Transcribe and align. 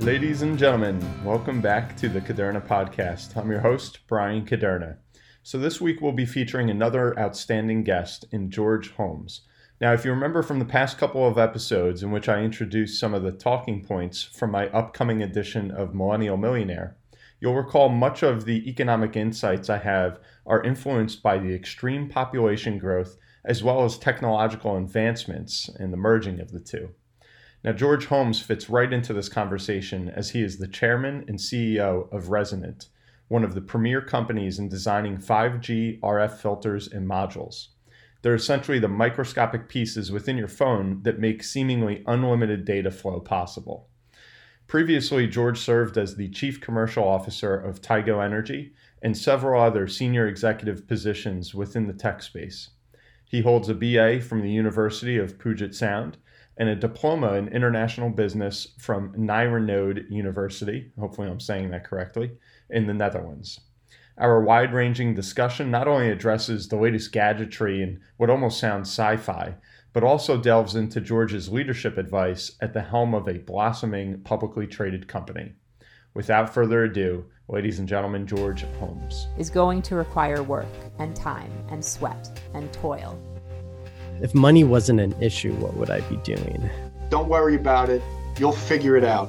Ladies 0.00 0.40
and 0.40 0.58
gentlemen, 0.58 0.98
welcome 1.22 1.60
back 1.60 1.94
to 1.98 2.08
the 2.08 2.22
Kuderna 2.22 2.66
podcast. 2.66 3.36
I'm 3.36 3.50
your 3.50 3.60
host, 3.60 3.98
Bryan 4.06 4.46
Kuderna. 4.46 4.96
So, 5.42 5.58
this 5.58 5.78
week 5.78 6.00
we'll 6.00 6.12
be 6.12 6.24
featuring 6.24 6.70
another 6.70 7.16
outstanding 7.18 7.84
guest 7.84 8.24
in 8.32 8.50
George 8.50 8.92
Holmes. 8.92 9.42
Now, 9.78 9.92
if 9.92 10.06
you 10.06 10.10
remember 10.10 10.42
from 10.42 10.58
the 10.58 10.64
past 10.64 10.96
couple 10.96 11.28
of 11.28 11.36
episodes 11.36 12.02
in 12.02 12.12
which 12.12 12.30
I 12.30 12.40
introduced 12.40 12.98
some 12.98 13.12
of 13.12 13.22
the 13.22 13.30
talking 13.30 13.84
points 13.84 14.22
from 14.22 14.50
my 14.50 14.68
upcoming 14.68 15.22
edition 15.22 15.70
of 15.70 15.94
Millennial 15.94 16.38
Millionaire, 16.38 16.96
you'll 17.38 17.54
recall 17.54 17.90
much 17.90 18.22
of 18.22 18.46
the 18.46 18.66
economic 18.70 19.16
insights 19.16 19.68
I 19.68 19.78
have 19.78 20.18
are 20.46 20.62
influenced 20.62 21.22
by 21.22 21.36
the 21.36 21.54
extreme 21.54 22.08
population 22.08 22.78
growth 22.78 23.18
as 23.44 23.62
well 23.62 23.84
as 23.84 23.98
technological 23.98 24.78
advancements 24.78 25.68
and 25.78 25.92
the 25.92 25.98
merging 25.98 26.40
of 26.40 26.52
the 26.52 26.60
two. 26.60 26.94
Now, 27.62 27.72
George 27.72 28.06
Holmes 28.06 28.40
fits 28.40 28.70
right 28.70 28.90
into 28.90 29.12
this 29.12 29.28
conversation 29.28 30.08
as 30.08 30.30
he 30.30 30.42
is 30.42 30.58
the 30.58 30.68
chairman 30.68 31.24
and 31.28 31.38
CEO 31.38 32.10
of 32.10 32.30
Resonant, 32.30 32.88
one 33.28 33.44
of 33.44 33.54
the 33.54 33.60
premier 33.60 34.00
companies 34.00 34.58
in 34.58 34.70
designing 34.70 35.18
5G 35.18 36.00
RF 36.00 36.38
filters 36.38 36.88
and 36.88 37.06
modules. 37.06 37.68
They're 38.22 38.34
essentially 38.34 38.78
the 38.78 38.88
microscopic 38.88 39.68
pieces 39.68 40.10
within 40.10 40.38
your 40.38 40.48
phone 40.48 41.02
that 41.02 41.18
make 41.18 41.42
seemingly 41.42 42.02
unlimited 42.06 42.64
data 42.64 42.90
flow 42.90 43.20
possible. 43.20 43.88
Previously, 44.66 45.26
George 45.26 45.58
served 45.58 45.98
as 45.98 46.16
the 46.16 46.28
chief 46.28 46.60
commercial 46.60 47.04
officer 47.04 47.54
of 47.54 47.82
Tigo 47.82 48.24
Energy 48.24 48.72
and 49.02 49.16
several 49.16 49.62
other 49.62 49.86
senior 49.86 50.26
executive 50.26 50.86
positions 50.86 51.54
within 51.54 51.86
the 51.86 51.92
tech 51.92 52.22
space. 52.22 52.70
He 53.24 53.42
holds 53.42 53.68
a 53.68 53.74
BA 53.74 54.20
from 54.20 54.42
the 54.42 54.50
University 54.50 55.18
of 55.18 55.38
Puget 55.38 55.74
Sound 55.74 56.16
and 56.56 56.68
a 56.68 56.76
diploma 56.76 57.34
in 57.34 57.48
international 57.48 58.10
business 58.10 58.68
from 58.78 59.12
Nyenrode 59.14 60.10
University, 60.10 60.92
hopefully 60.98 61.28
I'm 61.28 61.40
saying 61.40 61.70
that 61.70 61.84
correctly, 61.84 62.32
in 62.68 62.86
the 62.86 62.94
Netherlands. 62.94 63.60
Our 64.18 64.42
wide 64.42 64.74
ranging 64.74 65.14
discussion 65.14 65.70
not 65.70 65.88
only 65.88 66.10
addresses 66.10 66.68
the 66.68 66.76
latest 66.76 67.12
gadgetry 67.12 67.82
and 67.82 68.00
what 68.18 68.28
almost 68.28 68.60
sounds 68.60 68.90
sci 68.90 69.16
fi, 69.16 69.54
but 69.92 70.04
also 70.04 70.36
delves 70.36 70.76
into 70.76 71.00
George's 71.00 71.48
leadership 71.48 71.96
advice 71.96 72.52
at 72.60 72.74
the 72.74 72.82
helm 72.82 73.14
of 73.14 73.26
a 73.28 73.38
blossoming 73.38 74.20
publicly 74.20 74.66
traded 74.66 75.08
company. 75.08 75.52
Without 76.12 76.52
further 76.52 76.84
ado, 76.84 77.24
ladies 77.48 77.78
and 77.78 77.88
gentlemen, 77.88 78.26
George 78.26 78.64
Holmes 78.78 79.28
is 79.38 79.48
going 79.48 79.80
to 79.82 79.94
require 79.94 80.42
work 80.42 80.66
and 80.98 81.16
time 81.16 81.52
and 81.70 81.84
sweat 81.84 82.40
and 82.52 82.72
toil 82.72 83.18
if 84.22 84.34
money 84.34 84.64
wasn't 84.64 85.00
an 85.00 85.14
issue, 85.20 85.52
what 85.54 85.74
would 85.74 85.90
I 85.90 86.00
be 86.02 86.16
doing? 86.16 86.68
Don't 87.08 87.28
worry 87.28 87.54
about 87.54 87.88
it. 87.88 88.02
You'll 88.38 88.52
figure 88.52 88.96
it 88.96 89.04
out. 89.04 89.28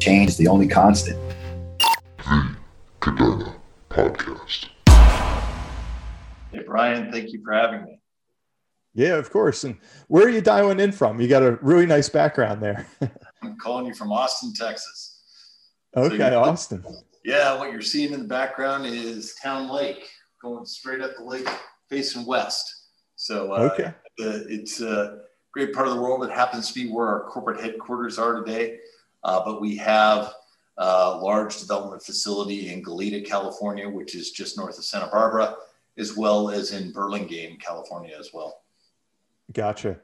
Change 0.00 0.28
is 0.28 0.36
the 0.36 0.48
only 0.48 0.68
constant. 0.68 1.18
The 2.18 2.56
Kuderna 3.00 3.54
Podcast. 3.90 4.66
Hey, 6.52 6.62
Bryan, 6.66 7.10
thank 7.10 7.32
you 7.32 7.42
for 7.42 7.52
having 7.52 7.84
me. 7.84 8.00
Yeah, 8.94 9.16
of 9.16 9.30
course. 9.30 9.64
And 9.64 9.78
where 10.08 10.26
are 10.26 10.30
you 10.30 10.40
dialing 10.40 10.78
in 10.78 10.92
from? 10.92 11.20
You 11.20 11.26
got 11.26 11.42
a 11.42 11.58
really 11.62 11.86
nice 11.86 12.08
background 12.08 12.62
there. 12.62 12.86
I'm 13.42 13.56
calling 13.58 13.86
you 13.86 13.94
from 13.94 14.12
Austin, 14.12 14.52
Texas. 14.54 15.22
Okay, 15.96 16.18
so 16.18 16.42
Austin. 16.42 16.84
Yeah, 17.24 17.58
what 17.58 17.72
you're 17.72 17.80
seeing 17.80 18.12
in 18.12 18.20
the 18.20 18.28
background 18.28 18.86
is 18.86 19.34
Town 19.42 19.68
Lake 19.70 20.08
going 20.42 20.66
straight 20.66 21.00
up 21.00 21.16
the 21.16 21.24
lake 21.24 21.48
facing 21.88 22.26
west. 22.26 22.73
So 23.24 23.54
uh, 23.54 23.70
okay. 23.72 23.94
the, 24.18 24.44
it's 24.50 24.82
a 24.82 25.20
great 25.50 25.72
part 25.72 25.88
of 25.88 25.94
the 25.94 26.00
world. 26.02 26.22
It 26.24 26.30
happens 26.30 26.68
to 26.68 26.74
be 26.74 26.90
where 26.90 27.06
our 27.06 27.24
corporate 27.24 27.58
headquarters 27.58 28.18
are 28.18 28.44
today. 28.44 28.80
Uh, 29.22 29.42
but 29.42 29.62
we 29.62 29.78
have 29.78 30.34
a 30.76 31.16
large 31.16 31.58
development 31.58 32.02
facility 32.02 32.70
in 32.70 32.82
Goleta, 32.82 33.24
California, 33.24 33.88
which 33.88 34.14
is 34.14 34.32
just 34.32 34.58
north 34.58 34.76
of 34.76 34.84
Santa 34.84 35.06
Barbara, 35.06 35.56
as 35.96 36.14
well 36.14 36.50
as 36.50 36.72
in 36.72 36.92
Burlingame, 36.92 37.56
California, 37.56 38.14
as 38.20 38.28
well. 38.34 38.60
Gotcha. 39.54 39.98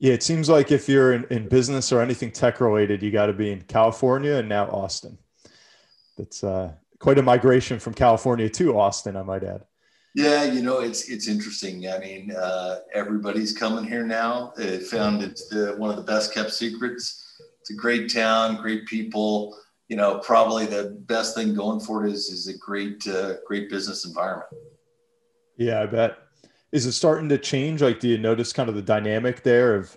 Yeah, 0.00 0.14
it 0.14 0.24
seems 0.24 0.48
like 0.48 0.72
if 0.72 0.88
you're 0.88 1.12
in, 1.12 1.26
in 1.30 1.46
business 1.46 1.92
or 1.92 2.00
anything 2.00 2.32
tech 2.32 2.60
related, 2.60 3.04
you 3.04 3.12
got 3.12 3.26
to 3.26 3.32
be 3.32 3.52
in 3.52 3.62
California 3.62 4.34
and 4.34 4.48
now 4.48 4.66
Austin. 4.66 5.16
That's 6.18 6.42
uh, 6.42 6.72
quite 6.98 7.18
a 7.18 7.22
migration 7.22 7.78
from 7.78 7.94
California 7.94 8.48
to 8.48 8.76
Austin, 8.80 9.16
I 9.16 9.22
might 9.22 9.44
add. 9.44 9.62
Yeah, 10.14 10.44
you 10.44 10.62
know, 10.62 10.78
it's 10.78 11.08
it's 11.08 11.26
interesting. 11.26 11.88
I 11.90 11.98
mean, 11.98 12.30
uh, 12.30 12.78
everybody's 12.92 13.52
coming 13.52 13.84
here 13.84 14.06
now. 14.06 14.52
It 14.56 14.84
found 14.84 15.22
it's 15.22 15.48
the, 15.48 15.74
one 15.76 15.90
of 15.90 15.96
the 15.96 16.02
best 16.02 16.32
kept 16.32 16.52
secrets. 16.52 17.20
It's 17.60 17.70
a 17.70 17.74
great 17.74 18.12
town, 18.12 18.56
great 18.62 18.86
people. 18.86 19.58
You 19.88 19.96
know, 19.96 20.20
probably 20.20 20.66
the 20.66 20.96
best 21.06 21.34
thing 21.34 21.52
going 21.52 21.80
for 21.80 22.06
it 22.06 22.12
is 22.12 22.28
is 22.28 22.46
a 22.46 22.56
great 22.56 23.04
uh, 23.08 23.34
great 23.44 23.68
business 23.68 24.04
environment. 24.04 24.48
Yeah, 25.56 25.82
I 25.82 25.86
bet. 25.86 26.18
Is 26.70 26.86
it 26.86 26.92
starting 26.92 27.28
to 27.30 27.38
change? 27.38 27.82
Like, 27.82 27.98
do 27.98 28.08
you 28.08 28.18
notice 28.18 28.52
kind 28.52 28.68
of 28.68 28.76
the 28.76 28.82
dynamic 28.82 29.42
there 29.42 29.74
of 29.74 29.96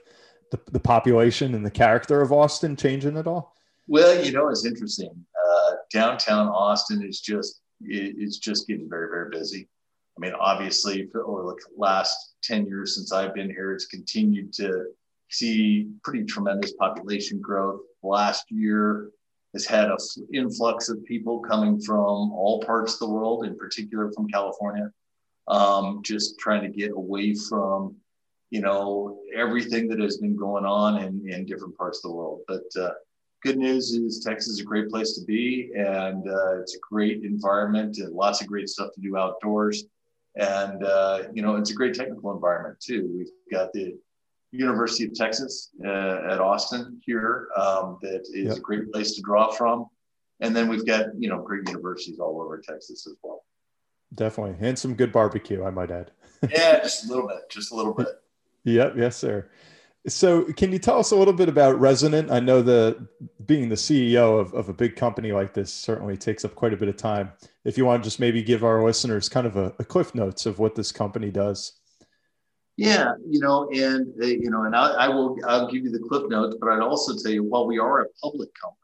the, 0.50 0.60
the 0.72 0.80
population 0.80 1.54
and 1.54 1.66
the 1.66 1.72
character 1.72 2.22
of 2.22 2.32
Austin 2.32 2.76
changing 2.76 3.18
at 3.18 3.28
all? 3.28 3.56
Well, 3.88 4.24
you 4.24 4.32
know, 4.32 4.50
it's 4.50 4.66
interesting. 4.66 5.12
Uh, 5.48 5.72
downtown 5.92 6.48
Austin 6.48 7.04
is 7.04 7.22
just 7.22 7.62
it, 7.82 8.16
it's 8.18 8.40
just 8.40 8.68
getting 8.68 8.90
very 8.90 9.10
very 9.10 9.30
busy 9.30 9.70
I 10.18 10.20
mean, 10.20 10.34
obviously, 10.40 11.08
over 11.14 11.44
the 11.44 11.56
last 11.78 12.36
10 12.44 12.66
years 12.66 12.96
since 12.96 13.12
I've 13.12 13.36
been 13.36 13.50
here, 13.50 13.72
it's 13.72 13.86
continued 13.86 14.52
to 14.54 14.86
see 15.30 15.90
pretty 16.04 16.26
tremendous 16.26 16.74
population 16.74 17.40
growth. 17.40 17.82
Last 18.02 18.50
year 18.50 19.12
has 19.54 19.66
had 19.66 19.90
an 19.90 19.98
influx 20.34 20.90
of 20.90 21.04
people 21.06 21.40
coming 21.40 21.80
from 21.80 22.32
all 22.32 22.64
parts 22.66 22.94
of 22.94 23.00
the 23.00 23.10
world, 23.10 23.46
in 23.46 23.56
particular 23.56 24.12
from 24.12 24.28
California, 24.28 24.92
um, 25.48 26.02
just 26.04 26.40
trying 26.40 26.64
to 26.64 26.70
get 26.70 26.92
away 26.92 27.36
from, 27.36 27.96
you 28.50 28.62
know, 28.62 29.20
everything 29.36 29.88
that 29.90 30.00
has 30.00 30.18
been 30.18 30.36
going 30.36 30.66
on 30.66 31.04
in, 31.04 31.30
in 31.30 31.46
different 31.46 31.78
parts 31.78 32.00
of 32.00 32.10
the 32.10 32.16
world. 32.16 32.42
But 32.48 32.66
uh, 32.80 32.92
good 33.44 33.58
news 33.58 33.92
is 33.92 34.24
Texas 34.26 34.54
is 34.54 34.60
a 34.62 34.66
great 34.66 34.90
place 34.90 35.14
to 35.14 35.26
be, 35.26 35.72
and 35.76 36.28
uh, 36.28 36.60
it's 36.60 36.76
a 36.76 36.80
great 36.80 37.24
environment 37.24 37.98
and 38.00 38.14
lots 38.14 38.42
of 38.42 38.48
great 38.48 38.68
stuff 38.70 38.90
to 38.96 39.02
do 39.02 39.16
outdoors. 39.16 39.86
And, 40.38 40.84
uh, 40.84 41.24
you 41.34 41.42
know, 41.42 41.56
it's 41.56 41.72
a 41.72 41.74
great 41.74 41.96
technical 41.96 42.32
environment 42.32 42.80
too. 42.80 43.10
We've 43.16 43.32
got 43.52 43.74
the 43.74 43.98
University 44.52 45.06
of 45.06 45.14
Texas 45.14 45.72
uh, 45.84 46.22
at 46.30 46.40
Austin 46.40 47.02
here 47.06 47.50
um, 47.56 47.98
that 48.02 48.22
is 48.34 48.48
yep. 48.48 48.58
a 48.58 48.60
great 48.60 48.92
place 48.92 49.16
to 49.16 49.22
draw 49.22 49.52
from. 49.52 49.88
And 50.40 50.56
then 50.56 50.68
we've 50.68 50.86
got, 50.86 51.08
you 51.18 51.30
know, 51.30 51.42
great 51.42 51.68
universities 51.68 52.20
all 52.20 52.40
over 52.42 52.60
Texas 52.60 53.08
as 53.08 53.16
well. 53.24 53.44
Definitely. 54.14 54.56
And 54.66 54.78
some 54.78 54.94
good 54.94 55.12
barbecue, 55.12 55.64
I 55.64 55.72
might 55.72 55.92
add. 55.92 56.12
yeah, 56.50 56.80
just 56.80 57.06
a 57.06 57.08
little 57.08 57.28
bit, 57.28 57.50
just 57.50 57.72
a 57.72 57.76
little 57.76 57.94
bit. 57.94 58.08
Yep. 58.64 58.96
Yes, 58.98 59.16
sir. 59.16 59.50
So, 60.10 60.44
can 60.52 60.74
you 60.74 60.80
tell 60.80 61.00
us 61.00 61.12
a 61.12 61.16
little 61.16 61.34
bit 61.34 61.48
about 61.48 61.80
Resonant? 61.80 62.30
I 62.30 62.42
know 62.42 62.62
that 62.64 62.98
being 63.46 63.70
the 63.70 63.76
CEO 63.76 64.42
of, 64.42 64.54
of 64.54 64.68
a 64.68 64.74
big 64.74 64.98
company 64.98 65.32
like 65.32 65.54
this 65.54 65.72
certainly 65.72 66.18
takes 66.18 66.44
up 66.44 66.54
quite 66.54 66.74
a 66.74 66.78
bit 66.78 66.90
of 66.90 66.98
time. 66.98 67.32
If 67.68 67.78
you 67.78 67.86
want 67.86 68.02
to 68.02 68.08
just 68.08 68.20
maybe 68.20 68.42
give 68.42 68.64
our 68.64 68.82
listeners 68.84 69.28
kind 69.28 69.46
of 69.46 69.58
a, 69.58 69.74
a 69.78 69.84
cliff 69.84 70.16
notes 70.16 70.46
of 70.46 70.58
what 70.58 70.74
this 70.74 70.92
company 70.92 71.30
does. 71.30 71.74
Yeah, 72.78 73.14
you 73.28 73.40
know, 73.40 73.70
and 73.74 74.14
uh, 74.22 74.26
you 74.26 74.50
know, 74.50 74.64
and 74.64 74.76
I, 74.76 74.88
I, 74.92 75.08
will 75.10 75.38
I'll 75.46 75.70
give 75.70 75.84
you 75.84 75.92
the 75.92 76.00
cliff 76.00 76.24
notes, 76.30 76.56
but 76.62 76.70
I'd 76.70 76.80
also 76.80 77.16
tell 77.22 77.32
you 77.32 77.44
while 77.44 77.68
we 77.68 77.78
are 77.78 78.04
a 78.04 78.08
public 78.24 78.50
company, 78.54 78.80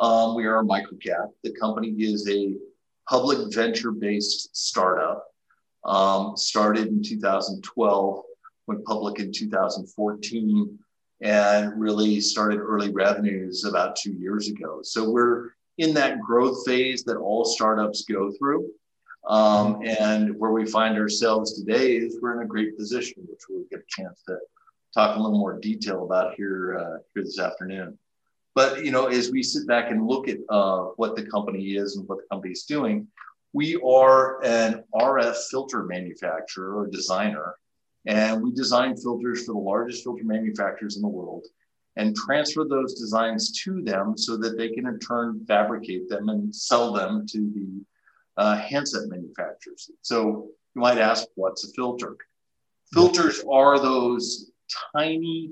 um, 0.00 0.36
we 0.36 0.46
are 0.46 0.60
a 0.60 0.64
microcap. 0.64 1.30
The 1.42 1.52
company 1.52 1.88
is 1.88 2.28
a 2.28 2.54
public 3.08 3.52
venture-based 3.52 4.54
startup. 4.54 5.26
Um, 5.84 6.36
started 6.36 6.88
in 6.88 7.02
2012 7.02 8.22
went 8.66 8.84
public 8.84 9.18
in 9.20 9.32
2014 9.32 10.78
and 11.22 11.80
really 11.80 12.20
started 12.20 12.58
early 12.58 12.90
revenues 12.92 13.64
about 13.64 13.96
two 13.96 14.12
years 14.12 14.48
ago. 14.48 14.80
So 14.82 15.10
we're 15.10 15.50
in 15.78 15.94
that 15.94 16.20
growth 16.20 16.64
phase 16.66 17.04
that 17.04 17.16
all 17.16 17.44
startups 17.44 18.04
go 18.04 18.32
through. 18.32 18.68
Um, 19.28 19.82
and 19.84 20.38
where 20.38 20.52
we 20.52 20.66
find 20.66 20.96
ourselves 20.96 21.58
today 21.58 21.96
is 21.96 22.18
we're 22.22 22.40
in 22.40 22.44
a 22.44 22.48
great 22.48 22.76
position, 22.78 23.24
which 23.28 23.40
we'll 23.48 23.64
get 23.70 23.80
a 23.80 24.02
chance 24.02 24.22
to 24.28 24.38
talk 24.94 25.16
a 25.16 25.20
little 25.20 25.38
more 25.38 25.58
detail 25.58 26.04
about 26.04 26.34
here 26.34 26.78
uh, 26.78 26.98
here 27.12 27.24
this 27.24 27.40
afternoon. 27.40 27.98
But 28.54 28.84
you 28.84 28.92
know, 28.92 29.06
as 29.06 29.30
we 29.30 29.42
sit 29.42 29.66
back 29.66 29.90
and 29.90 30.06
look 30.06 30.28
at 30.28 30.38
uh, 30.48 30.90
what 30.96 31.16
the 31.16 31.26
company 31.26 31.74
is 31.74 31.96
and 31.96 32.08
what 32.08 32.18
the 32.18 32.24
company 32.30 32.52
is 32.52 32.62
doing, 32.62 33.08
we 33.52 33.76
are 33.84 34.44
an 34.44 34.84
RF 34.94 35.36
filter 35.50 35.82
manufacturer 35.82 36.78
or 36.78 36.86
designer 36.86 37.56
and 38.06 38.42
we 38.42 38.52
design 38.52 38.96
filters 38.96 39.44
for 39.44 39.52
the 39.52 39.58
largest 39.58 40.04
filter 40.04 40.24
manufacturers 40.24 40.96
in 40.96 41.02
the 41.02 41.08
world 41.08 41.44
and 41.96 42.14
transfer 42.14 42.64
those 42.64 42.94
designs 42.94 43.52
to 43.64 43.82
them 43.82 44.16
so 44.16 44.36
that 44.36 44.56
they 44.56 44.68
can 44.68 44.86
in 44.86 44.98
turn 44.98 45.44
fabricate 45.46 46.08
them 46.08 46.28
and 46.28 46.54
sell 46.54 46.92
them 46.92 47.26
to 47.26 47.38
the 47.54 47.84
uh, 48.36 48.56
handset 48.58 49.08
manufacturers. 49.08 49.90
So 50.02 50.48
you 50.74 50.80
might 50.80 50.98
ask, 50.98 51.26
what's 51.34 51.64
a 51.64 51.72
filter? 51.72 52.16
Filters 52.92 53.42
are 53.50 53.78
those 53.78 54.52
tiny 54.94 55.50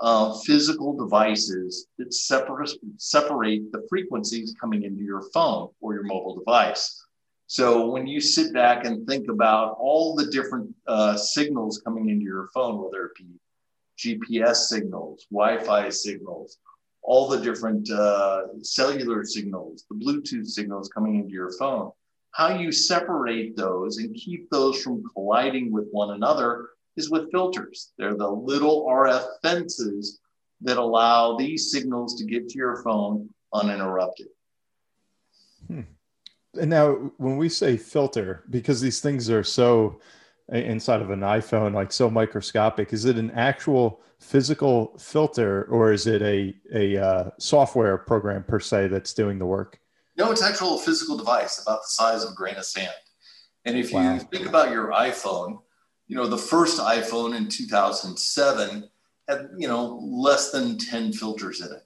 uh, 0.00 0.34
physical 0.40 0.96
devices 0.96 1.86
that 1.98 2.12
separate, 2.12 2.70
separate 2.96 3.70
the 3.72 3.86
frequencies 3.88 4.54
coming 4.60 4.82
into 4.82 5.02
your 5.02 5.22
phone 5.32 5.68
or 5.80 5.94
your 5.94 6.04
mobile 6.04 6.36
device. 6.38 7.02
So 7.48 7.90
when 7.90 8.06
you 8.06 8.20
sit 8.20 8.52
back 8.52 8.84
and 8.84 9.06
think 9.06 9.28
about 9.30 9.76
all 9.78 10.16
the 10.16 10.26
different 10.26 10.74
uh, 10.86 11.16
signals 11.16 11.80
coming 11.84 12.08
into 12.08 12.24
your 12.24 12.48
phone, 12.52 12.82
whether 12.82 13.06
it 13.06 13.14
be 13.14 13.26
GPS 13.98 14.56
signals, 14.56 15.26
Wi-Fi 15.30 15.88
signals, 15.90 16.58
all 17.02 17.28
the 17.28 17.40
different 17.40 17.90
uh, 17.90 18.42
cellular 18.62 19.24
signals, 19.24 19.84
the 19.88 19.96
Bluetooth 19.96 20.46
signals 20.46 20.88
coming 20.88 21.16
into 21.16 21.32
your 21.32 21.52
phone, 21.58 21.92
how 22.32 22.58
you 22.58 22.72
separate 22.72 23.56
those 23.56 23.98
and 23.98 24.14
keep 24.14 24.50
those 24.50 24.82
from 24.82 25.02
colliding 25.14 25.72
with 25.72 25.86
one 25.90 26.10
another 26.10 26.70
is 26.96 27.10
with 27.10 27.30
filters. 27.30 27.92
They're 27.96 28.16
the 28.16 28.28
little 28.28 28.86
RF 28.86 29.26
fences 29.42 30.20
that 30.62 30.78
allow 30.78 31.36
these 31.36 31.70
signals 31.70 32.16
to 32.18 32.24
get 32.24 32.48
to 32.48 32.58
your 32.58 32.82
phone 32.82 33.28
uninterrupted. 33.52 34.28
Hmm. 35.66 35.82
And 36.58 36.70
now, 36.70 37.12
when 37.18 37.36
we 37.36 37.48
say 37.48 37.76
filter, 37.76 38.44
because 38.50 38.80
these 38.80 39.00
things 39.00 39.28
are 39.30 39.44
so 39.44 40.00
inside 40.52 41.02
of 41.02 41.10
an 41.10 41.20
iPhone, 41.20 41.74
like 41.74 41.92
so 41.92 42.10
microscopic, 42.10 42.92
is 42.92 43.04
it 43.04 43.16
an 43.16 43.30
actual 43.32 44.00
physical 44.18 44.96
filter 44.98 45.64
or 45.64 45.92
is 45.92 46.06
it 46.06 46.22
a, 46.22 46.54
a 46.72 47.02
uh, 47.02 47.30
software 47.38 47.98
program 47.98 48.44
per 48.44 48.60
se 48.60 48.88
that's 48.88 49.12
doing 49.12 49.38
the 49.38 49.46
work? 49.46 49.80
No, 50.16 50.30
it's 50.30 50.42
actual 50.42 50.78
physical 50.78 51.16
device 51.16 51.60
about 51.62 51.82
the 51.82 51.88
size 51.88 52.24
of 52.24 52.32
a 52.32 52.34
grain 52.34 52.56
of 52.56 52.64
sand. 52.64 52.90
And 53.64 53.76
if 53.76 53.92
wow. 53.92 54.14
you 54.14 54.20
think 54.20 54.46
about 54.46 54.70
your 54.70 54.92
iPhone, 54.92 55.58
you 56.06 56.16
know, 56.16 56.26
the 56.26 56.38
first 56.38 56.80
iPhone 56.80 57.36
in 57.36 57.48
2007 57.48 58.88
had, 59.28 59.48
you 59.58 59.68
know, 59.68 60.00
less 60.02 60.52
than 60.52 60.78
10 60.78 61.12
filters 61.12 61.60
in 61.60 61.72
it. 61.72 61.82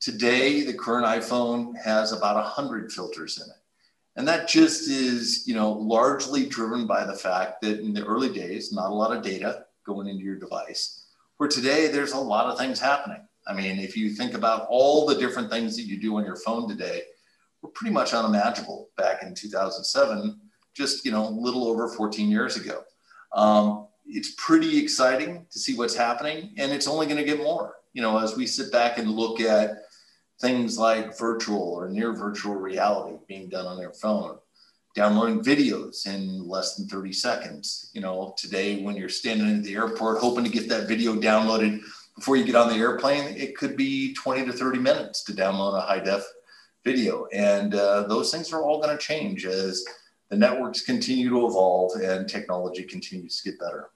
Today, 0.00 0.64
the 0.64 0.74
current 0.74 1.06
iPhone 1.06 1.78
has 1.78 2.12
about 2.12 2.34
100 2.34 2.92
filters 2.92 3.40
in 3.40 3.48
it. 3.48 3.61
And 4.16 4.28
that 4.28 4.48
just 4.48 4.90
is, 4.90 5.46
you 5.46 5.54
know, 5.54 5.72
largely 5.72 6.46
driven 6.46 6.86
by 6.86 7.04
the 7.04 7.14
fact 7.14 7.62
that 7.62 7.80
in 7.80 7.94
the 7.94 8.04
early 8.04 8.30
days, 8.32 8.72
not 8.72 8.90
a 8.90 8.94
lot 8.94 9.16
of 9.16 9.22
data 9.22 9.64
going 9.86 10.06
into 10.06 10.22
your 10.22 10.36
device. 10.36 11.06
Where 11.38 11.48
today, 11.48 11.88
there's 11.88 12.12
a 12.12 12.18
lot 12.18 12.46
of 12.46 12.58
things 12.58 12.78
happening. 12.78 13.26
I 13.46 13.54
mean, 13.54 13.78
if 13.78 13.96
you 13.96 14.10
think 14.10 14.34
about 14.34 14.66
all 14.68 15.06
the 15.06 15.16
different 15.16 15.50
things 15.50 15.76
that 15.76 15.82
you 15.82 15.98
do 15.98 16.16
on 16.16 16.24
your 16.24 16.36
phone 16.36 16.68
today, 16.68 17.02
were 17.62 17.70
pretty 17.70 17.92
much 17.92 18.12
unimaginable 18.12 18.90
back 18.96 19.22
in 19.22 19.34
2007, 19.34 20.40
just, 20.74 21.04
you 21.04 21.12
know, 21.12 21.26
a 21.26 21.30
little 21.30 21.66
over 21.66 21.88
14 21.88 22.30
years 22.30 22.56
ago. 22.56 22.82
Um, 23.32 23.86
it's 24.06 24.34
pretty 24.36 24.78
exciting 24.78 25.46
to 25.50 25.58
see 25.58 25.76
what's 25.76 25.94
happening, 25.94 26.54
and 26.58 26.72
it's 26.72 26.88
only 26.88 27.06
going 27.06 27.18
to 27.18 27.24
get 27.24 27.38
more. 27.38 27.76
You 27.92 28.02
know, 28.02 28.18
as 28.18 28.36
we 28.36 28.46
sit 28.46 28.72
back 28.72 28.98
and 28.98 29.10
look 29.10 29.40
at 29.40 29.81
things 30.42 30.76
like 30.76 31.16
virtual 31.16 31.72
or 31.72 31.88
near 31.88 32.12
virtual 32.12 32.56
reality 32.56 33.16
being 33.28 33.48
done 33.48 33.64
on 33.64 33.78
their 33.78 33.92
phone, 33.92 34.36
downloading 34.94 35.42
videos 35.42 36.06
in 36.06 36.46
less 36.46 36.74
than 36.74 36.88
30 36.88 37.12
seconds. 37.12 37.90
You 37.94 38.02
know, 38.02 38.34
today 38.36 38.82
when 38.82 38.96
you're 38.96 39.08
standing 39.08 39.56
at 39.56 39.62
the 39.62 39.74
airport 39.74 40.18
hoping 40.18 40.44
to 40.44 40.50
get 40.50 40.68
that 40.68 40.88
video 40.88 41.14
downloaded 41.14 41.80
before 42.16 42.36
you 42.36 42.44
get 42.44 42.56
on 42.56 42.68
the 42.68 42.74
airplane, 42.74 43.36
it 43.36 43.56
could 43.56 43.76
be 43.76 44.12
20 44.14 44.44
to 44.46 44.52
30 44.52 44.80
minutes 44.80 45.22
to 45.24 45.32
download 45.32 45.78
a 45.78 45.80
high 45.80 46.00
def 46.00 46.24
video. 46.84 47.26
And 47.32 47.74
uh, 47.74 48.02
those 48.02 48.32
things 48.32 48.52
are 48.52 48.62
all 48.62 48.82
going 48.82 48.94
to 48.94 49.02
change 49.02 49.46
as 49.46 49.84
the 50.28 50.36
networks 50.36 50.82
continue 50.82 51.30
to 51.30 51.46
evolve 51.46 51.92
and 52.00 52.28
technology 52.28 52.82
continues 52.82 53.40
to 53.40 53.50
get 53.50 53.60
better. 53.60 53.90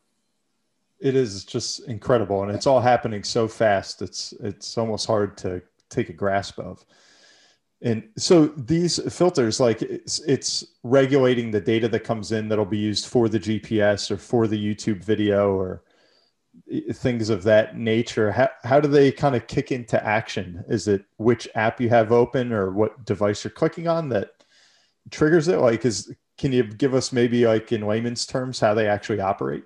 It 0.99 1.15
is 1.15 1.45
just 1.45 1.81
incredible, 1.81 2.43
and 2.43 2.51
it's 2.51 2.67
all 2.67 2.81
happening 2.81 3.23
so 3.23 3.49
fast. 3.49 4.01
It's 4.01 4.33
it's 4.41 4.79
almost 4.79 5.07
hard 5.07 5.37
to 5.39 5.61
take 5.91 6.09
a 6.09 6.15
grasp 6.15 6.59
of. 6.59 6.85
And 7.83 8.09
so 8.17 8.47
these 8.47 8.99
filters, 9.15 9.61
like 9.61 9.83
it's, 9.83 10.21
it's 10.21 10.65
regulating 10.83 11.51
the 11.51 11.61
data 11.61 11.89
that 11.89 12.05
comes 12.05 12.33
in 12.33 12.49
that'll 12.49 12.65
be 12.65 12.79
used 12.79 13.07
for 13.07 13.29
the 13.29 13.39
GPS 13.39 14.11
or 14.11 14.17
for 14.17 14.47
the 14.47 14.59
YouTube 14.59 15.05
video 15.05 15.55
or 15.55 15.83
eh, 16.73 16.93
things 16.93 17.29
of 17.29 17.43
that 17.43 17.77
nature. 17.77 18.33
How, 18.33 18.49
how 18.65 18.81
do 18.81 18.89
they 18.89 19.13
kind 19.13 19.37
of 19.37 19.47
kick 19.47 19.73
into 19.73 20.03
action? 20.03 20.65
Is 20.69 20.89
it 20.89 21.05
which 21.19 21.49
app 21.55 21.81
you 21.81 21.91
have 21.91 22.13
open 22.13 22.51
or 22.51 22.71
what 22.71 23.05
device 23.05 23.45
you're 23.45 23.51
clicking 23.51 23.89
on 23.89 24.09
that 24.09 24.31
triggers 25.11 25.49
it? 25.49 25.59
Like, 25.59 25.85
is 25.85 26.13
can 26.39 26.53
you 26.53 26.65
give 26.65 26.95
us 26.95 27.13
maybe 27.13 27.47
like 27.47 27.73
in 27.73 27.87
layman's 27.87 28.27
terms 28.27 28.59
how 28.59 28.73
they 28.73 28.89
actually 28.89 29.21
operate? 29.21 29.65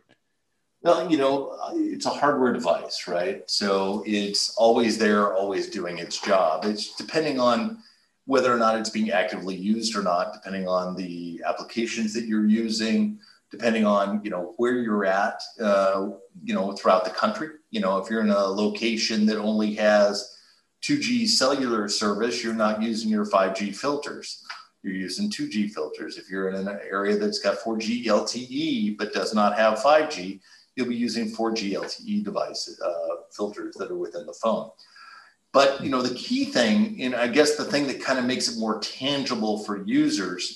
Well, 0.83 1.11
you 1.11 1.19
know, 1.19 1.59
it's 1.75 2.07
a 2.07 2.11
hardware 2.11 2.55
device, 2.55 3.07
right? 3.07 3.49
So 3.51 4.03
it's 4.07 4.55
always 4.57 4.97
there, 4.97 5.35
always 5.35 5.69
doing 5.69 5.99
its 5.99 6.19
job. 6.19 6.65
It's 6.65 6.95
depending 6.97 7.39
on 7.39 7.83
whether 8.25 8.53
or 8.53 8.57
not 8.57 8.79
it's 8.79 8.89
being 8.89 9.11
actively 9.11 9.55
used 9.55 9.95
or 9.95 10.03
not, 10.03 10.33
depending 10.33 10.67
on 10.67 10.97
the 10.97 11.43
applications 11.47 12.15
that 12.15 12.25
you're 12.25 12.47
using, 12.47 13.19
depending 13.51 13.85
on 13.85 14.23
you 14.25 14.31
know 14.31 14.55
where 14.57 14.79
you're 14.79 15.05
at, 15.05 15.43
uh, 15.61 16.11
you 16.43 16.55
know, 16.55 16.73
throughout 16.73 17.05
the 17.05 17.11
country. 17.11 17.49
You 17.71 17.81
know, 17.81 17.99
if 17.99 18.09
you're 18.09 18.23
in 18.23 18.31
a 18.31 18.45
location 18.45 19.27
that 19.27 19.37
only 19.37 19.75
has 19.75 20.39
2G 20.83 21.29
cellular 21.29 21.89
service, 21.89 22.43
you're 22.43 22.55
not 22.55 22.81
using 22.81 23.11
your 23.11 23.27
5G 23.27 23.77
filters 23.77 24.43
you're 24.83 24.95
using 24.95 25.31
2G 25.31 25.71
filters. 25.71 26.17
If 26.17 26.31
you're 26.31 26.49
in 26.49 26.55
an 26.55 26.79
area 26.89 27.17
that's 27.19 27.39
got 27.39 27.59
4G 27.59 28.07
LTE 28.07 28.97
but 28.97 29.13
does 29.13 29.35
not 29.35 29.59
have 29.59 29.79
5G, 29.79 30.41
you'll 30.81 30.89
be 30.89 30.97
using 30.97 31.31
4G 31.31 31.75
LTE 31.75 32.25
devices, 32.25 32.81
uh, 32.81 33.17
filters 33.31 33.77
that 33.77 33.91
are 33.91 33.97
within 33.97 34.27
the 34.27 34.33
phone. 34.33 34.71
But 35.53 35.83
you 35.83 35.91
know 35.91 36.01
the 36.01 36.15
key 36.15 36.45
thing, 36.45 37.03
and 37.03 37.15
I 37.15 37.27
guess 37.27 37.57
the 37.57 37.65
thing 37.65 37.87
that 37.89 38.01
kind 38.01 38.19
of 38.19 38.25
makes 38.25 38.49
it 38.49 38.59
more 38.59 38.81
tangible 38.81 39.59
for 39.65 39.85
users, 39.85 40.55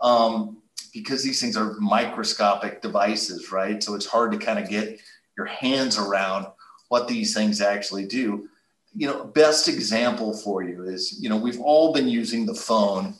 um, 0.00 0.58
because 0.94 1.22
these 1.22 1.40
things 1.40 1.56
are 1.56 1.74
microscopic 1.80 2.80
devices, 2.80 3.52
right? 3.52 3.82
So 3.82 3.94
it's 3.94 4.06
hard 4.06 4.32
to 4.32 4.38
kind 4.38 4.58
of 4.58 4.68
get 4.68 5.00
your 5.36 5.46
hands 5.46 5.98
around 5.98 6.46
what 6.88 7.08
these 7.08 7.34
things 7.34 7.60
actually 7.60 8.06
do. 8.06 8.48
You 8.94 9.08
know, 9.08 9.24
best 9.24 9.68
example 9.68 10.32
for 10.32 10.62
you 10.62 10.84
is 10.84 11.20
you 11.20 11.28
know 11.28 11.36
we've 11.36 11.60
all 11.60 11.92
been 11.92 12.08
using 12.08 12.46
the 12.46 12.54
phone 12.54 13.14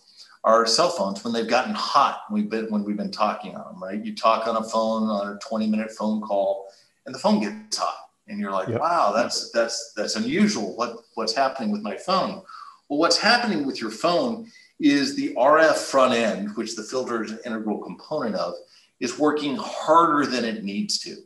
our 0.47 0.65
cell 0.65 0.91
phones 0.91 1.23
when 1.25 1.33
they've 1.33 1.49
gotten 1.49 1.75
hot 1.75 2.23
we've 2.31 2.49
been 2.49 2.71
when 2.71 2.85
we've 2.85 2.97
been 2.97 3.11
talking 3.11 3.55
on 3.57 3.73
them 3.73 3.83
right? 3.83 4.03
You 4.03 4.15
talk 4.15 4.47
on 4.47 4.57
a 4.57 4.63
phone 4.63 5.03
on 5.09 5.37
a 5.37 5.39
20 5.41 5.67
minute 5.67 5.91
phone 5.91 6.23
call 6.23 6.69
and 7.05 7.15
the 7.15 7.19
phone 7.19 7.41
gets 7.41 7.77
hot 7.77 8.11
and 8.29 8.39
you're 8.41 8.53
like 8.53 8.69
yep. 8.69 8.81
wow 8.81 9.13
that's 9.15 9.51
that's 9.51 9.93
that's 9.95 10.17
unusual. 10.17 10.75
What 10.77 11.01
what's 11.15 11.35
happening 11.35 11.73
with 11.73 11.83
my 11.83 11.97
phone? 11.97 12.43
Well 12.89 13.01
what's 13.01 13.19
happening 13.19 13.67
with 13.67 13.81
your 13.81 13.91
phone 13.91 14.47
is 14.79 15.17
the 15.17 15.35
rf 15.35 15.77
front 15.77 16.15
end 16.15 16.55
which 16.55 16.77
the 16.77 16.83
filter 16.83 17.25
is 17.25 17.33
an 17.33 17.41
integral 17.45 17.79
component 17.79 18.37
of 18.37 18.55
is 19.01 19.19
working 19.19 19.57
harder 19.57 20.31
than 20.31 20.45
it 20.45 20.65
needs 20.65 20.99
to. 21.01 21.17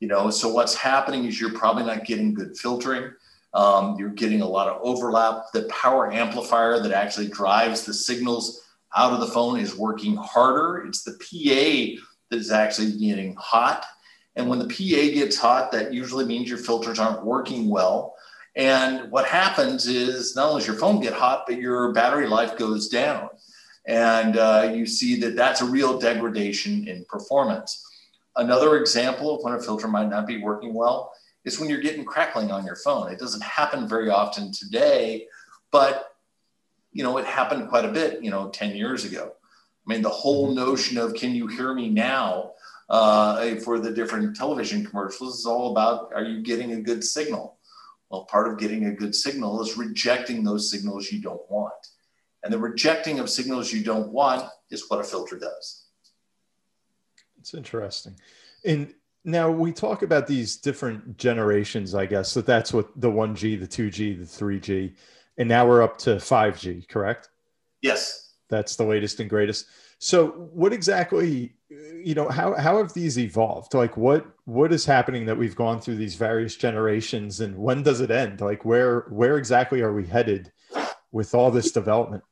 You 0.00 0.08
know 0.08 0.28
so 0.28 0.52
what's 0.52 0.74
happening 0.74 1.24
is 1.24 1.40
you're 1.40 1.54
probably 1.54 1.84
not 1.84 2.04
getting 2.04 2.34
good 2.34 2.56
filtering 2.58 3.10
um, 3.52 3.96
you're 3.98 4.10
getting 4.10 4.42
a 4.42 4.48
lot 4.48 4.68
of 4.68 4.80
overlap. 4.82 5.46
The 5.52 5.62
power 5.64 6.12
amplifier 6.12 6.80
that 6.80 6.92
actually 6.92 7.28
drives 7.28 7.84
the 7.84 7.94
signals 7.94 8.62
out 8.96 9.12
of 9.12 9.20
the 9.20 9.26
phone 9.26 9.58
is 9.58 9.76
working 9.76 10.16
harder. 10.16 10.84
It's 10.86 11.02
the 11.02 11.12
PA 11.12 12.02
that 12.30 12.38
is 12.38 12.50
actually 12.50 12.92
getting 12.98 13.34
hot. 13.36 13.84
And 14.36 14.48
when 14.48 14.58
the 14.58 14.66
PA 14.66 15.14
gets 15.14 15.36
hot, 15.36 15.72
that 15.72 15.92
usually 15.92 16.24
means 16.24 16.48
your 16.48 16.58
filters 16.58 16.98
aren't 16.98 17.24
working 17.24 17.68
well. 17.68 18.14
And 18.56 19.10
what 19.10 19.26
happens 19.26 19.86
is 19.86 20.36
not 20.36 20.48
only 20.48 20.60
does 20.60 20.68
your 20.68 20.76
phone 20.76 21.00
get 21.00 21.12
hot, 21.12 21.44
but 21.46 21.56
your 21.56 21.92
battery 21.92 22.26
life 22.26 22.56
goes 22.56 22.88
down. 22.88 23.28
And 23.86 24.36
uh, 24.36 24.72
you 24.74 24.86
see 24.86 25.18
that 25.20 25.36
that's 25.36 25.60
a 25.60 25.66
real 25.66 25.98
degradation 25.98 26.86
in 26.86 27.04
performance. 27.08 27.84
Another 28.36 28.76
example 28.78 29.34
of 29.34 29.42
when 29.42 29.54
a 29.54 29.60
filter 29.60 29.88
might 29.88 30.08
not 30.08 30.26
be 30.26 30.42
working 30.42 30.74
well 30.74 31.12
is 31.44 31.58
when 31.58 31.68
you're 31.68 31.80
getting 31.80 32.04
crackling 32.04 32.50
on 32.50 32.64
your 32.64 32.76
phone. 32.76 33.10
It 33.10 33.18
doesn't 33.18 33.42
happen 33.42 33.88
very 33.88 34.10
often 34.10 34.52
today, 34.52 35.26
but 35.70 36.06
you 36.92 37.02
know, 37.02 37.18
it 37.18 37.26
happened 37.26 37.68
quite 37.68 37.84
a 37.84 37.92
bit, 37.92 38.22
you 38.22 38.30
know, 38.30 38.48
10 38.50 38.76
years 38.76 39.04
ago. 39.04 39.32
I 39.86 39.92
mean, 39.92 40.02
the 40.02 40.08
whole 40.08 40.48
mm-hmm. 40.48 40.56
notion 40.56 40.98
of 40.98 41.14
can 41.14 41.34
you 41.34 41.46
hear 41.46 41.72
me 41.72 41.88
now 41.88 42.52
uh, 42.88 43.54
for 43.56 43.78
the 43.78 43.92
different 43.92 44.36
television 44.36 44.84
commercials 44.84 45.38
is 45.38 45.46
all 45.46 45.70
about 45.70 46.12
are 46.14 46.24
you 46.24 46.42
getting 46.42 46.72
a 46.72 46.80
good 46.80 47.04
signal? 47.04 47.58
Well, 48.10 48.24
part 48.24 48.48
of 48.48 48.58
getting 48.58 48.86
a 48.86 48.92
good 48.92 49.14
signal 49.14 49.62
is 49.62 49.76
rejecting 49.76 50.42
those 50.42 50.70
signals 50.70 51.12
you 51.12 51.22
don't 51.22 51.48
want. 51.48 51.72
And 52.42 52.52
the 52.52 52.58
rejecting 52.58 53.20
of 53.20 53.30
signals 53.30 53.72
you 53.72 53.84
don't 53.84 54.10
want 54.10 54.50
is 54.70 54.88
what 54.88 55.00
a 55.00 55.04
filter 55.04 55.38
does. 55.38 55.84
It's 57.38 57.54
interesting. 57.54 58.16
And 58.64 58.92
now 59.24 59.50
we 59.50 59.72
talk 59.72 60.02
about 60.02 60.26
these 60.26 60.56
different 60.56 61.16
generations, 61.16 61.94
I 61.94 62.06
guess. 62.06 62.30
So 62.30 62.40
that's 62.40 62.72
what 62.72 62.88
the 63.00 63.10
1G, 63.10 63.60
the 63.60 63.68
2G, 63.68 64.18
the 64.18 64.24
3G, 64.24 64.94
and 65.38 65.48
now 65.48 65.66
we're 65.66 65.82
up 65.82 65.98
to 65.98 66.16
5G, 66.16 66.88
correct? 66.88 67.28
Yes. 67.82 68.34
That's 68.48 68.76
the 68.76 68.84
latest 68.84 69.20
and 69.20 69.30
greatest. 69.30 69.66
So, 69.98 70.28
what 70.28 70.72
exactly, 70.72 71.52
you 71.68 72.14
know, 72.14 72.28
how 72.28 72.54
how 72.54 72.78
have 72.78 72.94
these 72.94 73.18
evolved? 73.18 73.74
Like, 73.74 73.96
what 73.98 74.26
what 74.44 74.72
is 74.72 74.86
happening 74.86 75.26
that 75.26 75.36
we've 75.36 75.54
gone 75.54 75.78
through 75.78 75.96
these 75.96 76.14
various 76.14 76.56
generations, 76.56 77.40
and 77.40 77.56
when 77.56 77.82
does 77.82 78.00
it 78.00 78.10
end? 78.10 78.40
Like, 78.40 78.64
where 78.64 79.02
where 79.10 79.36
exactly 79.36 79.82
are 79.82 79.92
we 79.92 80.06
headed 80.06 80.50
with 81.12 81.34
all 81.34 81.50
this 81.50 81.70
development? 81.70 82.24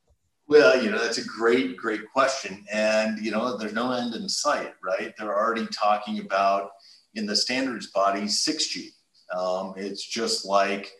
Well, 0.49 0.83
you 0.83 0.89
know, 0.89 0.97
that's 0.97 1.19
a 1.19 1.23
great, 1.23 1.77
great 1.77 2.11
question. 2.11 2.65
And, 2.73 3.23
you 3.23 3.29
know, 3.29 3.55
there's 3.55 3.71
no 3.71 3.91
end 3.91 4.15
in 4.15 4.27
sight, 4.27 4.73
right? 4.83 5.13
They're 5.15 5.37
already 5.37 5.67
talking 5.67 6.19
about 6.21 6.71
in 7.19 7.27
the 7.27 7.35
standards 7.35 7.87
body 7.87 8.21
6G. 8.21 8.87
Um, 9.35 9.73
it's 9.77 10.03
just 10.03 10.45
like, 10.45 10.91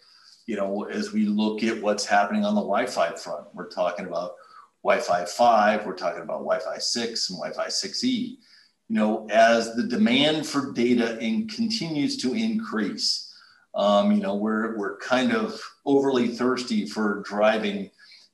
you 0.46 0.56
know, 0.56 0.84
as 0.84 1.12
we 1.12 1.26
look 1.26 1.64
at 1.64 1.82
what's 1.82 2.06
happening 2.06 2.46
on 2.46 2.54
the 2.54 2.62
Wi 2.62 2.86
Fi 2.86 3.16
front, 3.16 3.48
we're 3.56 3.70
talking 3.70 4.06
about 4.06 4.34
Wi 4.84 5.02
Fi 5.02 5.26
5, 5.26 5.86
we're 5.86 5.96
talking 5.96 6.22
about 6.22 6.44
Wi 6.44 6.60
Fi 6.60 6.78
6 6.78 7.30
and 7.30 7.40
Wi 7.40 7.56
Fi 7.56 7.68
6E. 7.68 8.38
You 8.90 8.96
know, 8.96 9.28
as 9.32 9.76
the 9.76 9.84
demand 9.84 10.46
for 10.46 10.72
data 10.74 11.18
in, 11.20 11.48
continues 11.48 12.18
to 12.18 12.34
increase, 12.34 13.34
um, 13.76 14.12
you 14.12 14.22
know, 14.22 14.36
we're, 14.36 14.78
we're 14.78 14.98
kind 14.98 15.32
of 15.32 15.60
overly 15.86 16.28
thirsty 16.28 16.86
for 16.86 17.24
driving 17.26 17.90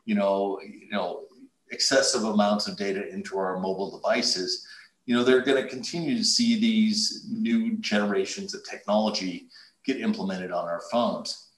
you 0.05 0.15
know, 0.15 0.59
you 0.61 0.89
know, 0.91 1.23
excessive 1.71 2.23
amounts 2.23 2.67
of 2.67 2.77
data 2.77 3.09
into 3.09 3.37
our 3.37 3.59
mobile 3.59 3.91
devices, 3.91 4.65
you 5.05 5.15
know, 5.15 5.23
they're 5.23 5.41
going 5.41 5.61
to 5.61 5.69
continue 5.69 6.17
to 6.17 6.23
see 6.23 6.59
these 6.59 7.25
new 7.29 7.77
generations 7.77 8.53
of 8.53 8.63
technology 8.63 9.47
get 9.85 10.01
implemented 10.01 10.51
on 10.51 10.65
our 10.65 10.81
phones. 10.91 11.49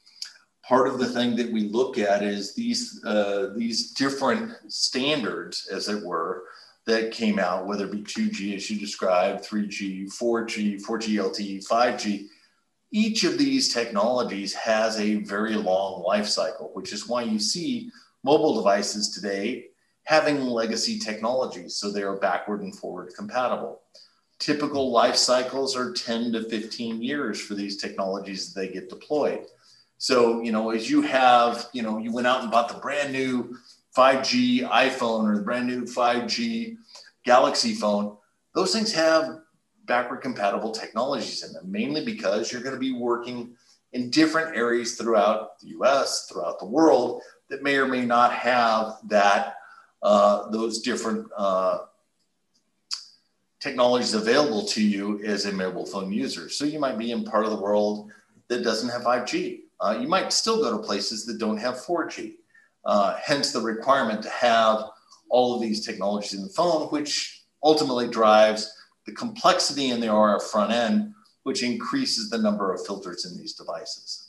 Part 0.67 0.87
of 0.87 0.99
the 0.99 1.07
thing 1.07 1.35
that 1.37 1.51
we 1.51 1.69
look 1.69 1.97
at 1.97 2.23
is 2.23 2.53
these 2.53 3.01
uh, 3.05 3.53
these 3.55 3.93
different 3.93 4.53
standards, 4.67 5.69
as 5.71 5.87
it 5.87 6.03
were, 6.03 6.43
that 6.85 7.11
came 7.11 7.39
out, 7.39 7.65
whether 7.65 7.85
it 7.85 7.91
be 7.91 8.01
2G 8.01 8.53
as 8.53 8.69
you 8.69 8.77
described, 8.77 9.45
3G, 9.45 10.07
4G, 10.07 10.81
4G 10.81 11.15
LTE, 11.21 11.65
5G. 11.65 12.25
Each 12.91 13.23
of 13.23 13.37
these 13.37 13.73
technologies 13.73 14.53
has 14.53 14.99
a 14.99 15.15
very 15.15 15.55
long 15.55 16.03
life 16.03 16.27
cycle, 16.27 16.71
which 16.73 16.91
is 16.91 17.07
why 17.07 17.23
you 17.23 17.39
see 17.39 17.89
mobile 18.23 18.55
devices 18.55 19.09
today 19.09 19.67
having 20.07 20.39
legacy 20.39 20.97
technologies, 20.97 21.75
so 21.75 21.91
they 21.91 22.01
are 22.01 22.15
backward 22.15 22.61
and 22.61 22.73
forward 22.73 23.11
compatible. 23.13 23.81
Typical 24.39 24.89
life 24.89 25.17
cycles 25.17 25.75
are 25.75 25.91
10 25.91 26.31
to 26.31 26.43
15 26.43 27.03
years 27.03 27.41
for 27.41 27.55
these 27.55 27.75
technologies 27.75 28.47
as 28.47 28.53
they 28.53 28.69
get 28.69 28.87
deployed. 28.87 29.45
So, 29.97 30.41
you 30.41 30.53
know, 30.53 30.69
as 30.69 30.89
you 30.89 31.01
have, 31.01 31.67
you 31.73 31.81
know, 31.81 31.97
you 31.97 32.13
went 32.13 32.25
out 32.25 32.41
and 32.41 32.49
bought 32.49 32.69
the 32.69 32.79
brand 32.79 33.11
new 33.11 33.57
5G 33.97 34.61
iPhone 34.69 35.29
or 35.29 35.35
the 35.35 35.43
brand 35.43 35.67
new 35.67 35.83
5G 35.83 36.77
Galaxy 37.25 37.73
phone, 37.73 38.15
those 38.55 38.71
things 38.71 38.93
have 38.93 39.39
backward 39.83 40.21
compatible 40.21 40.71
technologies 40.71 41.43
in 41.43 41.51
them, 41.51 41.69
mainly 41.69 42.05
because 42.05 42.49
you're 42.49 42.61
going 42.61 42.75
to 42.75 42.79
be 42.79 42.93
working 42.93 43.57
in 43.91 44.09
different 44.09 44.55
areas 44.55 44.95
throughout 44.95 45.59
the 45.59 45.67
US, 45.79 46.29
throughout 46.31 46.59
the 46.59 46.65
world, 46.65 47.21
that 47.49 47.61
may 47.61 47.75
or 47.75 47.89
may 47.89 48.05
not 48.05 48.31
have 48.31 48.99
that 49.09 49.56
uh, 50.03 50.49
those 50.49 50.81
different 50.81 51.27
uh, 51.35 51.79
technologies 53.59 54.13
available 54.13 54.65
to 54.65 54.83
you 54.83 55.23
as 55.23 55.45
a 55.45 55.51
mobile 55.51 55.85
phone 55.85 56.11
user. 56.11 56.49
So 56.49 56.65
you 56.65 56.79
might 56.79 56.97
be 56.97 57.11
in 57.11 57.23
part 57.23 57.45
of 57.45 57.51
the 57.51 57.61
world 57.61 58.11
that 58.47 58.63
doesn't 58.63 58.89
have 58.89 59.01
5G. 59.01 59.61
Uh, 59.79 59.97
you 60.01 60.07
might 60.07 60.33
still 60.33 60.61
go 60.61 60.75
to 60.75 60.83
places 60.83 61.25
that 61.25 61.37
don't 61.37 61.57
have 61.57 61.75
4G. 61.75 62.35
Uh, 62.85 63.17
hence 63.21 63.51
the 63.51 63.59
requirement 63.59 64.21
to 64.23 64.29
have 64.29 64.85
all 65.29 65.55
of 65.55 65.61
these 65.61 65.85
technologies 65.85 66.33
in 66.33 66.43
the 66.43 66.49
phone, 66.49 66.87
which 66.87 67.43
ultimately 67.63 68.07
drives 68.07 68.73
the 69.05 69.11
complexity 69.11 69.89
in 69.89 69.99
the 69.99 70.07
RF 70.07 70.43
front 70.43 70.71
end, 70.71 71.13
which 71.43 71.63
increases 71.63 72.29
the 72.29 72.37
number 72.37 72.73
of 72.73 72.85
filters 72.85 73.25
in 73.25 73.37
these 73.37 73.53
devices. 73.53 74.26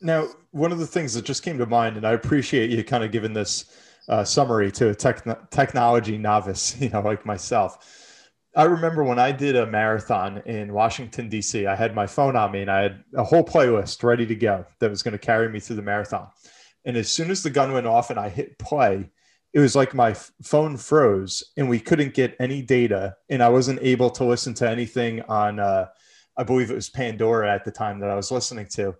Now, 0.00 0.28
one 0.50 0.72
of 0.72 0.78
the 0.78 0.86
things 0.86 1.14
that 1.14 1.24
just 1.24 1.42
came 1.42 1.58
to 1.58 1.66
mind, 1.66 1.96
and 1.96 2.06
I 2.06 2.12
appreciate 2.12 2.70
you 2.70 2.82
kind 2.82 3.04
of 3.04 3.12
giving 3.12 3.32
this 3.32 3.66
uh, 4.08 4.24
summary 4.24 4.72
to 4.72 4.90
a 4.90 4.94
tech- 4.94 5.50
technology 5.50 6.18
novice, 6.18 6.76
you 6.80 6.88
know, 6.88 7.00
like 7.00 7.26
myself. 7.26 8.26
I 8.56 8.64
remember 8.64 9.04
when 9.04 9.20
I 9.20 9.30
did 9.30 9.54
a 9.54 9.66
marathon 9.66 10.42
in 10.44 10.72
Washington, 10.72 11.28
D.C., 11.28 11.66
I 11.66 11.76
had 11.76 11.94
my 11.94 12.06
phone 12.06 12.34
on 12.34 12.50
me 12.50 12.62
and 12.62 12.70
I 12.70 12.82
had 12.82 13.04
a 13.14 13.22
whole 13.22 13.44
playlist 13.44 14.02
ready 14.02 14.26
to 14.26 14.34
go 14.34 14.66
that 14.80 14.90
was 14.90 15.04
going 15.04 15.12
to 15.12 15.18
carry 15.18 15.48
me 15.48 15.60
through 15.60 15.76
the 15.76 15.82
marathon. 15.82 16.28
And 16.84 16.96
as 16.96 17.08
soon 17.08 17.30
as 17.30 17.44
the 17.44 17.50
gun 17.50 17.72
went 17.72 17.86
off 17.86 18.10
and 18.10 18.18
I 18.18 18.28
hit 18.28 18.58
play, 18.58 19.08
it 19.52 19.60
was 19.60 19.76
like 19.76 19.94
my 19.94 20.14
phone 20.42 20.76
froze 20.76 21.44
and 21.56 21.68
we 21.68 21.78
couldn't 21.78 22.14
get 22.14 22.36
any 22.40 22.60
data. 22.60 23.14
And 23.28 23.40
I 23.40 23.48
wasn't 23.50 23.80
able 23.82 24.10
to 24.10 24.24
listen 24.24 24.54
to 24.54 24.68
anything 24.68 25.22
on, 25.22 25.60
uh, 25.60 25.86
I 26.36 26.42
believe 26.42 26.72
it 26.72 26.76
was 26.76 26.90
Pandora 26.90 27.52
at 27.54 27.64
the 27.64 27.70
time 27.70 28.00
that 28.00 28.10
I 28.10 28.16
was 28.16 28.32
listening 28.32 28.66
to 28.72 28.96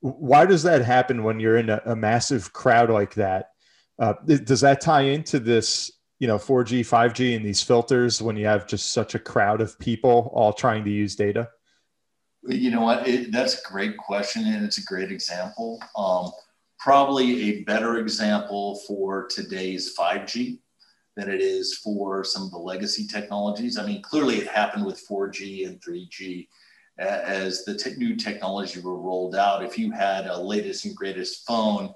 why 0.00 0.46
does 0.46 0.62
that 0.62 0.82
happen 0.82 1.24
when 1.24 1.40
you're 1.40 1.58
in 1.58 1.70
a, 1.70 1.80
a 1.84 1.96
massive 1.96 2.52
crowd 2.52 2.90
like 2.90 3.14
that? 3.14 3.50
Uh, 3.98 4.14
does 4.24 4.62
that 4.62 4.80
tie 4.80 5.02
into 5.02 5.38
this, 5.38 5.90
you 6.18 6.26
know, 6.26 6.38
4G, 6.38 6.80
5G, 6.80 7.36
and 7.36 7.44
these 7.44 7.62
filters 7.62 8.22
when 8.22 8.36
you 8.36 8.46
have 8.46 8.66
just 8.66 8.92
such 8.92 9.14
a 9.14 9.18
crowd 9.18 9.60
of 9.60 9.78
people 9.78 10.30
all 10.34 10.52
trying 10.52 10.84
to 10.84 10.90
use 10.90 11.14
data? 11.16 11.50
You 12.46 12.70
know 12.70 12.80
what? 12.80 13.06
It, 13.06 13.30
that's 13.30 13.60
a 13.60 13.68
great 13.70 13.98
question, 13.98 14.46
and 14.46 14.64
it's 14.64 14.78
a 14.78 14.84
great 14.84 15.12
example. 15.12 15.82
Um, 15.96 16.32
probably 16.78 17.50
a 17.50 17.62
better 17.64 17.98
example 17.98 18.80
for 18.88 19.26
today's 19.26 19.94
5G 19.94 20.60
than 21.16 21.28
it 21.28 21.42
is 21.42 21.76
for 21.76 22.24
some 22.24 22.44
of 22.44 22.50
the 22.50 22.58
legacy 22.58 23.06
technologies. 23.06 23.76
I 23.76 23.84
mean, 23.84 24.00
clearly 24.00 24.36
it 24.36 24.48
happened 24.48 24.86
with 24.86 25.06
4G 25.06 25.66
and 25.66 25.78
3G 25.82 26.48
as 26.98 27.64
the 27.64 27.94
new 27.96 28.16
technology 28.16 28.80
were 28.80 28.98
rolled 28.98 29.34
out, 29.34 29.64
if 29.64 29.78
you 29.78 29.90
had 29.90 30.26
a 30.26 30.40
latest 30.40 30.84
and 30.84 30.96
greatest 30.96 31.46
phone 31.46 31.94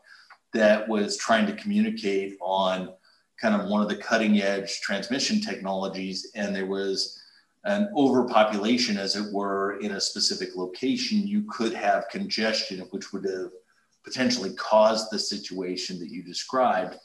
that 0.53 0.89
was 0.89 1.17
trying 1.17 1.47
to 1.47 1.53
communicate 1.55 2.37
on 2.41 2.93
kind 3.41 3.61
of 3.61 3.69
one 3.69 3.83
of 3.83 3.89
the 3.89 3.97
cutting 3.97 4.41
edge 4.41 4.81
transmission 4.81 5.41
technologies, 5.41 6.31
and 6.35 6.55
there 6.55 6.67
was 6.67 7.21
an 7.65 7.91
overpopulation, 7.97 8.97
as 8.97 9.17
it 9.17 9.33
were, 9.33 9.79
in 9.81 9.93
a 9.93 10.01
specific 10.01 10.51
location, 10.55 11.27
you 11.27 11.45
could 11.51 11.73
have 11.73 12.09
congestion, 12.11 12.81
which 12.91 13.13
would 13.13 13.25
have 13.25 13.51
potentially 14.05 14.53
caused 14.55 15.11
the 15.11 15.19
situation 15.19 15.99
that 15.99 16.11
you 16.11 16.23
described. 16.23 16.97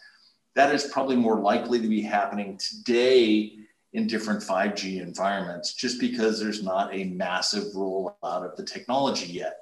That 0.55 0.75
is 0.75 0.86
probably 0.86 1.15
more 1.15 1.39
likely 1.39 1.79
to 1.81 1.88
be 1.88 2.01
happening 2.01 2.58
today 2.58 3.53
in 3.93 4.08
different 4.08 4.41
5G 4.41 5.01
environments 5.01 5.74
just 5.74 6.00
because 6.00 6.39
there's 6.39 6.63
not 6.63 6.93
a 6.93 7.05
massive 7.05 7.74
rollout 7.74 8.13
of 8.22 8.55
the 8.55 8.63
technology 8.63 9.31
yet. 9.31 9.58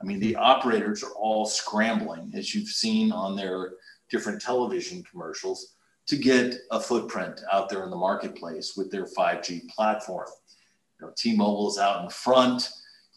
I 0.00 0.04
mean, 0.04 0.20
the 0.20 0.36
operators 0.36 1.02
are 1.02 1.12
all 1.12 1.46
scrambling, 1.46 2.32
as 2.34 2.54
you've 2.54 2.68
seen 2.68 3.12
on 3.12 3.36
their 3.36 3.72
different 4.10 4.40
television 4.40 5.02
commercials, 5.02 5.74
to 6.06 6.16
get 6.16 6.54
a 6.70 6.80
footprint 6.80 7.40
out 7.52 7.68
there 7.68 7.82
in 7.82 7.90
the 7.90 7.96
marketplace 7.96 8.74
with 8.76 8.90
their 8.90 9.06
5G 9.06 9.68
platform. 9.68 10.28
You 11.00 11.06
know, 11.06 11.12
T-Mobile 11.16 11.70
is 11.70 11.78
out 11.78 12.04
in 12.04 12.10
front. 12.10 12.70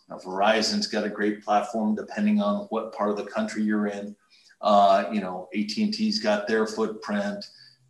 You 0.07 0.15
know, 0.15 0.21
Verizon's 0.21 0.87
got 0.87 1.05
a 1.05 1.09
great 1.09 1.43
platform, 1.43 1.95
depending 1.95 2.41
on 2.41 2.65
what 2.69 2.93
part 2.93 3.11
of 3.11 3.17
the 3.17 3.25
country 3.25 3.61
you're 3.61 3.87
in. 3.87 4.15
Uh, 4.61 5.05
you 5.11 5.21
know, 5.21 5.47
AT&T's 5.53 6.19
got 6.19 6.47
their 6.47 6.65
footprint. 6.65 7.45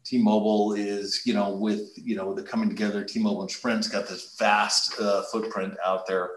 T-Mobile 0.09 0.73
is, 0.73 1.21
you 1.25 1.35
know, 1.35 1.51
with 1.51 1.91
you 1.95 2.15
know 2.15 2.33
the 2.33 2.41
coming 2.41 2.67
together, 2.67 3.03
T-Mobile 3.03 3.43
and 3.43 3.51
Sprint's 3.51 3.87
got 3.87 4.07
this 4.07 4.35
vast 4.39 4.99
uh, 4.99 5.21
footprint 5.31 5.75
out 5.85 6.07
there, 6.07 6.31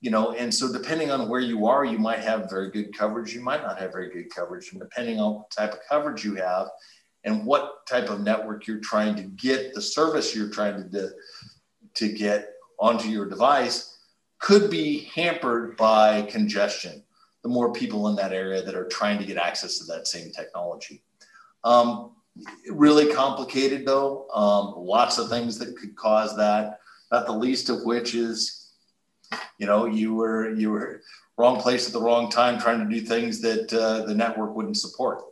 you 0.00 0.12
know, 0.12 0.34
and 0.34 0.54
so 0.54 0.72
depending 0.72 1.10
on 1.10 1.28
where 1.28 1.40
you 1.40 1.66
are, 1.66 1.84
you 1.84 1.98
might 1.98 2.20
have 2.20 2.48
very 2.48 2.70
good 2.70 2.96
coverage, 2.96 3.34
you 3.34 3.40
might 3.40 3.62
not 3.62 3.76
have 3.80 3.90
very 3.90 4.08
good 4.12 4.32
coverage, 4.32 4.70
and 4.70 4.80
depending 4.80 5.18
on 5.18 5.34
what 5.34 5.50
type 5.50 5.72
of 5.72 5.80
coverage 5.90 6.24
you 6.24 6.36
have, 6.36 6.68
and 7.24 7.44
what 7.44 7.84
type 7.88 8.08
of 8.08 8.20
network 8.20 8.68
you're 8.68 8.78
trying 8.78 9.16
to 9.16 9.22
get, 9.22 9.74
the 9.74 9.82
service 9.82 10.36
you're 10.36 10.50
trying 10.50 10.88
to 10.88 11.10
to 11.94 12.12
get 12.12 12.50
onto 12.78 13.08
your 13.08 13.28
device, 13.28 13.98
could 14.38 14.70
be 14.70 15.10
hampered 15.12 15.76
by 15.76 16.22
congestion. 16.22 17.02
The 17.42 17.48
more 17.48 17.72
people 17.72 18.06
in 18.10 18.16
that 18.16 18.32
area 18.32 18.62
that 18.62 18.76
are 18.76 18.86
trying 18.86 19.18
to 19.18 19.24
get 19.24 19.38
access 19.38 19.78
to 19.78 19.86
that 19.86 20.06
same 20.06 20.30
technology. 20.30 21.02
Um, 21.64 22.12
really 22.70 23.12
complicated 23.12 23.86
though. 23.86 24.28
Um, 24.32 24.74
lots 24.76 25.18
of 25.18 25.28
things 25.28 25.58
that 25.58 25.76
could 25.76 25.96
cause 25.96 26.36
that. 26.36 26.80
Not 27.10 27.26
the 27.26 27.32
least 27.32 27.70
of 27.70 27.84
which 27.84 28.14
is, 28.14 28.70
you 29.58 29.66
know, 29.66 29.86
you 29.86 30.14
were 30.14 30.52
you 30.54 30.70
were 30.70 31.02
wrong 31.36 31.60
place 31.60 31.86
at 31.86 31.92
the 31.92 32.00
wrong 32.00 32.30
time, 32.30 32.58
trying 32.58 32.86
to 32.86 32.94
do 32.94 33.00
things 33.00 33.40
that 33.40 33.72
uh, 33.72 34.04
the 34.04 34.14
network 34.14 34.54
wouldn't 34.54 34.76
support. 34.76 35.22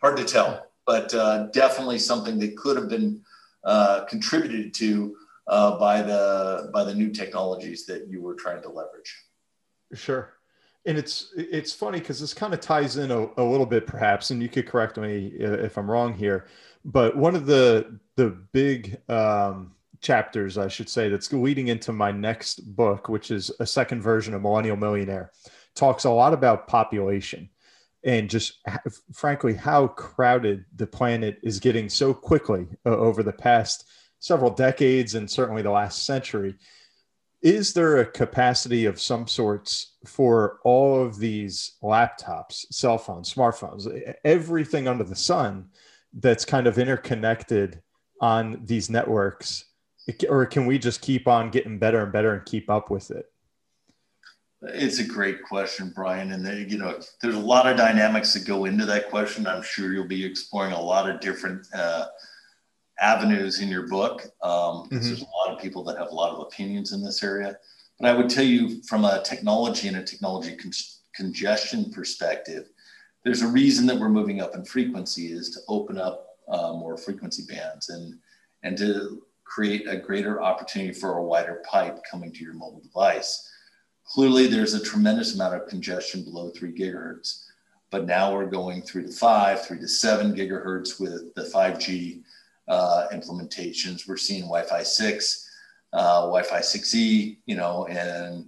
Hard 0.00 0.16
to 0.18 0.24
tell, 0.24 0.66
but 0.86 1.12
uh, 1.14 1.46
definitely 1.46 1.98
something 1.98 2.38
that 2.38 2.56
could 2.56 2.76
have 2.76 2.88
been 2.88 3.22
uh, 3.64 4.04
contributed 4.04 4.74
to 4.74 5.16
uh, 5.48 5.78
by 5.78 6.02
the 6.02 6.70
by 6.72 6.84
the 6.84 6.94
new 6.94 7.10
technologies 7.10 7.86
that 7.86 8.06
you 8.08 8.22
were 8.22 8.34
trying 8.34 8.62
to 8.62 8.68
leverage. 8.68 9.24
Sure 9.94 10.35
and 10.86 10.96
it's 10.96 11.32
it's 11.36 11.72
funny 11.72 11.98
because 11.98 12.20
this 12.20 12.32
kind 12.32 12.54
of 12.54 12.60
ties 12.60 12.96
in 12.96 13.10
a, 13.10 13.28
a, 13.36 13.42
little 13.42 13.66
bit 13.66 13.86
perhaps 13.86 14.30
and 14.30 14.42
you 14.42 14.48
could 14.48 14.66
correct 14.66 14.96
me 14.96 15.32
if 15.38 15.76
i'm 15.76 15.90
wrong 15.90 16.14
here 16.14 16.46
but 16.84 17.16
one 17.16 17.34
of 17.34 17.46
the 17.46 17.98
the 18.16 18.30
big 18.52 18.96
um, 19.10 19.72
chapters, 20.00 20.56
I 20.58 20.68
should 20.68 20.88
say, 20.88 21.08
that's 21.08 21.32
leading 21.32 21.68
into 21.68 21.92
my 21.92 22.10
next 22.10 22.76
book, 22.76 23.08
which 23.08 23.30
is 23.30 23.50
a 23.60 23.66
second 23.66 24.02
version 24.02 24.34
of 24.34 24.42
Millennial 24.42 24.76
Millionaire, 24.76 25.32
talks 25.74 26.04
a 26.04 26.10
lot 26.10 26.32
about 26.32 26.68
population 26.68 27.50
and 28.04 28.30
just 28.30 28.60
frankly 29.12 29.54
how 29.54 29.88
crowded 29.88 30.64
the 30.76 30.86
planet 30.86 31.38
is 31.42 31.58
getting 31.58 31.88
so 31.88 32.14
quickly 32.14 32.66
uh, 32.86 32.90
over 32.90 33.22
the 33.22 33.32
past 33.32 33.88
several 34.20 34.50
decades 34.50 35.14
and 35.14 35.30
certainly 35.30 35.62
the 35.62 35.70
last 35.70 36.06
century 36.06 36.54
is 37.46 37.72
there 37.74 37.98
a 37.98 38.04
capacity 38.04 38.86
of 38.86 39.00
some 39.00 39.28
sorts 39.28 39.92
for 40.04 40.58
all 40.64 41.00
of 41.00 41.16
these 41.16 41.76
laptops 41.80 42.66
cell 42.72 42.98
phones 42.98 43.32
smartphones 43.32 43.86
everything 44.24 44.88
under 44.88 45.04
the 45.04 45.14
sun 45.14 45.64
that's 46.14 46.44
kind 46.44 46.66
of 46.66 46.76
interconnected 46.76 47.80
on 48.20 48.60
these 48.64 48.90
networks 48.90 49.64
or 50.28 50.44
can 50.44 50.66
we 50.66 50.76
just 50.76 51.00
keep 51.00 51.28
on 51.28 51.48
getting 51.48 51.78
better 51.78 52.02
and 52.02 52.12
better 52.12 52.34
and 52.34 52.44
keep 52.46 52.68
up 52.68 52.90
with 52.90 53.12
it 53.12 53.26
it's 54.62 54.98
a 54.98 55.04
great 55.04 55.42
question, 55.42 55.92
Bryan. 55.94 56.32
And 56.32 56.44
they, 56.44 56.66
you 56.66 56.78
know, 56.78 56.98
there's 57.20 57.34
a 57.34 57.38
lot 57.38 57.66
of 57.66 57.76
dynamics 57.76 58.32
that 58.32 58.46
go 58.46 58.64
into 58.64 58.86
that 58.86 59.10
question. 59.10 59.46
I'm 59.46 59.62
sure 59.62 59.92
you'll 59.92 60.08
be 60.08 60.24
exploring 60.24 60.72
a 60.72 60.80
lot 60.80 61.08
of 61.08 61.20
different 61.20 61.66
uh, 61.74 62.06
avenues 63.00 63.60
in 63.60 63.68
your 63.68 63.86
book. 63.86 64.22
Um, 64.42 64.50
mm-hmm. 64.50 65.00
There's 65.00 65.22
a 65.22 65.24
lot 65.24 65.54
of 65.54 65.60
people 65.60 65.84
that 65.84 65.98
have 65.98 66.08
a 66.08 66.14
lot 66.14 66.32
of 66.32 66.40
opinions 66.40 66.92
in 66.92 67.02
this 67.02 67.22
area. 67.22 67.56
But 67.98 68.10
I 68.10 68.14
would 68.14 68.28
tell 68.28 68.44
you 68.44 68.82
from 68.82 69.04
a 69.04 69.22
technology 69.22 69.88
and 69.88 69.96
a 69.96 70.04
technology 70.04 70.56
con- 70.56 70.72
congestion 71.14 71.90
perspective, 71.90 72.68
there's 73.24 73.42
a 73.42 73.48
reason 73.48 73.86
that 73.86 73.98
we're 73.98 74.08
moving 74.08 74.40
up 74.40 74.54
in 74.54 74.64
frequency 74.64 75.32
is 75.32 75.50
to 75.50 75.60
open 75.68 75.98
up 75.98 76.36
uh, 76.48 76.72
more 76.72 76.96
frequency 76.96 77.42
bands 77.52 77.88
and 77.88 78.14
and 78.62 78.78
to 78.78 79.22
create 79.44 79.88
a 79.88 79.96
greater 79.96 80.42
opportunity 80.42 80.92
for 80.92 81.18
a 81.18 81.22
wider 81.22 81.62
pipe 81.68 81.98
coming 82.10 82.32
to 82.32 82.42
your 82.42 82.54
mobile 82.54 82.80
device. 82.80 83.48
Clearly, 84.04 84.46
there's 84.46 84.74
a 84.74 84.82
tremendous 84.82 85.34
amount 85.34 85.54
of 85.54 85.68
congestion 85.68 86.22
below 86.22 86.50
three 86.50 86.72
gigahertz, 86.72 87.44
but 87.90 88.06
now 88.06 88.32
we're 88.32 88.46
going 88.46 88.82
three 88.82 89.04
to 89.04 89.12
five, 89.12 89.64
three 89.64 89.78
to 89.78 89.88
seven 89.88 90.34
gigahertz 90.34 91.00
with 91.00 91.34
the 91.34 91.42
5G 91.42 92.22
uh, 92.68 93.06
implementations. 93.12 94.08
We're 94.08 94.16
seeing 94.16 94.42
Wi-Fi 94.42 94.82
six, 94.82 95.48
uh, 95.92 96.22
Wi-Fi 96.22 96.60
6E, 96.60 97.38
you 97.46 97.56
know, 97.56 97.86
and 97.86 98.46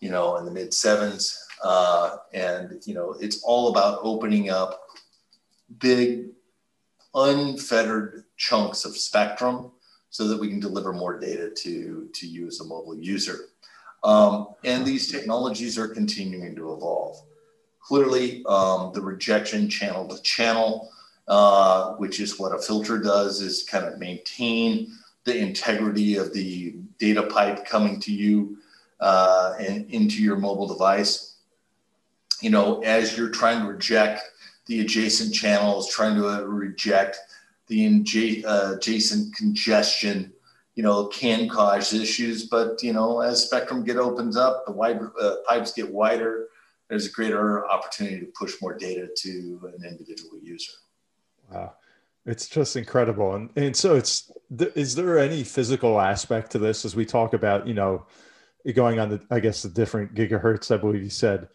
you 0.00 0.10
know, 0.10 0.36
in 0.36 0.44
the 0.44 0.50
mid 0.50 0.72
sevens, 0.72 1.38
uh, 1.62 2.16
and 2.32 2.80
you 2.86 2.94
know, 2.94 3.16
it's 3.20 3.42
all 3.42 3.68
about 3.68 4.00
opening 4.02 4.50
up 4.50 4.80
big, 5.78 6.26
unfettered 7.14 8.24
chunks 8.36 8.84
of 8.84 8.96
spectrum 8.96 9.72
so 10.10 10.26
that 10.26 10.40
we 10.40 10.48
can 10.48 10.60
deliver 10.60 10.92
more 10.92 11.18
data 11.18 11.50
to 11.50 12.08
to 12.14 12.26
you 12.26 12.46
as 12.46 12.60
a 12.60 12.64
mobile 12.64 12.96
user. 12.96 13.46
Um, 14.02 14.48
and 14.64 14.84
these 14.84 15.10
technologies 15.10 15.78
are 15.78 15.88
continuing 15.88 16.56
to 16.56 16.72
evolve. 16.72 17.16
Clearly, 17.82 18.42
um, 18.46 18.92
the 18.94 19.00
rejection 19.00 19.68
channel 19.68 20.08
to 20.08 20.22
channel, 20.22 20.90
uh, 21.30 21.92
which 21.92 22.18
is 22.18 22.38
what 22.40 22.52
a 22.52 22.58
filter 22.58 22.98
does, 22.98 23.40
is 23.40 23.62
kind 23.62 23.86
of 23.86 24.00
maintain 24.00 24.92
the 25.24 25.36
integrity 25.36 26.16
of 26.16 26.34
the 26.34 26.74
data 26.98 27.22
pipe 27.22 27.64
coming 27.64 28.00
to 28.00 28.12
you 28.12 28.58
uh, 28.98 29.54
and 29.60 29.88
into 29.90 30.22
your 30.22 30.36
mobile 30.36 30.66
device. 30.66 31.36
You 32.42 32.50
know, 32.50 32.80
as 32.80 33.16
you're 33.16 33.30
trying 33.30 33.60
to 33.60 33.68
reject 33.68 34.22
the 34.66 34.80
adjacent 34.80 35.32
channels, 35.32 35.88
trying 35.88 36.16
to 36.16 36.44
reject 36.46 37.18
the 37.68 38.42
uh, 38.44 38.74
adjacent 38.74 39.32
congestion 39.36 40.32
you 40.74 40.82
know, 40.82 41.06
can 41.06 41.48
cause 41.48 41.92
issues. 41.92 42.46
But 42.46 42.82
you 42.82 42.92
know, 42.92 43.20
as 43.20 43.44
spectrum 43.44 43.84
get 43.84 43.98
opens 43.98 44.36
up, 44.36 44.64
the 44.66 44.72
wide 44.72 45.00
uh, 45.20 45.36
pipes 45.46 45.72
get 45.72 45.92
wider. 45.92 46.48
There's 46.88 47.06
a 47.06 47.12
greater 47.12 47.68
opportunity 47.68 48.18
to 48.20 48.32
push 48.32 48.54
more 48.60 48.74
data 48.74 49.08
to 49.14 49.72
an 49.76 49.84
individual 49.86 50.38
user. 50.42 50.72
Wow, 51.50 51.74
it's 52.26 52.48
just 52.48 52.76
incredible. 52.76 53.34
And 53.34 53.50
and 53.56 53.76
so 53.76 53.96
it's 53.96 54.30
is 54.58 54.94
there 54.94 55.18
any 55.18 55.44
physical 55.44 56.00
aspect 56.00 56.52
to 56.52 56.58
this 56.58 56.84
as 56.84 56.96
we 56.96 57.04
talk 57.04 57.34
about 57.34 57.66
you 57.66 57.74
know 57.74 58.06
going 58.74 58.98
on 58.98 59.10
the 59.10 59.20
I 59.30 59.40
guess 59.40 59.62
the 59.62 59.68
different 59.68 60.14
gigahertz 60.14 60.72
I 60.72 60.76
believe 60.76 61.02
you 61.02 61.10
said. 61.10 61.48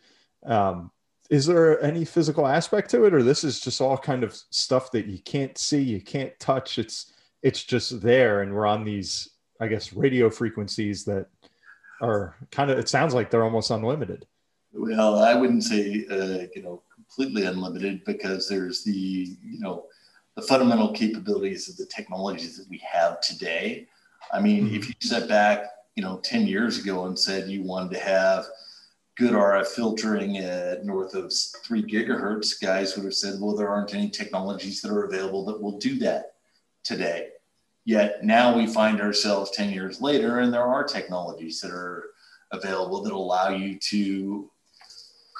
Um, 0.45 0.91
is 1.29 1.45
there 1.45 1.81
any 1.81 2.05
physical 2.05 2.45
aspect 2.45 2.91
to 2.91 3.05
it 3.05 3.13
or 3.13 3.23
this 3.23 3.43
is 3.43 3.59
just 3.59 3.81
all 3.81 3.97
kind 3.97 4.23
of 4.23 4.33
stuff 4.49 4.91
that 4.91 5.07
you 5.07 5.19
can't 5.19 5.57
see 5.57 5.81
you 5.81 6.01
can't 6.01 6.37
touch 6.39 6.77
it's 6.77 7.13
it's 7.41 7.63
just 7.63 8.01
there 8.01 8.41
and 8.41 8.53
we're 8.53 8.65
on 8.65 8.83
these 8.83 9.29
i 9.59 9.67
guess 9.67 9.93
radio 9.93 10.29
frequencies 10.29 11.03
that 11.05 11.27
are 12.01 12.35
kind 12.51 12.69
of 12.69 12.77
it 12.77 12.89
sounds 12.89 13.13
like 13.13 13.29
they're 13.29 13.43
almost 13.43 13.71
unlimited 13.71 14.25
well 14.73 15.19
i 15.19 15.33
wouldn't 15.33 15.63
say 15.63 16.05
uh, 16.11 16.45
you 16.55 16.61
know 16.61 16.81
completely 17.07 17.45
unlimited 17.45 18.03
because 18.05 18.47
there's 18.47 18.83
the 18.83 19.37
you 19.43 19.59
know 19.59 19.85
the 20.35 20.41
fundamental 20.41 20.91
capabilities 20.91 21.69
of 21.69 21.77
the 21.77 21.85
technologies 21.85 22.57
that 22.57 22.69
we 22.69 22.77
have 22.79 23.21
today 23.21 23.87
i 24.33 24.39
mean 24.39 24.65
mm-hmm. 24.65 24.75
if 24.75 24.87
you 24.87 24.95
step 24.99 25.27
back 25.27 25.65
you 25.95 26.03
know 26.03 26.19
10 26.23 26.47
years 26.47 26.79
ago 26.79 27.05
and 27.05 27.17
said 27.17 27.49
you 27.49 27.63
wanted 27.63 27.91
to 27.91 27.99
have 27.99 28.45
good 29.15 29.31
RF 29.31 29.67
filtering 29.67 30.37
at 30.37 30.85
north 30.85 31.15
of 31.15 31.31
three 31.63 31.81
gigahertz, 31.81 32.61
guys 32.61 32.95
would 32.95 33.05
have 33.05 33.13
said, 33.13 33.39
well, 33.39 33.55
there 33.55 33.69
aren't 33.69 33.93
any 33.93 34.09
technologies 34.09 34.81
that 34.81 34.91
are 34.91 35.05
available 35.05 35.45
that 35.45 35.61
will 35.61 35.77
do 35.77 35.97
that 35.99 36.33
today. 36.83 37.29
Yet 37.85 38.23
now 38.23 38.55
we 38.55 38.67
find 38.67 38.99
ourselves 38.99 39.51
10 39.51 39.71
years 39.71 40.01
later, 40.01 40.39
and 40.39 40.53
there 40.53 40.63
are 40.63 40.83
technologies 40.83 41.61
that 41.61 41.71
are 41.71 42.07
available 42.51 43.03
that 43.03 43.13
allow 43.13 43.49
you 43.49 43.79
to 43.89 44.51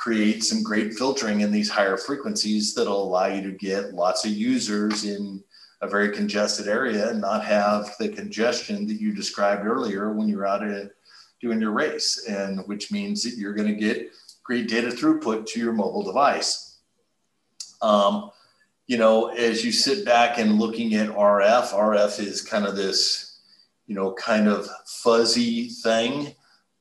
create 0.06 0.44
some 0.44 0.62
great 0.62 0.94
filtering 0.94 1.42
in 1.42 1.52
these 1.52 1.68
higher 1.68 1.98
frequencies 1.98 2.76
that'll 2.76 3.06
allow 3.06 3.26
you 3.26 3.42
to 3.42 3.58
get 3.58 3.96
lots 3.96 4.24
of 4.24 4.30
users 4.30 5.04
in 5.04 5.44
a 5.82 5.88
very 5.88 6.12
congested 6.12 6.68
area 6.68 7.10
and 7.10 7.20
not 7.20 7.44
have 7.44 7.90
the 7.98 8.08
congestion 8.08 8.86
that 8.86 9.02
you 9.02 9.16
described 9.16 9.66
earlier 9.66 10.14
when 10.14 10.28
you're 10.28 10.46
out 10.46 10.62
at 10.62 10.92
doing 11.42 11.60
your 11.60 11.72
race, 11.72 12.28
and 12.30 12.60
which 12.68 12.92
means 12.92 13.24
that 13.24 13.36
you're 13.36 13.56
going 13.56 13.68
to 13.68 13.74
get 13.74 14.12
great 14.44 14.70
data 14.70 14.90
throughput 14.90 15.48
to 15.48 15.60
your 15.60 15.74
mobile 15.74 16.04
device. 16.04 16.78
Um, 17.82 18.30
you 18.86 19.00
know, 19.00 19.30
as 19.30 19.66
you 19.66 19.72
sit 19.72 20.06
back 20.06 20.38
and 20.38 20.60
looking 20.60 20.94
at 20.94 21.10
RF, 21.10 21.70
RF 21.70 22.20
is 22.20 22.44
kind 22.44 22.68
of 22.68 22.76
this, 22.76 23.40
you 23.88 23.96
know, 23.96 24.14
kind 24.14 24.48
of 24.48 24.70
fuzzy 24.86 25.70
thing 25.70 26.36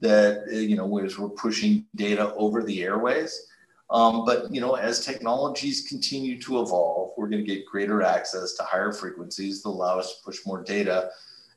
that, 0.05 0.45
you 0.53 0.77
know, 0.77 0.99
as 0.99 1.19
we're 1.19 1.29
pushing 1.31 1.85
data 1.97 2.33
over 2.35 2.63
the 2.63 2.83
airways. 2.83 3.49
Um, 3.91 4.25
but, 4.25 4.53
you 4.55 4.61
know, 4.61 4.75
as 4.75 5.05
technologies 5.05 5.87
continue 5.89 6.41
to 6.43 6.61
evolve, 6.61 7.13
we're 7.17 7.29
going 7.29 7.45
to 7.45 7.55
get 7.55 7.67
greater 7.67 8.03
access 8.03 8.55
to 8.55 8.63
higher 8.63 8.93
frequencies 8.93 9.63
that 9.63 9.69
allow 9.69 9.99
us 9.99 10.15
to 10.15 10.25
push 10.25 10.39
more 10.47 10.63
data. 10.63 11.11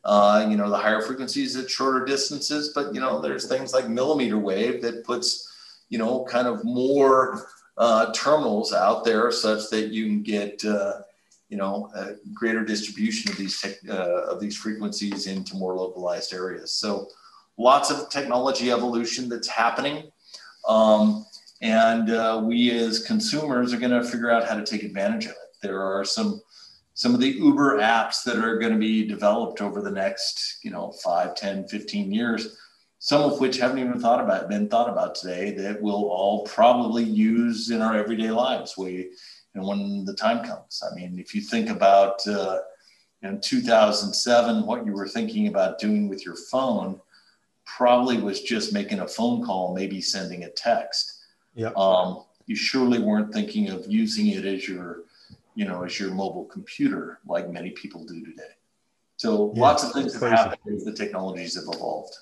Uh, 0.04 0.46
you 0.50 0.58
know, 0.58 0.70
the 0.70 0.78
higher 0.78 1.02
frequencies 1.02 1.56
at 1.56 1.70
shorter 1.70 2.06
distances, 2.06 2.72
but, 2.74 2.94
you 2.94 3.02
know, 3.02 3.20
there's 3.20 3.48
things 3.48 3.74
like 3.74 3.90
millimeter 3.90 4.38
wave 4.38 4.82
that 4.82 5.04
puts, 5.04 5.52
you 5.90 5.98
know, 5.98 6.24
kind 6.26 6.48
of 6.48 6.64
more 6.64 7.48
uh, 7.78 8.12
terminals 8.14 8.74
out 8.74 9.04
there 9.04 9.32
such 9.32 9.70
that 9.70 9.90
you 9.90 10.06
can 10.06 10.24
get 10.24 10.64
uh, 10.66 11.02
you 11.50 11.58
know 11.58 11.90
a 11.96 12.16
greater 12.34 12.64
distribution 12.64 13.32
of 13.32 13.38
these 13.38 13.60
tech, 13.62 13.76
uh, 13.90 14.24
of 14.32 14.40
these 14.40 14.58
frequencies 14.58 15.28
into 15.28 15.56
more 15.56 15.76
localized 15.76 16.34
areas. 16.34 16.72
So 16.72 17.08
lots 17.58 17.92
of 17.92 18.10
technology 18.10 18.72
evolution 18.72 19.30
that's 19.30 19.48
happening. 19.48 20.12
Um, 20.68 21.26
and 21.62 22.12
uh, 22.12 22.42
we 22.46 22.72
as 22.72 23.04
consumers 23.04 23.74
are 23.74 23.80
going 23.80 23.92
to 23.92 24.04
figure 24.04 24.30
out 24.30 24.48
how 24.48 24.56
to 24.56 24.64
take 24.64 24.84
advantage 24.84 25.26
of 25.26 25.32
it. 25.32 25.58
There 25.62 25.82
are 25.82 26.06
some 26.06 26.42
some 26.94 27.14
of 27.14 27.20
the 27.20 27.30
Uber 27.30 27.78
apps 27.78 28.24
that 28.24 28.38
are 28.38 28.58
going 28.58 28.74
to 28.74 28.80
be 28.80 29.08
developed 29.08 29.62
over 29.62 29.84
the 29.84 29.92
next, 29.92 30.58
you 30.64 30.72
know, 30.72 30.92
5, 31.04 31.36
10, 31.36 31.68
15 31.68 32.12
years 32.12 32.58
some 33.00 33.22
of 33.22 33.40
which 33.40 33.58
haven't 33.58 33.80
even 33.80 34.00
thought 34.00 34.24
about 34.24 34.50
been 34.50 34.68
thought 34.68 34.90
about 34.90 35.16
today 35.16 35.52
that 35.52 35.82
we'll 35.82 36.10
all 36.10 36.44
probably 36.44 37.04
use 37.04 37.70
in 37.70 37.82
our 37.82 37.96
everyday 37.96 38.32
lives 38.32 38.78
we 38.78 39.12
and 39.54 39.66
when 39.66 40.04
the 40.06 40.14
time 40.14 40.44
comes 40.44 40.82
i 40.90 40.96
mean 40.96 41.20
if 41.20 41.36
you 41.36 41.42
think 41.42 41.70
about 41.70 42.26
uh, 42.28 42.60
in 43.22 43.40
2007 43.40 44.66
what 44.66 44.86
you 44.86 44.94
were 44.94 45.08
thinking 45.08 45.48
about 45.48 45.80
doing 45.80 46.10
with 46.10 46.26
your 46.26 46.36
phone 46.52 47.00
probably 47.68 48.18
was 48.18 48.42
just 48.42 48.74
making 48.74 49.00
a 49.02 49.08
phone 49.08 49.46
call 49.46 49.76
maybe 49.76 50.02
sending 50.02 50.46
a 50.46 50.50
text 50.50 51.20
yeah 51.54 51.72
um, 51.76 52.24
you 52.46 52.56
surely 52.56 53.00
weren't 53.00 53.34
thinking 53.34 53.70
of 53.70 53.86
using 53.88 54.28
it 54.28 54.46
as 54.46 54.68
your 54.68 55.04
you 55.56 55.66
know 55.66 55.84
as 55.84 56.00
your 56.00 56.12
mobile 56.12 56.46
computer 56.46 57.20
like 57.28 57.50
many 57.50 57.72
people 57.72 58.04
do 58.06 58.24
today 58.24 58.44
so 59.18 59.52
yeah, 59.56 59.62
lots 59.62 59.84
of 59.84 59.92
things 59.92 60.14
have 60.14 60.32
happened 60.32 60.76
as 60.76 60.86
the 60.86 60.94
technologies 60.94 61.56
have 61.56 61.76
evolved 61.76 62.16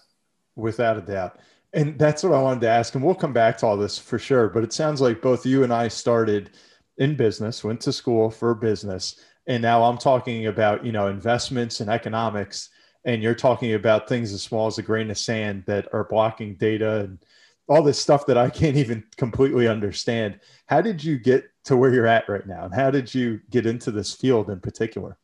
Without 0.56 0.98
a 0.98 1.02
doubt. 1.02 1.40
And 1.74 2.00
that's 2.00 2.24
what 2.24 2.32
I 2.34 2.42
wanted 2.42 2.62
to 2.62 2.70
ask. 2.70 2.96
And 2.96 3.04
we'll 3.04 3.16
come 3.16 3.34
back 3.34 3.58
to 3.58 3.66
all 3.66 3.76
this 3.76 3.98
for 4.00 4.18
sure. 4.18 4.48
But 4.48 4.64
it 4.64 4.72
sounds 4.72 5.02
like 5.02 5.22
both 5.22 5.46
you 5.46 5.64
and 5.64 5.74
I 5.74 5.90
started 5.90 6.52
in 6.98 7.18
business, 7.18 7.64
went 7.64 7.82
to 7.82 7.92
school 7.92 8.30
for 8.30 8.56
business. 8.56 9.20
and 9.48 9.62
now 9.62 9.84
I'm 9.84 9.98
talking 9.98 10.48
about 10.48 10.86
you 10.86 10.92
know 10.92 11.08
investments 11.08 11.82
and 11.82 11.90
economics, 11.90 12.70
and 13.06 13.22
you're 13.22 13.36
talking 13.36 13.74
about 13.74 14.10
things 14.10 14.34
as 14.34 14.42
small 14.42 14.68
as 14.68 14.78
a 14.78 14.84
grain 14.84 15.12
of 15.12 15.18
sand 15.18 15.64
that 15.68 15.88
are 15.94 16.04
blocking 16.04 16.56
data 16.56 17.02
and 17.02 17.20
all 17.68 17.84
this 17.84 18.00
stuff 18.00 18.26
that 18.26 18.38
I 18.38 18.50
can't 18.62 18.76
even 18.76 19.04
completely 19.16 19.68
understand. 19.68 20.40
How 20.66 20.82
did 20.82 21.04
you 21.04 21.18
get 21.18 21.46
to 21.66 21.78
where 21.78 21.94
you're 21.94 22.08
at 22.08 22.28
right 22.28 22.46
now, 22.46 22.66
and 22.66 22.74
how 22.74 22.92
did 22.92 23.14
you 23.14 23.40
get 23.50 23.66
into 23.66 23.92
this 23.92 24.14
field 24.14 24.50
in 24.50 24.60
particular? 24.60 25.18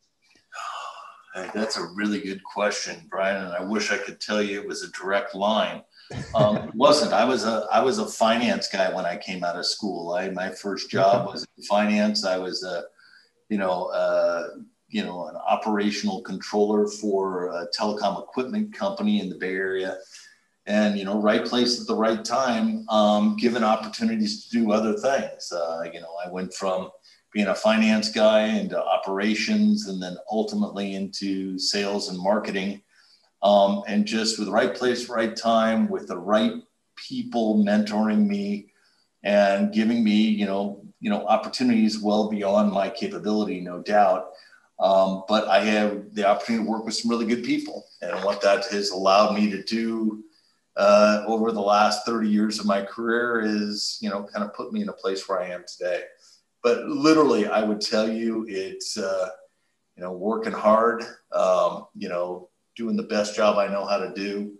That's 1.54 1.78
a 1.78 1.88
really 1.96 2.22
good 2.22 2.44
question, 2.44 3.08
Bryan, 3.10 3.46
and 3.46 3.54
I 3.54 3.64
wish 3.64 3.92
I 3.92 3.98
could 3.98 4.20
tell 4.22 4.42
you 4.42 4.62
it 4.62 4.68
was 4.68 4.84
a 4.84 4.92
direct 4.92 5.36
line. 5.36 5.84
Um, 6.36 6.58
it 6.58 6.76
wasn't. 6.76 7.14
I 7.14 7.26
was 7.26 7.46
a 7.46 7.68
I 7.72 7.82
was 7.82 8.00
a 8.00 8.08
finance 8.08 8.68
guy 8.68 8.94
when 8.94 9.06
I 9.06 9.18
came 9.18 9.44
out 9.44 9.56
of 9.56 9.66
school. 9.66 10.14
I 10.14 10.30
my 10.30 10.50
first 10.50 10.90
job 10.90 11.28
was 11.28 11.46
in 11.58 11.64
finance. 11.64 12.26
I 12.26 12.38
was 12.38 12.64
a 12.64 12.84
you 13.50 13.58
know 13.58 13.86
uh, 13.86 14.48
you 14.92 15.04
know 15.04 15.28
an 15.28 15.36
operational 15.36 16.22
controller 16.22 16.88
for 16.88 17.48
a 17.48 17.68
telecom 17.78 18.22
equipment 18.22 18.74
company 18.74 19.20
in 19.20 19.30
the 19.30 19.36
Bay 19.36 19.56
Area, 19.56 19.98
and 20.66 20.98
you 20.98 21.06
know 21.06 21.22
right 21.22 21.46
place 21.46 21.82
at 21.82 21.88
the 21.88 21.96
right 21.96 22.24
time, 22.24 22.88
um, 22.90 23.36
given 23.38 23.64
opportunities 23.64 24.46
to 24.46 24.60
do 24.60 24.72
other 24.72 24.94
things. 24.94 25.52
Uh, 25.52 25.84
you 25.92 26.00
know, 26.00 26.14
I 26.26 26.30
went 26.30 26.54
from 26.54 26.90
being 27.34 27.48
a 27.48 27.56
finance 27.56 28.10
guy 28.10 28.44
into 28.46 28.82
operations 28.82 29.88
and 29.88 30.02
then 30.02 30.18
ultimately 30.30 30.96
into 30.96 31.58
sales 31.58 32.10
and 32.10 32.20
marketing. 32.20 32.82
Um, 33.42 33.84
and 33.88 34.06
just 34.06 34.38
with 34.38 34.48
the 34.48 34.54
right 34.54 34.76
place, 34.76 35.10
right 35.10 35.36
time, 35.36 35.90
with 35.90 36.08
the 36.08 36.18
right 36.18 36.54
people 36.96 37.64
mentoring 37.64 38.28
me 38.28 38.72
and 39.24 39.74
giving 39.74 40.04
me, 40.04 40.14
you 40.14 40.46
know, 40.46 40.84
you 41.00 41.10
know, 41.10 41.26
opportunities 41.26 42.00
well 42.00 42.30
beyond 42.30 42.72
my 42.72 42.90
capability, 42.90 43.60
no 43.60 43.82
doubt. 43.82 44.32
Um, 44.82 45.24
but 45.28 45.48
I 45.48 45.64
have 45.66 46.14
the 46.14 46.28
opportunity 46.28 46.66
to 46.66 46.70
work 46.70 46.86
with 46.86 46.96
some 46.96 47.12
really 47.12 47.28
good 47.28 47.44
people, 47.44 47.86
and 48.02 48.24
what 48.26 48.42
that 48.42 48.66
has 48.72 48.90
allowed 48.90 49.36
me 49.36 49.50
to 49.52 49.64
do 49.64 50.24
uh, 50.76 51.24
over 51.28 51.52
the 51.52 51.62
last 51.62 52.06
30 52.06 52.28
years 52.30 52.60
of 52.60 52.66
my 52.66 52.82
career 52.82 53.42
is, 53.46 54.00
you 54.02 54.10
know, 54.10 54.24
kind 54.24 54.44
of 54.44 54.54
put 54.54 54.74
me 54.74 54.82
in 54.82 54.90
a 54.90 54.94
place 54.94 55.30
where 55.30 55.40
I 55.40 55.50
am 55.50 55.64
today 55.68 56.04
but 56.64 56.86
literally, 56.88 57.48
I 57.48 57.64
would 57.64 57.82
tell 57.82 58.10
you 58.10 58.46
it's, 58.48 58.98
uh, 58.98 59.30
you 59.96 60.04
know, 60.04 60.12
working 60.12 60.54
hard, 60.54 61.04
um, 61.32 61.88
you 61.96 62.08
know, 62.08 62.50
doing 62.76 62.96
the 62.96 63.04
best 63.04 63.36
job 63.36 63.58
I 63.58 63.68
know 63.68 63.86
how 63.86 63.98
to 63.98 64.14
do. 64.14 64.54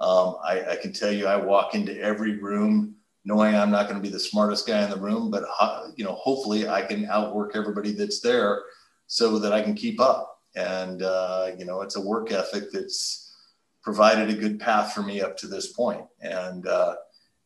Um, 0.00 0.36
I, 0.44 0.72
I, 0.72 0.76
can 0.76 0.92
tell 0.92 1.12
you, 1.12 1.26
I 1.26 1.36
walk 1.36 1.74
into 1.74 1.98
every 2.00 2.38
room 2.38 2.96
knowing 3.24 3.54
I'm 3.54 3.70
not 3.70 3.88
going 3.88 3.96
to 3.96 4.02
be 4.02 4.12
the 4.12 4.18
smartest 4.18 4.66
guy 4.66 4.82
in 4.82 4.90
the 4.90 4.98
room, 4.98 5.30
but 5.30 5.44
uh, 5.60 5.88
you 5.96 6.04
know, 6.04 6.14
hopefully, 6.14 6.68
I 6.68 6.82
can 6.82 7.06
outwork 7.06 7.54
everybody 7.54 7.92
that's 7.92 8.20
there 8.20 8.62
so 9.06 9.38
that 9.38 9.52
I 9.52 9.62
can 9.62 9.74
keep 9.74 10.00
up. 10.00 10.38
And 10.56 11.02
uh, 11.02 11.50
you 11.58 11.64
know, 11.64 11.82
it's 11.82 11.96
a 11.96 12.00
work 12.00 12.32
ethic 12.32 12.72
that's 12.72 13.34
provided 13.82 14.30
a 14.30 14.40
good 14.40 14.58
path 14.58 14.92
for 14.92 15.02
me 15.02 15.20
up 15.20 15.36
to 15.38 15.46
this 15.46 15.72
point. 15.72 16.04
And 16.20 16.66
uh, 16.66 16.96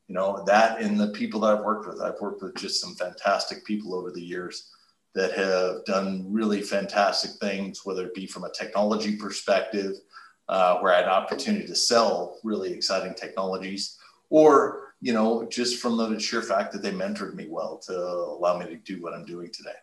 you 0.09 0.15
know 0.15 0.43
that 0.47 0.81
and 0.81 0.99
the 0.99 1.09
people 1.09 1.41
that 1.41 1.55
i've 1.57 1.65
worked 1.65 1.87
with 1.87 2.01
i've 2.01 2.21
worked 2.21 2.43
with 2.43 2.55
just 2.57 2.81
some 2.81 2.95
fantastic 2.95 3.65
people 3.65 3.95
over 3.95 4.11
the 4.11 4.23
years 4.23 4.71
that 5.15 5.33
have 5.33 5.85
done 5.85 6.27
really 6.29 6.63
fantastic 6.63 7.31
things 7.41 7.85
whether 7.85 8.07
it 8.07 8.15
be 8.15 8.27
from 8.27 8.45
a 8.45 8.53
technology 8.53 9.17
perspective 9.17 9.97
uh, 10.49 10.79
where 10.79 10.93
i 10.93 10.97
had 10.97 11.05
an 11.05 11.11
opportunity 11.11 11.67
to 11.67 11.75
sell 11.75 12.39
really 12.43 12.73
exciting 12.73 13.15
technologies 13.15 13.99
or 14.31 14.95
you 15.01 15.13
know 15.13 15.47
just 15.51 15.81
from 15.81 15.97
the 15.97 16.19
sheer 16.19 16.43
fact 16.43 16.73
that 16.73 16.83
they 16.83 16.91
mentored 16.91 17.35
me 17.35 17.47
well 17.49 17.77
to 17.79 17.95
allow 17.95 18.59
me 18.59 18.65
to 18.67 18.77
do 18.77 19.03
what 19.03 19.13
i'm 19.13 19.25
doing 19.25 19.51
today 19.53 19.77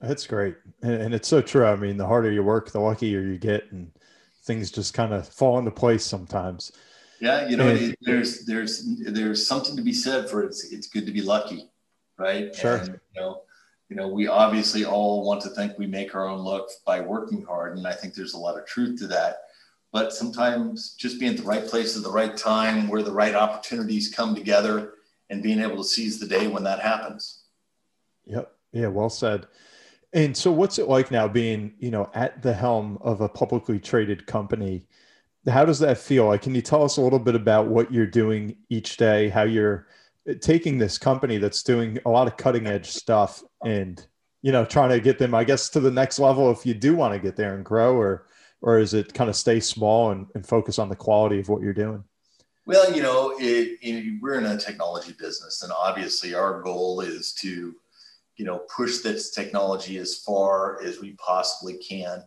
that's 0.00 0.26
great 0.26 0.56
and 0.82 1.14
it's 1.14 1.28
so 1.28 1.40
true 1.40 1.66
i 1.66 1.76
mean 1.76 1.96
the 1.96 2.06
harder 2.06 2.30
you 2.30 2.42
work 2.42 2.70
the 2.70 2.80
luckier 2.80 3.20
you 3.20 3.38
get 3.38 3.70
and 3.72 3.90
things 4.44 4.70
just 4.70 4.94
kind 4.94 5.12
of 5.12 5.28
fall 5.28 5.58
into 5.58 5.70
place 5.70 6.04
sometimes 6.04 6.72
yeah, 7.20 7.48
you 7.48 7.56
know, 7.56 7.68
and, 7.68 7.94
there's 8.00 8.46
there's 8.46 8.84
there's 8.98 9.46
something 9.46 9.76
to 9.76 9.82
be 9.82 9.92
said 9.92 10.28
for 10.28 10.42
it's 10.42 10.72
it's 10.72 10.88
good 10.88 11.04
to 11.06 11.12
be 11.12 11.20
lucky, 11.20 11.70
right? 12.18 12.54
Sure. 12.54 12.76
And, 12.76 12.88
you 13.14 13.20
know, 13.20 13.42
you 13.90 13.96
know, 13.96 14.08
we 14.08 14.26
obviously 14.26 14.84
all 14.86 15.26
want 15.26 15.42
to 15.42 15.50
think 15.50 15.78
we 15.78 15.86
make 15.86 16.14
our 16.14 16.26
own 16.26 16.40
luck 16.40 16.68
by 16.86 17.00
working 17.00 17.44
hard, 17.44 17.76
and 17.76 17.86
I 17.86 17.92
think 17.92 18.14
there's 18.14 18.32
a 18.32 18.38
lot 18.38 18.58
of 18.58 18.66
truth 18.66 18.98
to 19.00 19.06
that. 19.08 19.42
But 19.92 20.12
sometimes 20.14 20.94
just 20.94 21.20
being 21.20 21.32
at 21.32 21.36
the 21.36 21.42
right 21.42 21.66
place 21.66 21.96
at 21.96 22.02
the 22.02 22.10
right 22.10 22.36
time, 22.36 22.88
where 22.88 23.02
the 23.02 23.12
right 23.12 23.34
opportunities 23.34 24.14
come 24.14 24.34
together, 24.34 24.94
and 25.28 25.42
being 25.42 25.60
able 25.60 25.76
to 25.76 25.84
seize 25.84 26.18
the 26.18 26.26
day 26.26 26.46
when 26.46 26.64
that 26.64 26.80
happens. 26.80 27.42
Yep. 28.24 28.50
Yeah. 28.72 28.88
Well 28.88 29.10
said. 29.10 29.46
And 30.12 30.36
so, 30.36 30.50
what's 30.50 30.78
it 30.78 30.88
like 30.88 31.10
now 31.10 31.28
being, 31.28 31.74
you 31.78 31.90
know, 31.90 32.10
at 32.14 32.42
the 32.42 32.52
helm 32.52 32.98
of 33.00 33.20
a 33.20 33.28
publicly 33.28 33.78
traded 33.78 34.26
company? 34.26 34.86
how 35.48 35.64
does 35.64 35.78
that 35.78 35.98
feel? 35.98 36.26
Like, 36.26 36.42
can 36.42 36.54
you 36.54 36.60
tell 36.60 36.82
us 36.82 36.98
a 36.98 37.00
little 37.00 37.18
bit 37.18 37.34
about 37.34 37.68
what 37.68 37.92
you're 37.92 38.06
doing 38.06 38.56
each 38.68 38.96
day, 38.96 39.28
how 39.28 39.44
you're 39.44 39.86
uh, 40.28 40.34
taking 40.40 40.76
this 40.76 40.98
company 40.98 41.38
that's 41.38 41.62
doing 41.62 41.98
a 42.04 42.10
lot 42.10 42.26
of 42.26 42.36
cutting 42.36 42.66
edge 42.66 42.90
stuff 42.90 43.42
and, 43.64 44.06
you 44.42 44.52
know, 44.52 44.64
trying 44.64 44.90
to 44.90 45.00
get 45.00 45.18
them, 45.18 45.34
I 45.34 45.44
guess, 45.44 45.70
to 45.70 45.80
the 45.80 45.90
next 45.90 46.18
level 46.18 46.50
if 46.50 46.66
you 46.66 46.74
do 46.74 46.94
want 46.94 47.14
to 47.14 47.20
get 47.20 47.36
there 47.36 47.54
and 47.54 47.64
grow, 47.64 47.96
or, 47.96 48.26
or 48.60 48.78
is 48.78 48.92
it 48.92 49.14
kind 49.14 49.30
of 49.30 49.36
stay 49.36 49.60
small 49.60 50.10
and, 50.10 50.26
and 50.34 50.46
focus 50.46 50.78
on 50.78 50.90
the 50.90 50.96
quality 50.96 51.40
of 51.40 51.48
what 51.48 51.62
you're 51.62 51.72
doing? 51.72 52.04
Well, 52.66 52.92
you 52.94 53.02
know, 53.02 53.34
it, 53.38 53.78
it, 53.80 54.20
we're 54.20 54.38
in 54.38 54.44
a 54.44 54.58
technology 54.58 55.14
business, 55.18 55.62
and 55.62 55.72
obviously 55.72 56.34
our 56.34 56.60
goal 56.60 57.00
is 57.00 57.32
to, 57.40 57.74
you 58.40 58.46
know, 58.46 58.62
push 58.74 58.98
this 58.98 59.30
technology 59.30 59.98
as 59.98 60.16
far 60.16 60.82
as 60.82 61.00
we 61.00 61.12
possibly 61.12 61.76
can 61.78 62.24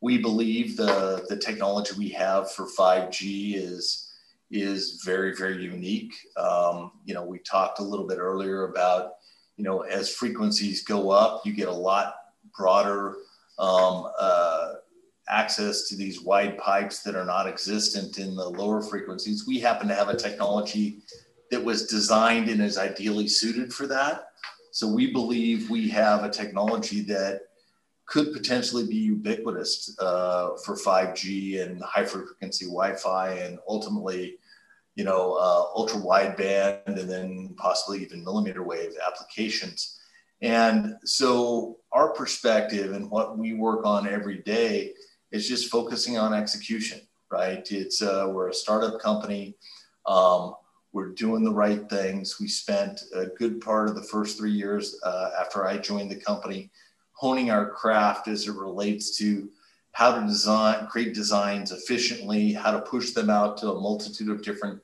we 0.00 0.18
believe 0.18 0.76
the 0.76 1.24
the 1.28 1.36
technology 1.36 1.92
we 1.96 2.08
have 2.08 2.50
for 2.52 2.66
5G 2.66 3.54
is 3.56 4.08
is 4.50 5.02
very 5.04 5.34
very 5.36 5.62
unique. 5.62 6.14
Um, 6.36 6.92
you 7.04 7.14
know, 7.14 7.24
we 7.24 7.38
talked 7.38 7.78
a 7.78 7.84
little 7.84 8.06
bit 8.06 8.18
earlier 8.18 8.64
about 8.64 9.12
you 9.56 9.64
know 9.64 9.82
as 9.82 10.12
frequencies 10.12 10.82
go 10.82 11.10
up, 11.10 11.42
you 11.44 11.52
get 11.52 11.68
a 11.68 11.72
lot 11.72 12.14
broader 12.56 13.16
um, 13.58 14.08
uh, 14.18 14.74
access 15.28 15.88
to 15.88 15.96
these 15.96 16.22
wide 16.22 16.58
pipes 16.58 17.02
that 17.02 17.14
are 17.14 17.26
not 17.26 17.46
existent 17.46 18.18
in 18.18 18.34
the 18.34 18.48
lower 18.48 18.82
frequencies. 18.82 19.46
We 19.46 19.60
happen 19.60 19.86
to 19.88 19.94
have 19.94 20.08
a 20.08 20.16
technology 20.16 21.02
that 21.50 21.62
was 21.62 21.86
designed 21.86 22.48
and 22.48 22.62
is 22.62 22.78
ideally 22.78 23.28
suited 23.28 23.72
for 23.72 23.86
that. 23.88 24.29
So 24.80 24.88
we 24.88 25.12
believe 25.12 25.68
we 25.68 25.90
have 25.90 26.24
a 26.24 26.30
technology 26.30 27.02
that 27.02 27.42
could 28.06 28.32
potentially 28.32 28.86
be 28.86 28.96
ubiquitous 28.96 29.94
uh, 29.98 30.56
for 30.64 30.74
5G 30.74 31.62
and 31.62 31.82
high 31.82 32.06
frequency 32.06 32.64
Wi-Fi 32.64 33.34
and 33.34 33.58
ultimately, 33.68 34.38
you 34.94 35.04
know, 35.04 35.34
uh, 35.34 35.64
ultra 35.76 36.00
wideband 36.00 36.98
and 36.98 37.10
then 37.10 37.54
possibly 37.58 38.00
even 38.00 38.24
millimeter 38.24 38.62
wave 38.62 38.92
applications. 39.06 40.00
And 40.40 40.94
so 41.04 41.76
our 41.92 42.14
perspective 42.14 42.94
and 42.94 43.10
what 43.10 43.36
we 43.36 43.52
work 43.52 43.84
on 43.84 44.08
every 44.08 44.38
day 44.38 44.94
is 45.30 45.46
just 45.46 45.70
focusing 45.70 46.16
on 46.16 46.32
execution, 46.32 47.02
right? 47.30 47.70
It's 47.70 48.00
uh, 48.00 48.30
we're 48.30 48.48
a 48.48 48.54
startup 48.54 48.98
company. 48.98 49.56
Um, 50.06 50.54
we're 50.92 51.10
doing 51.10 51.44
the 51.44 51.52
right 51.52 51.88
things. 51.88 52.40
We 52.40 52.48
spent 52.48 53.02
a 53.14 53.26
good 53.26 53.60
part 53.60 53.88
of 53.88 53.94
the 53.94 54.02
first 54.02 54.36
three 54.36 54.52
years 54.52 54.98
uh, 55.04 55.30
after 55.40 55.66
I 55.66 55.78
joined 55.78 56.10
the 56.10 56.20
company 56.20 56.70
honing 57.12 57.50
our 57.50 57.68
craft 57.68 58.28
as 58.28 58.48
it 58.48 58.56
relates 58.56 59.16
to 59.18 59.50
how 59.92 60.18
to 60.18 60.26
design, 60.26 60.86
create 60.86 61.14
designs 61.14 61.70
efficiently, 61.70 62.52
how 62.52 62.70
to 62.70 62.80
push 62.80 63.10
them 63.10 63.28
out 63.28 63.58
to 63.58 63.72
a 63.72 63.80
multitude 63.80 64.30
of 64.30 64.42
different 64.42 64.80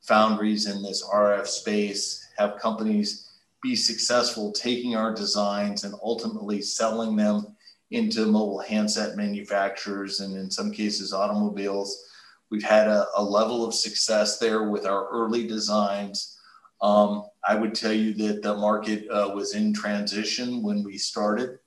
foundries 0.00 0.66
in 0.66 0.82
this 0.82 1.04
RF 1.04 1.46
space, 1.46 2.26
have 2.38 2.58
companies 2.58 3.32
be 3.62 3.76
successful 3.76 4.52
taking 4.52 4.94
our 4.94 5.12
designs 5.12 5.84
and 5.84 5.94
ultimately 6.02 6.60
selling 6.60 7.16
them 7.16 7.46
into 7.90 8.26
mobile 8.26 8.60
handset 8.60 9.16
manufacturers 9.16 10.20
and 10.20 10.36
in 10.36 10.50
some 10.50 10.70
cases 10.70 11.12
automobiles. 11.12 12.04
We've 12.50 12.62
had 12.62 12.88
a, 12.88 13.06
a 13.16 13.22
level 13.22 13.66
of 13.66 13.74
success 13.74 14.38
there 14.38 14.64
with 14.70 14.86
our 14.86 15.08
early 15.08 15.46
designs. 15.46 16.38
Um, 16.80 17.24
I 17.46 17.54
would 17.54 17.74
tell 17.74 17.92
you 17.92 18.14
that 18.14 18.42
the 18.42 18.54
market 18.54 19.08
uh, 19.10 19.32
was 19.34 19.54
in 19.54 19.72
transition 19.72 20.62
when 20.62 20.84
we 20.84 20.98
started 20.98 21.58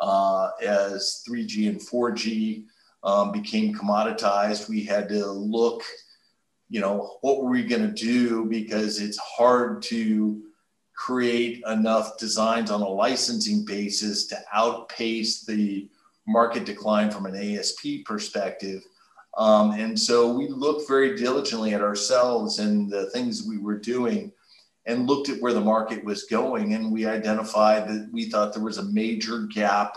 uh, 0.00 0.50
as 0.62 1.22
3G 1.28 1.68
and 1.68 1.80
4G 1.80 2.64
um, 3.02 3.32
became 3.32 3.74
commoditized, 3.74 4.68
we 4.68 4.84
had 4.84 5.08
to 5.10 5.26
look, 5.26 5.82
you 6.68 6.80
know, 6.80 7.18
what 7.20 7.42
were 7.42 7.50
we 7.50 7.64
going 7.64 7.82
to 7.82 7.92
do 7.92 8.44
because 8.46 9.00
it's 9.00 9.18
hard 9.18 9.82
to 9.82 10.42
create 10.94 11.62
enough 11.66 12.18
designs 12.18 12.70
on 12.70 12.82
a 12.82 12.88
licensing 12.88 13.64
basis 13.64 14.26
to 14.26 14.38
outpace 14.52 15.44
the 15.44 15.88
market 16.26 16.64
decline 16.64 17.10
from 17.10 17.26
an 17.26 17.34
ASP 17.34 18.04
perspective. 18.04 18.82
Um, 19.36 19.72
and 19.72 19.98
so 19.98 20.32
we 20.32 20.48
looked 20.48 20.88
very 20.88 21.16
diligently 21.16 21.74
at 21.74 21.80
ourselves 21.80 22.58
and 22.58 22.90
the 22.90 23.10
things 23.10 23.46
we 23.46 23.58
were 23.58 23.78
doing 23.78 24.32
and 24.86 25.06
looked 25.06 25.28
at 25.28 25.40
where 25.40 25.52
the 25.52 25.60
market 25.60 26.04
was 26.04 26.24
going 26.24 26.74
and 26.74 26.90
we 26.90 27.06
identified 27.06 27.88
that 27.88 28.08
we 28.12 28.28
thought 28.28 28.52
there 28.52 28.62
was 28.62 28.78
a 28.78 28.84
major 28.84 29.42
gap 29.46 29.96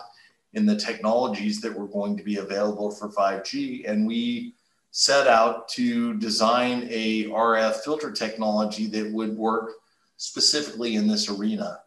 in 0.53 0.65
the 0.65 0.75
technologies 0.75 1.61
that 1.61 1.77
were 1.77 1.87
going 1.87 2.15
to 2.15 2.23
be 2.23 2.37
available 2.37 2.91
for 2.91 3.09
5G. 3.09 3.89
And 3.89 4.05
we 4.05 4.53
set 4.91 5.27
out 5.27 5.67
to 5.69 6.13
design 6.19 6.87
a 6.91 7.25
RF 7.25 7.77
filter 7.77 8.11
technology 8.11 8.85
that 8.87 9.11
would 9.11 9.35
work 9.35 9.71
specifically 10.17 10.95
in 10.95 11.07
this 11.07 11.29
arena. 11.29 11.79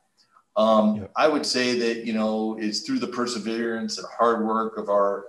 Um. 0.56 1.06
I 1.14 1.28
would 1.28 1.46
say 1.46 1.78
that, 1.78 2.04
you 2.04 2.12
know, 2.12 2.56
it's 2.58 2.80
through 2.80 2.98
the 2.98 3.06
perseverance 3.06 3.98
and 3.98 4.06
hard 4.18 4.44
work 4.44 4.78
of 4.78 4.88
our, 4.88 5.26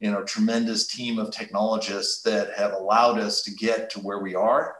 you 0.00 0.10
know, 0.10 0.22
tremendous 0.22 0.86
team 0.86 1.18
of 1.18 1.30
technologists 1.30 2.22
that 2.22 2.52
have 2.56 2.72
allowed 2.72 3.18
us 3.18 3.42
to 3.42 3.50
get 3.52 3.90
to 3.90 4.00
where 4.00 4.20
we 4.20 4.34
are. 4.34 4.76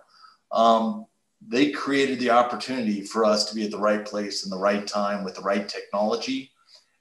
Um, 0.53 1.07
they 1.47 1.71
created 1.71 2.19
the 2.19 2.31
opportunity 2.31 3.03
for 3.03 3.25
us 3.25 3.49
to 3.49 3.55
be 3.55 3.65
at 3.65 3.71
the 3.71 3.79
right 3.79 4.05
place 4.05 4.45
in 4.45 4.51
the 4.51 4.59
right 4.59 4.87
time 4.87 5.25
with 5.25 5.35
the 5.35 5.43
right 5.43 5.69
technology. 5.69 6.51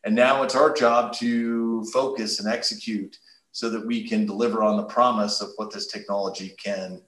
And 0.04 0.16
now 0.16 0.44
it's 0.44 0.56
our 0.56 0.74
job 0.74 1.14
to 1.14 1.84
focus 1.86 2.40
and 2.40 2.52
execute 2.52 3.18
so 3.52 3.70
that 3.70 3.86
we 3.86 4.08
can 4.08 4.26
deliver 4.26 4.64
on 4.64 4.78
the 4.78 4.84
promise 4.84 5.42
of 5.42 5.50
what 5.56 5.72
this 5.72 5.88
technology 5.88 6.56
can 6.64 7.02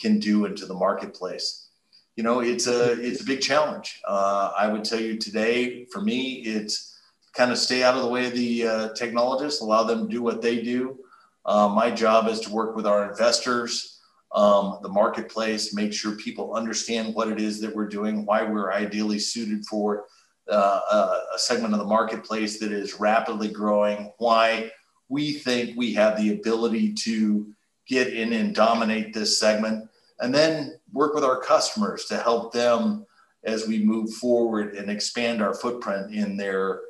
can 0.00 0.18
do 0.18 0.46
into 0.46 0.66
the 0.66 0.74
marketplace. 0.74 1.68
You 2.16 2.24
know, 2.24 2.40
it's 2.40 2.66
a 2.66 2.92
it's 3.00 3.20
a 3.20 3.24
big 3.24 3.40
challenge. 3.40 4.00
Uh, 4.06 4.52
I 4.56 4.66
would 4.66 4.84
tell 4.84 5.00
you 5.00 5.16
today, 5.16 5.86
for 5.86 6.00
me, 6.00 6.42
it's 6.42 6.91
kind 7.34 7.50
of 7.50 7.58
stay 7.58 7.82
out 7.82 7.96
of 7.96 8.02
the 8.02 8.08
way 8.08 8.26
of 8.26 8.34
the 8.34 8.66
uh, 8.66 8.88
technologists, 8.94 9.60
allow 9.60 9.82
them 9.82 10.06
to 10.06 10.08
do 10.08 10.22
what 10.22 10.42
they 10.42 10.62
do. 10.62 10.98
Uh, 11.44 11.68
my 11.68 11.90
job 11.90 12.28
is 12.28 12.40
to 12.40 12.50
work 12.50 12.76
with 12.76 12.86
our 12.86 13.10
investors, 13.10 14.00
um, 14.32 14.78
the 14.82 14.88
marketplace, 14.88 15.74
make 15.74 15.92
sure 15.92 16.12
people 16.16 16.54
understand 16.54 17.14
what 17.14 17.28
it 17.28 17.40
is 17.40 17.60
that 17.60 17.74
we're 17.74 17.88
doing, 17.88 18.24
why 18.24 18.42
we're 18.42 18.72
ideally 18.72 19.18
suited 19.18 19.64
for 19.66 20.04
uh, 20.50 21.20
a 21.34 21.38
segment 21.38 21.72
of 21.72 21.78
the 21.78 21.86
marketplace 21.86 22.58
that 22.58 22.72
is 22.72 23.00
rapidly 23.00 23.48
growing, 23.48 24.12
why 24.18 24.70
we 25.08 25.32
think 25.32 25.76
we 25.76 25.92
have 25.92 26.16
the 26.16 26.32
ability 26.32 26.92
to 26.92 27.46
get 27.86 28.08
in 28.12 28.32
and 28.32 28.54
dominate 28.54 29.12
this 29.12 29.38
segment, 29.38 29.88
and 30.20 30.34
then 30.34 30.78
work 30.92 31.14
with 31.14 31.24
our 31.24 31.40
customers 31.40 32.04
to 32.06 32.16
help 32.18 32.52
them 32.52 33.04
as 33.44 33.66
we 33.66 33.78
move 33.78 34.12
forward 34.14 34.74
and 34.74 34.90
expand 34.90 35.42
our 35.42 35.54
footprint 35.54 36.14
in 36.14 36.36
their 36.36 36.80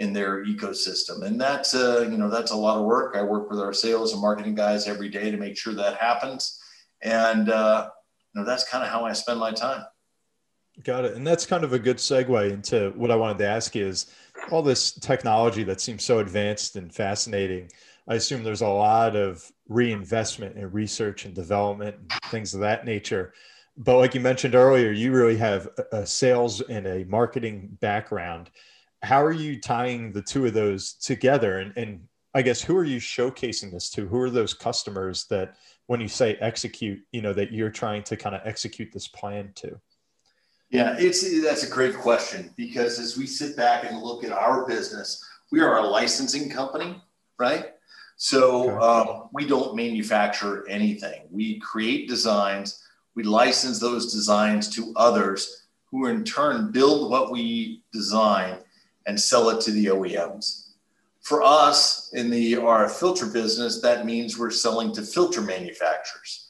in 0.00 0.14
their 0.14 0.44
ecosystem. 0.44 1.22
And 1.22 1.40
that's 1.40 1.74
uh, 1.74 2.08
you 2.10 2.18
know 2.18 2.28
that's 2.28 2.50
a 2.50 2.56
lot 2.56 2.78
of 2.78 2.84
work. 2.84 3.14
I 3.14 3.22
work 3.22 3.50
with 3.50 3.60
our 3.60 3.72
sales 3.72 4.12
and 4.12 4.20
marketing 4.20 4.54
guys 4.56 4.88
every 4.88 5.10
day 5.10 5.30
to 5.30 5.36
make 5.36 5.56
sure 5.56 5.74
that 5.74 5.98
happens, 5.98 6.58
and 7.02 7.48
uh, 7.50 7.88
you 8.34 8.40
know 8.40 8.46
that's 8.46 8.68
kind 8.68 8.82
of 8.82 8.90
how 8.90 9.04
I 9.04 9.12
spend 9.12 9.38
my 9.38 9.52
time. 9.52 9.84
Got 10.82 11.04
it. 11.04 11.14
And 11.14 11.26
that's 11.26 11.44
kind 11.44 11.62
of 11.62 11.74
a 11.74 11.78
good 11.78 11.98
segue 11.98 12.50
into 12.50 12.90
what 12.96 13.10
I 13.10 13.16
wanted 13.16 13.38
to 13.38 13.46
ask 13.46 13.76
is 13.76 14.06
all 14.50 14.62
this 14.62 14.92
technology 14.92 15.62
that 15.64 15.80
seems 15.80 16.04
so 16.04 16.20
advanced 16.20 16.76
and 16.76 16.94
fascinating. 16.94 17.70
I 18.08 18.14
assume 18.14 18.42
there's 18.42 18.62
a 18.62 18.68
lot 18.68 19.14
of 19.14 19.44
reinvestment 19.68 20.56
in 20.56 20.70
research 20.70 21.26
and 21.26 21.34
development 21.34 21.96
and 21.98 22.10
things 22.30 22.54
of 22.54 22.60
that 22.60 22.86
nature. 22.86 23.34
But 23.76 23.98
like 23.98 24.14
you 24.14 24.20
mentioned 24.20 24.54
earlier, 24.54 24.90
you 24.90 25.12
really 25.12 25.36
have 25.36 25.68
a 25.92 26.06
sales 26.06 26.62
and 26.62 26.86
a 26.86 27.04
marketing 27.04 27.76
background. 27.80 28.50
How 29.02 29.22
are 29.22 29.32
you 29.32 29.60
tying 29.60 30.12
the 30.12 30.22
two 30.22 30.46
of 30.46 30.54
those 30.54 30.94
together? 30.94 31.58
And, 31.58 31.72
and 31.76 32.00
I 32.34 32.42
guess 32.42 32.60
who 32.60 32.76
are 32.76 32.84
you 32.84 33.00
showcasing 33.00 33.72
this 33.72 33.90
to? 33.90 34.06
Who 34.06 34.20
are 34.20 34.30
those 34.30 34.54
customers 34.54 35.26
that 35.30 35.56
when 35.86 36.00
you 36.00 36.08
say 36.08 36.34
execute, 36.36 37.00
you 37.12 37.22
know, 37.22 37.32
that 37.32 37.52
you're 37.52 37.70
trying 37.70 38.02
to 38.04 38.16
kind 38.16 38.36
of 38.36 38.42
execute 38.44 38.92
this 38.92 39.08
plan 39.08 39.52
to? 39.56 39.80
Yeah, 40.70 40.94
it's 40.98 41.42
that's 41.42 41.64
a 41.64 41.70
great 41.70 41.96
question 41.96 42.54
because 42.56 43.00
as 43.00 43.16
we 43.16 43.26
sit 43.26 43.56
back 43.56 43.84
and 43.84 44.00
look 44.00 44.22
at 44.22 44.30
our 44.30 44.66
business, 44.68 45.24
we 45.50 45.60
are 45.60 45.78
a 45.78 45.82
licensing 45.82 46.48
company, 46.48 47.02
right? 47.38 47.72
So 48.16 48.70
okay. 48.70 49.10
um, 49.10 49.28
we 49.32 49.46
don't 49.46 49.74
manufacture 49.74 50.68
anything. 50.68 51.22
We 51.28 51.58
create 51.58 52.08
designs, 52.08 52.84
we 53.16 53.24
license 53.24 53.80
those 53.80 54.12
designs 54.12 54.68
to 54.76 54.92
others 54.94 55.66
who 55.90 56.06
in 56.06 56.22
turn 56.22 56.70
build 56.70 57.10
what 57.10 57.32
we 57.32 57.82
design 57.92 58.58
and 59.06 59.18
sell 59.18 59.48
it 59.50 59.60
to 59.62 59.70
the 59.70 59.86
OEMs. 59.86 60.68
For 61.22 61.42
us 61.42 62.10
in 62.12 62.30
the 62.30 62.54
RF 62.54 62.90
filter 62.92 63.26
business, 63.26 63.80
that 63.82 64.06
means 64.06 64.38
we're 64.38 64.50
selling 64.50 64.92
to 64.94 65.02
filter 65.02 65.40
manufacturers. 65.40 66.48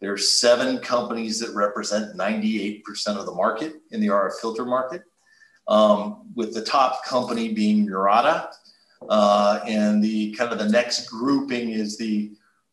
There 0.00 0.12
are 0.12 0.18
seven 0.18 0.78
companies 0.78 1.38
that 1.40 1.54
represent 1.54 2.16
98% 2.16 2.82
of 3.16 3.26
the 3.26 3.34
market 3.34 3.74
in 3.90 4.00
the 4.00 4.08
RF 4.08 4.40
filter 4.40 4.64
market, 4.64 5.02
um, 5.68 6.28
with 6.34 6.54
the 6.54 6.64
top 6.64 7.04
company 7.04 7.52
being 7.52 7.84
Murata. 7.84 8.50
Uh, 9.08 9.60
and 9.66 10.02
the 10.02 10.32
kind 10.32 10.52
of 10.52 10.58
the 10.58 10.68
next 10.68 11.08
grouping 11.08 11.70
is 11.70 11.96
the 11.96 12.32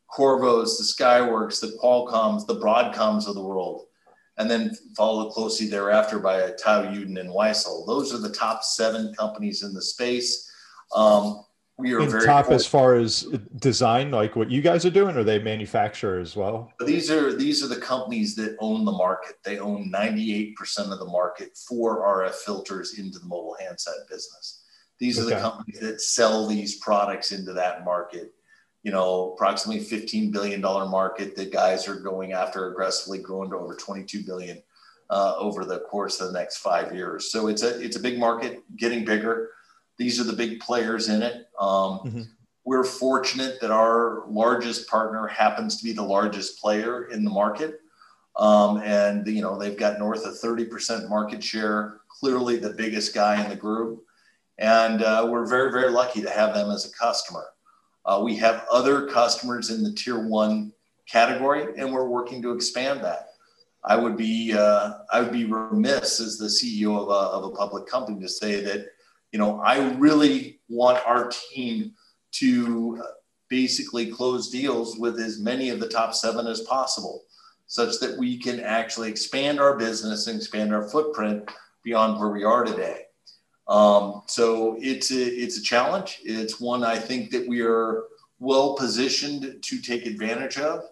Qorvos, 0.10 0.78
the 0.78 0.84
Skyworks, 0.84 1.60
the 1.60 1.78
Qualcomms, 1.82 2.46
the 2.46 2.60
Broadcoms 2.60 3.28
of 3.28 3.36
the 3.36 3.44
world. 3.44 3.87
And 4.38 4.50
then 4.50 4.76
followed 4.96 5.32
closely 5.32 5.68
thereafter 5.68 6.20
by 6.20 6.40
Taiyo 6.52 6.94
Yuden 6.94 7.20
and 7.20 7.30
Wisol. 7.30 7.88
Those 7.88 8.14
are 8.14 8.20
the 8.20 8.32
top 8.32 8.64
seven 8.64 9.14
companies 9.16 9.64
in 9.64 9.74
the 9.74 9.82
space. 9.82 10.52
Um, 10.96 11.44
we 11.78 11.94
are 11.94 12.02
very 12.02 12.26
top 12.26 12.50
as 12.50 12.66
far 12.66 12.96
as 12.96 13.28
design, 13.60 14.10
like 14.10 14.36
what 14.36 14.50
you 14.50 14.62
guys 14.62 14.84
are 14.86 14.90
doing, 14.90 15.16
or 15.16 15.24
they 15.24 15.38
manufacture 15.38 16.20
as 16.20 16.36
well. 16.36 16.74
These 16.84 17.12
are 17.12 17.36
these 17.36 17.64
are 17.64 17.68
the 17.68 17.80
companies 17.80 18.36
that 18.36 18.58
own 18.60 18.84
the 18.84 18.92
market. 18.92 19.36
They 19.44 19.60
own 19.60 19.92
98% 19.92 20.56
of 20.92 20.98
the 20.98 21.06
market 21.06 21.56
for 21.56 22.02
RF 22.02 22.34
filters 22.34 22.98
into 22.98 23.20
the 23.20 23.28
mobile 23.28 23.56
handset 23.60 23.94
business. 24.10 24.64
These 24.98 25.20
okay. 25.20 25.28
are 25.28 25.36
the 25.36 25.42
companies 25.42 25.80
that 25.82 26.02
sell 26.02 26.48
these 26.48 26.80
products 26.80 27.32
into 27.32 27.54
that 27.54 27.86
market. 27.86 28.34
You 28.84 28.92
know, 28.92 29.34
approximately 29.34 29.84
15 29.84 30.32
billion 30.32 30.62
dollar 30.62 30.88
market 30.88 31.36
that 31.36 31.52
guys 31.52 31.88
are 31.88 32.00
going 32.00 32.34
after 32.34 32.72
aggressively, 32.72 33.20
growing 33.20 33.50
to 33.50 33.58
over 33.58 33.76
22 33.76 34.24
billion 34.24 34.62
uh, 35.10 35.36
over 35.38 35.66
the 35.66 35.80
course 35.80 36.20
of 36.22 36.28
the 36.28 36.40
next 36.40 36.58
five 36.58 36.94
years. 36.94 37.32
So 37.32 37.48
it's 37.48 37.64
a 37.64 37.80
it's 37.82 37.98
a 37.98 38.02
big 38.02 38.20
market, 38.20 38.64
getting 38.78 39.06
bigger. 39.06 39.52
These 39.98 40.20
are 40.20 40.24
the 40.24 40.34
big 40.34 40.60
players 40.60 41.10
in 41.10 41.22
it. 41.22 41.48
Um, 41.60 42.00
mm-hmm. 42.00 42.22
We're 42.66 42.84
fortunate 42.84 43.60
that 43.62 43.72
our 43.72 44.24
largest 44.28 44.90
partner 44.90 45.26
happens 45.28 45.78
to 45.78 45.84
be 45.84 45.94
the 45.94 46.04
largest 46.04 46.62
player 46.62 47.06
in 47.06 47.24
the 47.24 47.32
market. 47.32 47.80
Um, 48.38 48.78
and 48.84 49.26
you 49.28 49.42
know 49.42 49.58
they've 49.58 49.78
got 49.78 49.98
north 49.98 50.26
of 50.26 50.36
30% 50.36 51.10
market 51.10 51.44
share 51.44 52.02
clearly 52.08 52.58
the 52.58 52.70
biggest 52.70 53.14
guy 53.14 53.42
in 53.42 53.50
the 53.50 53.56
group 53.56 54.04
and 54.60 55.02
uh, 55.02 55.28
we're 55.30 55.48
very 55.48 55.72
very 55.72 55.90
lucky 55.90 56.22
to 56.22 56.30
have 56.30 56.54
them 56.54 56.70
as 56.70 56.86
a 56.86 56.92
customer 56.92 57.46
uh, 58.08 58.20
we 58.24 58.36
have 58.36 58.66
other 58.72 59.08
customers 59.08 59.70
in 59.70 59.84
the 59.84 59.94
tier 59.94 60.28
one 60.28 60.72
category 61.08 61.74
and 61.78 61.92
we're 61.92 62.08
working 62.08 62.42
to 62.42 62.52
expand 62.52 63.04
that 63.04 63.28
i 63.84 63.96
would 63.96 64.18
be 64.18 64.54
uh, 64.54 64.94
i 65.12 65.22
would 65.22 65.32
be 65.32 65.46
remiss 65.46 66.20
as 66.20 66.38
the 66.38 66.46
ceo 66.46 66.98
of 66.98 67.10
a, 67.10 67.36
of 67.36 67.44
a 67.46 67.56
public 67.56 67.86
company 67.86 68.20
to 68.20 68.28
say 68.28 68.62
that 68.62 68.88
you 69.32 69.40
know, 69.40 69.60
I 69.60 69.92
really 69.94 70.60
want 70.70 71.06
our 71.06 71.30
team 71.30 71.94
to 72.34 73.04
basically 73.50 74.12
close 74.12 74.50
deals 74.50 74.98
with 74.98 75.20
as 75.20 75.40
many 75.40 75.70
of 75.70 75.80
the 75.80 75.88
top 75.88 76.14
seven 76.14 76.48
as 76.48 76.62
possible, 76.62 77.24
such 77.68 78.00
that 78.00 78.18
we 78.18 78.38
can 78.38 78.60
actually 78.60 79.10
expand 79.10 79.60
our 79.60 79.78
business 79.78 80.28
and 80.28 80.38
expand 80.38 80.74
our 80.74 80.90
footprint 80.90 81.50
beyond 81.84 82.20
where 82.20 82.30
we 82.30 82.44
are 82.44 82.64
today. 82.64 83.04
Um, 83.68 84.24
so 84.28 84.78
it's 84.80 85.12
a, 85.12 85.22
it's 85.22 85.58
a 85.58 85.62
challenge. 85.62 86.20
It's 86.24 86.60
one 86.60 86.84
I 86.84 86.98
think 86.98 87.32
that 87.32 87.48
we 87.48 87.62
are 87.62 88.04
well 88.40 88.76
positioned 88.76 89.62
to 89.62 89.82
take 89.82 90.06
advantage 90.06 90.58
of. 90.58 90.84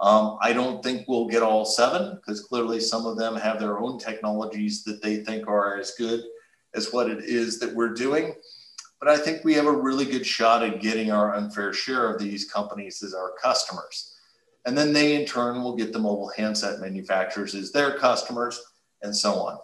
Um, 0.00 0.38
I 0.40 0.52
don't 0.52 0.82
think 0.82 1.06
we'll 1.06 1.28
get 1.28 1.42
all 1.42 1.64
seven 1.64 2.16
because 2.16 2.40
clearly 2.40 2.80
some 2.80 3.06
of 3.06 3.16
them 3.16 3.36
have 3.36 3.60
their 3.60 3.78
own 3.78 3.98
technologies 3.98 4.84
that 4.84 5.02
they 5.02 5.16
think 5.18 5.46
are 5.46 5.78
as 5.78 5.92
good 5.92 6.22
as 6.74 6.92
what 6.92 7.08
it 7.08 7.24
is 7.24 7.58
that 7.60 7.74
we're 7.74 7.94
doing. 7.94 8.34
But 9.00 9.08
I 9.08 9.16
think 9.16 9.44
we 9.44 9.54
have 9.54 9.66
a 9.66 9.72
really 9.72 10.04
good 10.04 10.26
shot 10.26 10.62
at 10.62 10.80
getting 10.80 11.10
our 11.10 11.34
unfair 11.34 11.72
share 11.72 12.12
of 12.12 12.20
these 12.20 12.50
companies 12.50 13.02
as 13.02 13.14
our 13.14 13.32
customers. 13.40 14.14
And 14.66 14.76
then 14.76 14.92
they 14.92 15.20
in 15.20 15.26
turn 15.26 15.62
will 15.62 15.76
get 15.76 15.92
the 15.92 15.98
mobile 15.98 16.32
handset 16.36 16.80
manufacturers 16.80 17.54
as 17.54 17.70
their 17.70 17.98
customers 17.98 18.60
and 19.02 19.14
so 19.14 19.34
on. 19.34 19.58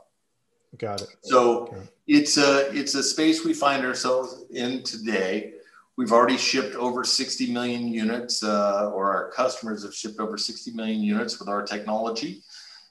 Got 0.78 1.02
it. 1.02 1.08
So 1.22 1.62
okay. 1.68 1.76
it's 2.06 2.36
a 2.36 2.72
it's 2.72 2.94
a 2.94 3.02
space 3.02 3.44
we 3.44 3.54
find 3.54 3.84
ourselves 3.84 4.44
in 4.50 4.82
today. 4.82 5.54
We've 5.96 6.12
already 6.12 6.38
shipped 6.38 6.76
over 6.76 7.04
60 7.04 7.52
million 7.52 7.88
units, 7.88 8.42
uh, 8.42 8.90
or 8.90 9.12
our 9.12 9.30
customers 9.32 9.84
have 9.84 9.94
shipped 9.94 10.18
over 10.18 10.38
60 10.38 10.70
million 10.72 11.02
units 11.02 11.38
with 11.38 11.48
our 11.48 11.62
technology. 11.62 12.42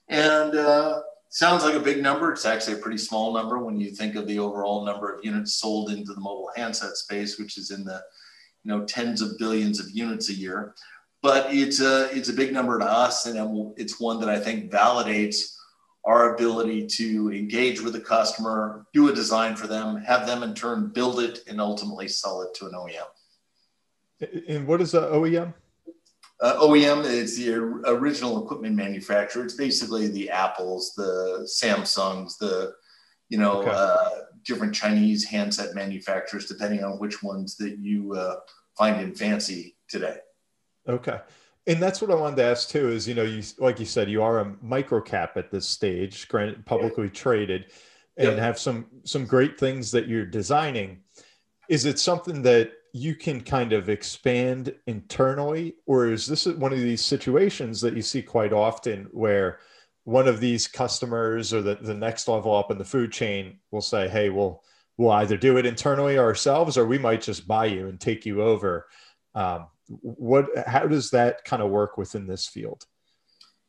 And 0.10 0.56
uh, 0.56 1.02
sounds 1.30 1.64
like 1.64 1.74
a 1.74 1.80
big 1.80 2.04
number. 2.04 2.32
It's 2.32 2.46
actually 2.46 2.74
a 2.74 2.82
pretty 2.82 2.98
small 2.98 3.34
number 3.34 3.58
when 3.60 3.80
you 3.80 3.92
think 3.92 4.16
of 4.16 4.28
the 4.28 4.38
overall 4.38 4.86
number 4.86 5.12
of 5.12 5.26
units 5.26 5.56
sold 5.56 5.90
into 5.90 6.14
the 6.14 6.20
mobile 6.20 6.52
handset 6.56 6.98
space, 6.98 7.40
which 7.40 7.58
is 7.58 7.72
in 7.72 7.84
the 7.84 8.02
you 8.64 8.70
know 8.72 8.86
tens 8.86 9.22
of 9.22 9.38
billions 9.40 9.80
of 9.80 9.90
units 9.90 10.30
a 10.30 10.34
year. 10.34 10.76
But 11.22 11.54
it's 11.54 11.82
a 11.82 12.16
it's 12.16 12.30
a 12.30 12.34
big 12.34 12.54
number 12.54 12.78
to 12.78 12.86
us, 12.86 13.26
and 13.26 13.74
it's 13.78 14.00
one 14.00 14.20
that 14.20 14.30
I 14.30 14.40
think 14.40 14.72
validates 14.72 15.56
our 16.06 16.34
ability 16.34 16.88
to 16.88 17.32
engage 17.32 17.82
with 17.82 17.94
the 17.94 18.00
customer, 18.00 18.86
do 18.94 19.10
a 19.10 19.14
design 19.14 19.56
for 19.56 19.68
them, 19.68 19.98
have 19.98 20.26
them 20.26 20.44
in 20.44 20.54
turn 20.54 20.88
build 20.88 21.20
it, 21.20 21.40
and 21.48 21.60
ultimately 21.60 22.08
sell 22.08 22.42
it 22.42 22.54
to 22.56 22.66
an 22.68 22.74
OEM. 22.74 23.06
And 24.48 24.68
what 24.68 24.82
is 24.82 24.92
the 24.92 25.02
OEM? 25.02 25.54
Uh, 26.42 26.56
OEM 26.62 27.04
is 27.04 27.38
the 27.38 27.54
original 27.86 28.44
equipment 28.44 28.76
manufacturer. 28.76 29.44
It's 29.44 29.56
basically 29.56 30.08
the 30.08 30.30
Apples, 30.30 30.94
the 30.96 31.48
Samsungs, 31.62 32.38
the 32.38 32.74
you 33.28 33.38
know 33.38 33.62
okay. 33.62 33.72
uh, 33.74 34.10
different 34.46 34.74
Chinese 34.74 35.26
handset 35.26 35.76
manufacturers, 35.76 36.46
depending 36.46 36.84
on 36.84 36.94
which 36.94 37.22
ones 37.22 37.58
that 37.58 37.78
you 37.80 38.14
uh, 38.14 38.38
find 38.78 39.02
in 39.02 39.14
fancy 39.14 39.76
today. 39.90 40.18
Okay. 40.88 41.20
And 41.68 41.82
that's 41.82 42.02
what 42.02 42.12
I 42.12 42.16
wanted 42.16 42.38
to 42.38 42.46
ask 42.46 42.70
too. 42.70 42.90
Is 42.90 43.08
you 43.08 43.14
know, 43.14 43.24
you 43.24 43.44
like 43.58 43.80
you 43.80 43.86
said, 43.86 44.10
you 44.10 44.24
are 44.24 44.40
a 44.40 44.56
micro 44.62 45.02
cap 45.02 45.38
at 45.38 45.52
this 45.52 45.68
stage, 45.68 46.28
granted 46.28 46.66
publicly 46.66 47.10
traded, 47.10 47.72
and 48.18 48.30
yep. 48.30 48.40
have 48.40 48.60
some 48.60 48.88
some 49.04 49.26
great 49.26 49.60
things 49.60 49.92
that 49.92 50.08
you're 50.08 50.26
designing. 50.26 51.02
Is 51.70 51.86
it 51.86 52.00
something 52.00 52.42
that 52.44 52.72
you 52.94 53.16
can 53.16 53.42
kind 53.42 53.74
of 53.74 53.90
expand 53.90 54.74
internally, 54.88 55.76
or 55.86 56.08
is 56.08 56.26
this 56.26 56.46
one 56.46 56.74
of 56.74 56.80
these 56.80 57.06
situations 57.06 57.82
that 57.82 57.96
you 57.96 58.02
see 58.02 58.22
quite 58.22 58.54
often 58.54 59.08
where 59.12 59.60
one 60.06 60.28
of 60.28 60.40
these 60.40 60.68
customers 60.68 61.54
or 61.54 61.62
the, 61.62 61.76
the 61.76 61.94
next 61.94 62.28
level 62.28 62.56
up 62.56 62.72
in 62.72 62.78
the 62.78 62.86
food 62.86 63.12
chain 63.12 63.60
will 63.72 63.82
say, 63.82 64.08
"Hey, 64.08 64.30
we'll 64.30 64.64
we'll 64.98 65.12
either 65.12 65.38
do 65.38 65.58
it 65.58 65.66
internally 65.66 66.18
ourselves, 66.18 66.78
or 66.78 66.86
we 66.86 66.98
might 66.98 67.22
just 67.22 67.48
buy 67.48 67.66
you 67.66 67.88
and 67.88 68.00
take 68.00 68.26
you 68.26 68.42
over." 68.42 68.88
Um, 69.36 69.68
what 69.90 70.46
how 70.68 70.86
does 70.86 71.10
that 71.12 71.44
kind 71.44 71.62
of 71.62 71.70
work 71.70 71.98
within 71.98 72.28
this 72.28 72.48
field? 72.48 72.86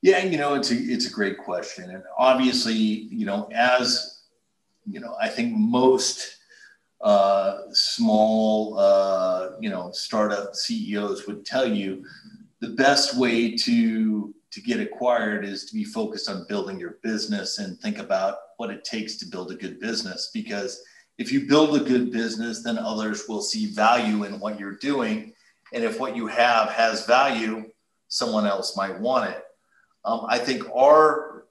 Yeah 0.02 0.24
you 0.24 0.38
know 0.38 0.54
it's 0.54 0.70
a 0.70 0.74
it's 0.76 1.06
a 1.06 1.12
great 1.12 1.38
question. 1.38 1.90
And 1.90 2.02
obviously 2.18 2.74
you 2.74 3.26
know 3.26 3.48
as 3.54 4.22
you 4.86 5.00
know 5.00 5.14
i 5.20 5.28
think 5.28 5.54
most 5.54 6.36
uh, 7.02 7.62
small 7.72 8.78
uh, 8.78 9.50
you 9.58 9.70
know 9.70 9.90
startup 9.92 10.54
ceos 10.54 11.26
would 11.26 11.46
tell 11.46 11.66
you 11.66 12.04
the 12.60 12.70
best 12.70 13.16
way 13.16 13.56
to 13.56 14.34
to 14.50 14.60
get 14.60 14.80
acquired 14.80 15.44
is 15.44 15.64
to 15.64 15.74
be 15.74 15.84
focused 15.84 16.28
on 16.28 16.46
building 16.48 16.78
your 16.78 16.98
business 17.02 17.58
and 17.58 17.78
think 17.78 17.98
about 17.98 18.36
what 18.58 18.68
it 18.68 18.84
takes 18.84 19.16
to 19.16 19.26
build 19.26 19.50
a 19.52 19.54
good 19.54 19.78
business. 19.78 20.30
Because 20.34 20.82
if 21.18 21.30
you 21.30 21.46
build 21.46 21.76
a 21.76 21.84
good 21.84 22.10
business 22.10 22.62
then 22.62 22.76
others 22.76 23.24
will 23.28 23.42
see 23.42 23.66
value 23.72 24.24
in 24.24 24.40
what 24.40 24.58
you're 24.58 24.76
doing 24.76 25.32
and 25.72 25.84
if 25.84 26.00
what 26.00 26.16
you 26.16 26.26
have 26.26 26.70
has 26.70 27.06
value, 27.06 27.70
someone 28.08 28.46
else 28.46 28.76
might 28.76 28.98
want 28.98 29.30
it. 29.30 29.42
Um, 30.04 30.26
I 30.28 30.38
think 30.38 30.64
our 30.74 31.44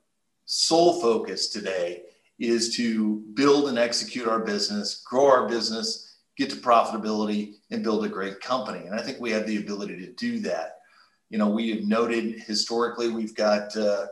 sole 0.45 1.01
focus 1.01 1.47
today 1.47 2.03
is 2.39 2.75
to 2.75 3.17
build 3.34 3.69
and 3.69 3.77
execute 3.77 4.27
our 4.27 4.39
business, 4.39 5.03
grow 5.05 5.27
our 5.27 5.47
business, 5.47 6.17
get 6.38 6.49
to 6.49 6.55
profitability, 6.55 7.55
and 7.69 7.84
build 7.84 8.05
a 8.05 8.10
great 8.10 8.39
company. 8.39 8.86
And 8.86 8.95
I 8.95 9.01
think 9.01 9.19
we 9.19 9.32
have 9.32 9.45
the 9.45 9.58
ability 9.58 9.97
to 10.05 10.12
do 10.13 10.39
that. 10.39 10.77
You 11.29 11.38
know, 11.38 11.49
we 11.49 11.69
have 11.71 11.84
noted 11.84 12.39
historically 12.39 13.10
we've 13.10 13.36
got 13.36 13.75
uh, 13.75 14.08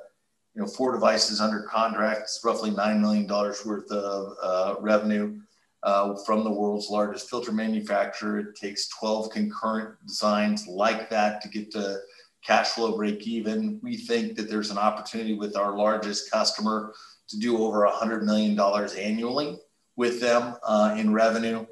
you 0.53 0.61
know 0.61 0.67
four 0.67 0.91
devices 0.91 1.41
under 1.41 1.63
contract, 1.63 2.29
roughly 2.43 2.69
nine 2.69 3.01
million 3.01 3.25
dollars 3.25 3.65
worth 3.65 3.89
of 3.91 4.35
uh, 4.41 4.75
revenue 4.79 5.39
uh, 5.87 6.13
from 6.25 6.43
the 6.43 6.51
world's 6.51 6.89
largest 6.89 7.29
filter 7.29 7.53
manufacturer. 7.53 8.39
It 8.39 8.57
takes 8.57 8.89
12 8.89 9.29
concurrent 9.29 9.95
designs 10.05 10.67
like 10.67 11.09
that 11.09 11.41
to 11.41 11.47
get 11.47 11.71
to 11.71 11.99
cash 12.45 12.71
flow 12.71 12.97
break 12.97 13.25
even. 13.25 13.79
We 13.81 13.95
think 13.95 14.35
that 14.35 14.49
there's 14.49 14.69
an 14.69 14.77
opportunity 14.77 15.35
with 15.35 15.55
our 15.55 15.77
largest 15.77 16.29
customer 16.29 16.93
to 17.29 17.39
do 17.39 17.63
over 17.63 17.87
$100 17.87 18.23
million 18.23 18.59
annually 18.99 19.59
with 19.95 20.19
them 20.19 20.57
uh, 20.63 20.93
in 20.97 21.13
revenue. 21.13 21.65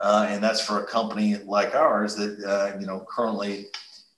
Uh, 0.00 0.26
and 0.28 0.42
that's 0.42 0.60
for 0.60 0.82
a 0.82 0.86
company 0.86 1.36
like 1.44 1.72
ours 1.76 2.16
that, 2.16 2.42
uh, 2.44 2.76
you 2.80 2.86
know, 2.88 3.06
currently, 3.08 3.66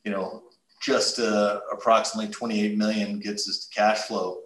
you 0.05 0.13
know, 0.13 0.45
just 0.81 1.19
uh, 1.19 1.61
approximately 1.71 2.33
28 2.33 2.79
million 2.79 3.21
gets 3.21 3.47
us 3.51 3.67
to 3.67 3.75
cash 3.75 3.99
flow 3.99 4.39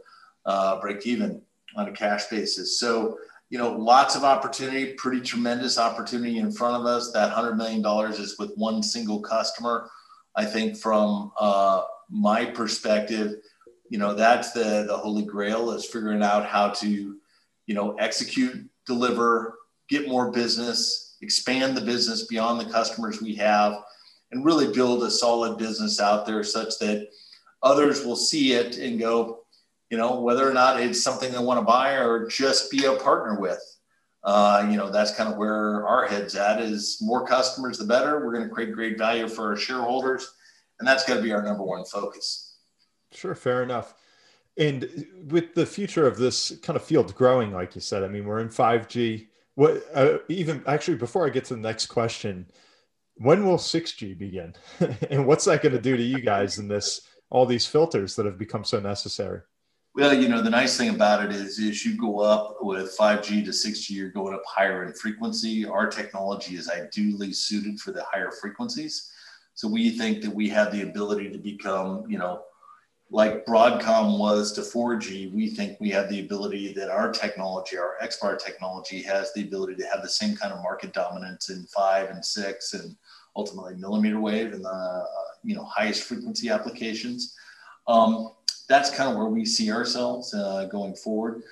break 0.80 1.06
even 1.06 1.40
on 1.76 1.86
a 1.86 1.92
cash 1.92 2.26
basis. 2.26 2.80
So, 2.80 3.18
you 3.48 3.58
know, 3.58 3.72
lots 3.72 4.16
of 4.16 4.24
opportunity, 4.24 4.94
pretty 4.94 5.20
tremendous 5.20 5.78
opportunity 5.78 6.38
in 6.38 6.50
front 6.50 6.76
of 6.76 6.86
us. 6.86 7.12
That 7.12 7.32
$100 7.32 7.56
million 7.56 7.84
is 8.12 8.38
with 8.38 8.52
one 8.56 8.82
single 8.82 9.20
customer. 9.20 9.88
I 10.34 10.44
think 10.44 10.76
from 10.76 11.32
uh, 11.38 11.82
my 12.10 12.44
perspective, 12.44 13.34
you 13.88 13.98
know, 13.98 14.14
that's 14.14 14.52
the, 14.52 14.84
the 14.88 14.96
holy 14.96 15.24
grail 15.24 15.70
is 15.70 15.84
figuring 15.84 16.22
out 16.22 16.44
how 16.44 16.70
to, 16.70 17.16
you 17.66 17.74
know, 17.74 17.94
execute, 17.94 18.68
deliver, 18.84 19.58
get 19.88 20.08
more 20.08 20.32
business, 20.32 21.16
expand 21.22 21.76
the 21.76 21.80
business 21.80 22.26
beyond 22.26 22.60
the 22.60 22.70
customers 22.72 23.22
we 23.22 23.36
have, 23.36 23.78
and 24.32 24.44
really 24.44 24.72
build 24.72 25.04
a 25.04 25.10
solid 25.10 25.56
business 25.56 26.00
out 26.00 26.26
there 26.26 26.42
such 26.42 26.78
that 26.80 27.08
others 27.62 28.04
will 28.04 28.16
see 28.16 28.52
it 28.52 28.76
and 28.76 28.98
go, 28.98 29.45
you 29.90 29.96
know, 29.96 30.20
whether 30.20 30.48
or 30.48 30.52
not 30.52 30.80
it's 30.80 31.02
something 31.02 31.32
they 31.32 31.38
want 31.38 31.58
to 31.58 31.64
buy 31.64 31.94
or 31.94 32.26
just 32.28 32.70
be 32.70 32.84
a 32.84 32.96
partner 32.96 33.40
with. 33.40 33.60
Uh, 34.24 34.66
you 34.68 34.76
know, 34.76 34.90
that's 34.90 35.14
kind 35.14 35.30
of 35.30 35.38
where 35.38 35.86
our 35.86 36.06
head's 36.06 36.34
at 36.34 36.60
is 36.60 36.98
more 37.00 37.24
customers, 37.24 37.78
the 37.78 37.84
better. 37.84 38.24
We're 38.24 38.32
going 38.32 38.48
to 38.48 38.52
create 38.52 38.72
great 38.72 38.98
value 38.98 39.28
for 39.28 39.50
our 39.50 39.56
shareholders. 39.56 40.34
And 40.80 40.86
that's 40.86 41.04
going 41.04 41.18
to 41.18 41.22
be 41.22 41.32
our 41.32 41.42
number 41.42 41.62
one 41.62 41.84
focus. 41.84 42.56
Sure. 43.12 43.36
Fair 43.36 43.62
enough. 43.62 43.94
And 44.58 45.06
with 45.28 45.54
the 45.54 45.66
future 45.66 46.06
of 46.06 46.16
this 46.16 46.58
kind 46.62 46.76
of 46.76 46.84
field 46.84 47.14
growing, 47.14 47.52
like 47.52 47.74
you 47.74 47.80
said, 47.80 48.02
I 48.02 48.08
mean, 48.08 48.24
we're 48.24 48.40
in 48.40 48.48
5G. 48.48 49.28
What 49.54 49.84
uh, 49.94 50.18
even 50.28 50.62
actually 50.66 50.96
before 50.96 51.26
I 51.26 51.30
get 51.30 51.44
to 51.46 51.54
the 51.54 51.60
next 51.60 51.86
question, 51.86 52.46
when 53.16 53.46
will 53.46 53.58
6G 53.58 54.18
begin? 54.18 54.54
and 55.10 55.26
what's 55.26 55.44
that 55.44 55.62
going 55.62 55.74
to 55.74 55.80
do 55.80 55.96
to 55.96 56.02
you 56.02 56.20
guys 56.20 56.58
in 56.58 56.68
this 56.68 57.02
all 57.30 57.46
these 57.46 57.66
filters 57.66 58.16
that 58.16 58.26
have 58.26 58.38
become 58.38 58.64
so 58.64 58.80
necessary? 58.80 59.40
Well, 59.96 60.12
you 60.12 60.28
know, 60.28 60.42
the 60.42 60.50
nice 60.50 60.76
thing 60.76 60.90
about 60.90 61.24
it 61.24 61.32
is, 61.32 61.58
is 61.58 61.82
you 61.82 61.96
go 61.96 62.20
up 62.20 62.58
with 62.60 62.94
5G 62.98 63.42
to 63.46 63.50
6G, 63.50 63.90
you're 63.92 64.10
going 64.10 64.34
up 64.34 64.42
higher 64.46 64.84
in 64.84 64.92
frequency. 64.92 65.64
Our 65.64 65.86
technology 65.86 66.56
is 66.56 66.68
ideally 66.68 67.32
suited 67.32 67.80
for 67.80 67.92
the 67.92 68.04
higher 68.04 68.30
frequencies. 68.30 69.10
So 69.54 69.66
we 69.66 69.88
think 69.88 70.20
that 70.20 70.34
we 70.34 70.50
have 70.50 70.70
the 70.70 70.82
ability 70.82 71.30
to 71.30 71.38
become, 71.38 72.04
you 72.10 72.18
know, 72.18 72.42
like 73.10 73.46
Broadcom 73.46 74.18
was 74.18 74.52
to 74.52 74.60
4G, 74.60 75.32
we 75.32 75.48
think 75.48 75.80
we 75.80 75.88
have 75.90 76.10
the 76.10 76.20
ability 76.20 76.74
that 76.74 76.90
our 76.90 77.10
technology, 77.10 77.78
our 77.78 77.94
XBAR 78.02 78.38
technology, 78.38 79.00
has 79.00 79.32
the 79.32 79.44
ability 79.44 79.76
to 79.76 79.86
have 79.86 80.02
the 80.02 80.10
same 80.10 80.36
kind 80.36 80.52
of 80.52 80.62
market 80.62 80.92
dominance 80.92 81.48
in 81.48 81.64
five 81.74 82.10
and 82.10 82.22
six 82.22 82.74
and 82.74 82.94
ultimately 83.34 83.76
millimeter 83.76 84.20
wave 84.20 84.52
and 84.52 84.64
the 84.64 84.68
uh, 84.68 85.04
you 85.42 85.54
know 85.54 85.64
highest 85.64 86.02
frequency 86.02 86.50
applications. 86.50 87.34
Um, 87.86 88.32
that's 88.68 88.90
kind 88.90 89.10
of 89.10 89.16
where 89.16 89.26
we 89.26 89.44
see 89.44 89.70
ourselves 89.70 90.34
uh, 90.34 90.66
going 90.70 90.94
forward. 90.94 91.42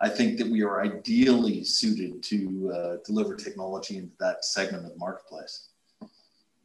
I 0.00 0.08
think 0.08 0.38
that 0.38 0.48
we 0.48 0.62
are 0.62 0.82
ideally 0.82 1.64
suited 1.64 2.22
to 2.24 2.72
uh, 2.74 2.96
deliver 3.06 3.36
technology 3.36 3.96
into 3.96 4.12
that 4.20 4.44
segment 4.44 4.84
of 4.84 4.92
the 4.92 4.98
marketplace. 4.98 5.68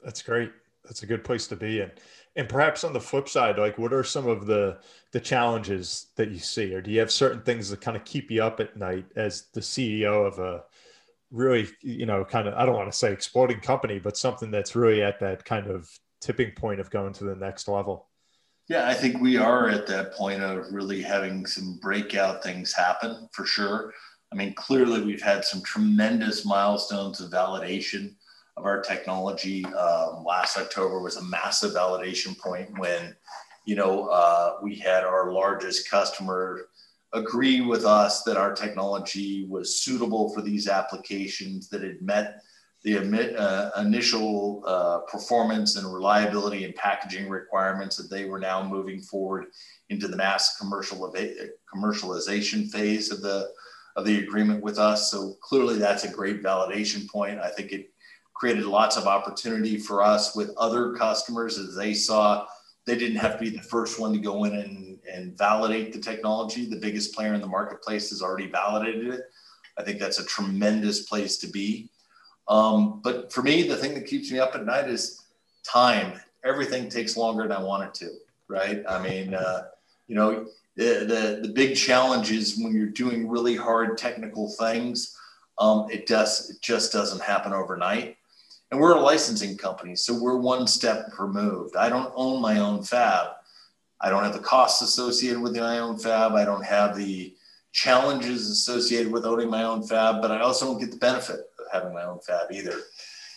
That's 0.03 0.21
great. 0.21 0.51
That's 0.83 1.03
a 1.03 1.05
good 1.05 1.23
place 1.23 1.45
to 1.47 1.55
be 1.55 1.81
in. 1.81 1.91
And 2.35 2.49
perhaps 2.49 2.83
on 2.83 2.93
the 2.93 2.99
flip 2.99 3.29
side, 3.29 3.57
like 3.57 3.77
what 3.77 3.93
are 3.93 4.03
some 4.03 4.27
of 4.27 4.45
the 4.45 4.79
the 5.11 5.19
challenges 5.19 6.07
that 6.15 6.31
you 6.31 6.39
see, 6.39 6.73
or 6.73 6.81
do 6.81 6.91
you 6.91 6.99
have 6.99 7.11
certain 7.11 7.41
things 7.41 7.69
that 7.69 7.81
kind 7.81 7.97
of 7.97 8.05
keep 8.05 8.31
you 8.31 8.43
up 8.43 8.59
at 8.59 8.77
night 8.77 9.05
as 9.15 9.43
the 9.53 9.59
CEO 9.59 10.25
of 10.25 10.39
a 10.39 10.63
really, 11.31 11.67
you 11.81 12.05
know, 12.05 12.25
kind 12.25 12.47
of 12.47 12.55
I 12.55 12.65
don't 12.65 12.75
want 12.75 12.91
to 12.91 12.97
say 12.97 13.11
exploding 13.11 13.59
company, 13.59 13.99
but 13.99 14.17
something 14.17 14.51
that's 14.51 14.75
really 14.75 15.03
at 15.03 15.19
that 15.19 15.45
kind 15.45 15.67
of 15.67 15.89
tipping 16.21 16.51
point 16.51 16.79
of 16.79 16.89
going 16.89 17.13
to 17.13 17.23
the 17.23 17.35
next 17.35 17.67
level? 17.67 18.08
Yeah, 18.69 18.87
I 18.87 18.93
think 18.93 19.19
we 19.19 19.35
are 19.35 19.67
at 19.67 19.87
that 19.87 20.13
point 20.13 20.43
of 20.43 20.71
really 20.71 21.01
having 21.01 21.47
some 21.47 21.79
breakout 21.81 22.43
things 22.43 22.71
happen 22.71 23.27
for 23.31 23.43
sure. 23.43 23.91
I 24.31 24.35
mean, 24.35 24.53
clearly 24.53 25.01
we've 25.01 25.23
had 25.23 25.43
some 25.43 25.63
tremendous 25.63 26.45
milestones 26.45 27.19
of 27.19 27.31
validation 27.31 28.13
of 28.57 28.65
our 28.65 28.79
technology. 28.79 29.65
Um, 29.65 30.23
last 30.23 30.55
October 30.55 31.01
was 31.01 31.17
a 31.17 31.23
massive 31.23 31.71
validation 31.71 32.37
point 32.37 32.69
when, 32.77 33.15
you 33.65 33.75
know, 33.75 34.05
uh, 34.05 34.57
we 34.61 34.75
had 34.75 35.03
our 35.03 35.31
largest 35.31 35.89
customer 35.89 36.67
agree 37.13 37.61
with 37.61 37.85
us 37.85 38.21
that 38.21 38.37
our 38.37 38.53
technology 38.53 39.47
was 39.49 39.81
suitable 39.81 40.31
for 40.31 40.41
these 40.41 40.67
applications, 40.67 41.69
that 41.69 41.83
it 41.83 42.03
met 42.03 42.43
the 42.83 42.97
uh, 43.37 43.81
initial 43.81 44.63
uh, 44.65 44.99
performance 45.11 45.75
and 45.75 45.93
reliability 45.93 46.63
and 46.63 46.73
packaging 46.75 47.29
requirements 47.29 47.97
that 47.97 48.09
they 48.09 48.25
were 48.25 48.39
now 48.39 48.63
moving 48.63 49.01
forward 49.01 49.47
into 49.89 50.07
the 50.07 50.15
mass 50.15 50.57
commercial 50.57 51.13
commercialization 51.73 52.69
phase 52.69 53.11
of 53.11 53.21
the 53.21 53.49
of 53.95 54.05
the 54.05 54.19
agreement 54.19 54.63
with 54.63 54.79
us. 54.79 55.11
So 55.11 55.35
clearly, 55.41 55.77
that's 55.77 56.05
a 56.05 56.11
great 56.11 56.41
validation 56.41 57.09
point. 57.09 57.39
I 57.39 57.49
think 57.49 57.71
it 57.71 57.91
created 58.33 58.63
lots 58.63 58.95
of 58.95 59.07
opportunity 59.07 59.77
for 59.77 60.01
us 60.01 60.35
with 60.35 60.51
other 60.57 60.93
customers 60.93 61.57
as 61.57 61.75
they 61.75 61.93
saw 61.93 62.45
they 62.89 62.97
didn't 62.97 63.17
have 63.17 63.33
to 63.33 63.39
be 63.39 63.49
the 63.49 63.61
first 63.61 63.99
one 63.99 64.13
to 64.13 64.19
go 64.19 64.45
in 64.45 64.55
and, 64.55 64.97
and 65.11 65.37
validate 65.37 65.93
the 65.93 65.99
technology. 65.99 66.65
The 66.65 66.79
biggest 66.79 67.13
player 67.13 67.35
in 67.35 67.41
the 67.41 67.47
marketplace 67.47 68.09
has 68.09 68.21
already 68.21 68.49
validated 68.49 69.13
it. 69.13 69.21
I 69.77 69.83
think 69.83 69.99
that's 69.99 70.19
a 70.19 70.25
tremendous 70.25 71.03
place 71.03 71.37
to 71.37 71.47
be. 71.47 71.89
Um, 72.49 72.99
but 73.03 73.31
for 73.31 73.43
me, 73.43 73.67
the 73.67 73.77
thing 73.77 73.93
that 73.93 74.07
keeps 74.07 74.31
me 74.31 74.39
up 74.39 74.55
at 74.55 74.65
night 74.65 74.89
is 74.89 75.23
time. 75.63 76.19
Everything 76.43 76.89
takes 76.89 77.15
longer 77.15 77.43
than 77.43 77.51
I 77.51 77.61
want 77.61 77.83
it 77.83 77.93
to, 78.05 78.11
right? 78.47 78.83
I 78.89 79.01
mean, 79.01 79.35
uh, 79.35 79.67
you 80.07 80.15
know, 80.15 80.47
the, 80.75 81.05
the, 81.05 81.47
the 81.47 81.53
big 81.53 81.75
challenge 81.75 82.31
is 82.31 82.59
when 82.59 82.73
you're 82.73 82.87
doing 82.87 83.29
really 83.29 83.55
hard 83.55 83.97
technical 83.97 84.49
things, 84.49 85.15
um, 85.59 85.87
it 85.91 86.07
does 86.07 86.49
it 86.49 86.61
just 86.61 86.91
doesn't 86.91 87.21
happen 87.21 87.53
overnight. 87.53 88.17
And 88.71 88.79
we're 88.79 88.95
a 88.95 89.01
licensing 89.01 89.57
company, 89.57 89.95
so 89.95 90.17
we're 90.19 90.37
one 90.37 90.67
step 90.67 91.11
removed. 91.19 91.75
I 91.75 91.89
don't 91.89 92.13
own 92.15 92.41
my 92.41 92.59
own 92.59 92.83
fab. 92.83 93.31
I 93.99 94.09
don't 94.09 94.23
have 94.23 94.33
the 94.33 94.39
costs 94.39 94.81
associated 94.81 95.41
with 95.41 95.57
my 95.57 95.79
own 95.79 95.97
fab. 95.97 96.33
I 96.33 96.45
don't 96.45 96.63
have 96.63 96.95
the 96.95 97.35
challenges 97.73 98.49
associated 98.49 99.11
with 99.11 99.25
owning 99.25 99.49
my 99.49 99.63
own 99.63 99.83
fab, 99.83 100.21
but 100.21 100.31
I 100.31 100.39
also 100.39 100.65
don't 100.67 100.79
get 100.79 100.91
the 100.91 100.97
benefit 100.97 101.48
having 101.71 101.93
my 101.93 102.03
own 102.03 102.19
fab 102.19 102.51
either. 102.51 102.75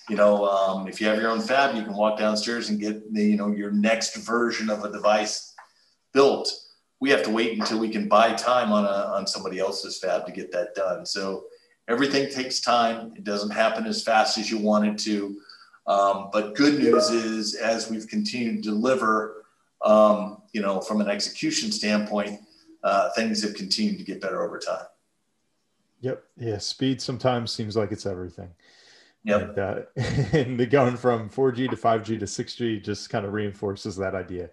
You 0.09 0.16
know, 0.16 0.45
um, 0.47 0.89
if 0.89 1.01
you 1.01 1.07
have 1.07 1.18
your 1.18 1.30
own 1.30 1.41
fab, 1.41 1.76
you 1.76 1.83
can 1.83 1.95
walk 1.95 2.18
downstairs 2.18 2.68
and 2.68 2.80
get 2.80 3.12
the, 3.14 3.22
you 3.22 3.37
know, 3.37 3.49
your 3.49 3.70
next 3.70 4.16
version 4.16 4.68
of 4.68 4.85
a 4.85 4.91
device 4.91 5.55
built. 6.12 6.53
We 7.01 7.11
have 7.11 7.22
to 7.22 7.30
wait 7.30 7.59
until 7.59 7.78
we 7.78 7.89
can 7.89 8.09
buy 8.09 8.33
time 8.35 8.72
on 8.72 8.85
a, 8.85 9.12
on 9.14 9.26
somebody 9.26 9.59
else's 9.59 9.99
fab 9.99 10.26
to 10.26 10.33
get 10.33 10.51
that 10.53 10.74
done. 10.74 11.07
So 11.07 11.45
everything 11.89 12.30
takes 12.30 12.61
time. 12.61 13.12
It 13.16 13.24
doesn't 13.24 13.51
happen 13.51 13.87
as 13.87 14.03
fast 14.03 14.39
as 14.39 14.51
you 14.51 14.59
want 14.59 14.87
it 14.87 14.99
to. 15.05 15.37
Um, 15.87 16.30
but 16.33 16.55
good 16.55 16.78
news 16.78 17.11
is, 17.11 17.55
as 17.55 17.91
we've 17.91 18.07
continued 18.07 18.62
to 18.62 18.70
deliver, 18.70 19.45
um, 19.85 20.43
you 20.53 20.62
know, 20.62 20.80
from 20.80 21.01
an 21.01 21.09
execution 21.09 21.72
standpoint, 21.72 22.41
uh, 22.85 23.11
things 23.11 23.43
have 23.43 23.55
continued 23.55 23.99
to 23.99 24.05
get 24.05 24.20
better 24.20 24.45
over 24.45 24.59
time. 24.59 24.87
Yep. 26.03 26.23
Yeah. 26.37 26.59
Speed 26.59 27.01
sometimes 27.01 27.51
seems 27.51 27.77
like 27.77 27.91
it's 27.91 28.07
everything. 28.07 28.51
Yep. 29.25 29.41
And, 29.41 29.59
uh, 29.59 29.81
and 30.33 30.61
the 30.61 30.67
going 30.67 30.97
from 30.97 31.31
4G 31.31 31.71
to 31.71 31.77
5G 31.77 32.19
to 32.19 32.27
6G 32.27 32.85
just 32.85 33.09
kind 33.09 33.25
of 33.25 33.33
reinforces 33.33 33.97
that 33.97 34.15
idea. 34.15 34.51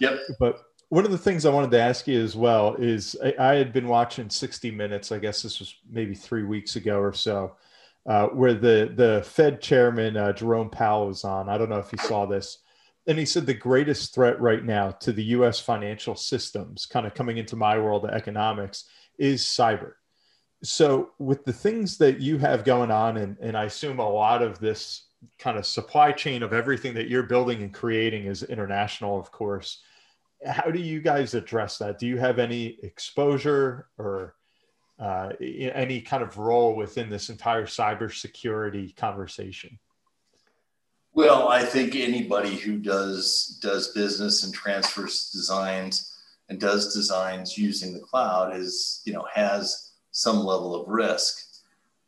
Yep. 0.00 0.20
But 0.38 0.62
one 0.88 1.04
of 1.04 1.10
the 1.10 1.18
things 1.18 1.44
I 1.44 1.50
wanted 1.50 1.72
to 1.72 1.80
ask 1.80 2.06
you 2.06 2.22
as 2.22 2.36
well 2.36 2.76
is 2.76 3.16
I, 3.22 3.34
I 3.38 3.54
had 3.56 3.72
been 3.72 3.88
watching 3.88 4.30
60 4.30 4.70
Minutes. 4.70 5.10
I 5.10 5.18
guess 5.18 5.42
this 5.42 5.58
was 5.58 5.74
maybe 5.90 6.14
three 6.14 6.44
weeks 6.44 6.76
ago 6.76 7.00
or 7.00 7.12
so, 7.12 7.56
uh, 8.06 8.28
where 8.28 8.54
the 8.54 8.92
the 8.94 9.22
Fed 9.24 9.60
chairman 9.60 10.16
uh, 10.16 10.32
Jerome 10.32 10.70
Powell 10.70 11.08
was 11.08 11.24
on. 11.24 11.48
I 11.48 11.58
don't 11.58 11.68
know 11.68 11.78
if 11.78 11.90
you 11.90 11.98
saw 11.98 12.26
this, 12.26 12.58
and 13.08 13.18
he 13.18 13.24
said 13.24 13.46
the 13.46 13.54
greatest 13.54 14.14
threat 14.14 14.40
right 14.40 14.64
now 14.64 14.90
to 14.90 15.12
the 15.12 15.24
U.S. 15.24 15.58
financial 15.58 16.14
systems, 16.14 16.86
kind 16.86 17.06
of 17.06 17.14
coming 17.14 17.38
into 17.38 17.56
my 17.56 17.78
world 17.78 18.04
of 18.04 18.10
economics, 18.10 18.84
is 19.18 19.42
cyber. 19.42 19.94
So, 20.62 21.10
with 21.18 21.44
the 21.44 21.52
things 21.52 21.98
that 21.98 22.20
you 22.20 22.38
have 22.38 22.64
going 22.64 22.90
on, 22.90 23.18
and, 23.18 23.36
and 23.38 23.56
I 23.56 23.64
assume 23.64 23.98
a 23.98 24.08
lot 24.08 24.42
of 24.42 24.58
this 24.58 25.08
kind 25.38 25.58
of 25.58 25.66
supply 25.66 26.12
chain 26.12 26.42
of 26.42 26.52
everything 26.52 26.94
that 26.94 27.08
you're 27.08 27.22
building 27.22 27.62
and 27.62 27.72
creating 27.72 28.26
is 28.26 28.42
international, 28.42 29.18
of 29.18 29.30
course. 29.30 29.82
How 30.46 30.70
do 30.70 30.78
you 30.78 31.00
guys 31.00 31.34
address 31.34 31.78
that? 31.78 31.98
Do 31.98 32.06
you 32.06 32.18
have 32.18 32.38
any 32.38 32.78
exposure 32.82 33.88
or 33.98 34.34
uh, 34.98 35.30
any 35.40 36.00
kind 36.00 36.22
of 36.22 36.38
role 36.38 36.76
within 36.76 37.10
this 37.10 37.28
entire 37.28 37.66
cybersecurity 37.66 38.94
conversation? 38.96 39.78
Well, 41.12 41.48
I 41.48 41.64
think 41.64 41.94
anybody 41.94 42.56
who 42.56 42.78
does 42.78 43.58
does 43.62 43.92
business 43.92 44.44
and 44.44 44.52
transfers 44.52 45.30
designs 45.30 46.12
and 46.48 46.60
does 46.60 46.92
designs 46.92 47.56
using 47.56 47.94
the 47.94 48.00
cloud 48.00 48.56
is, 48.56 49.00
you 49.04 49.12
know, 49.12 49.24
has 49.32 49.92
some 50.14 50.38
level 50.38 50.74
of 50.74 50.88
risk. 50.88 51.60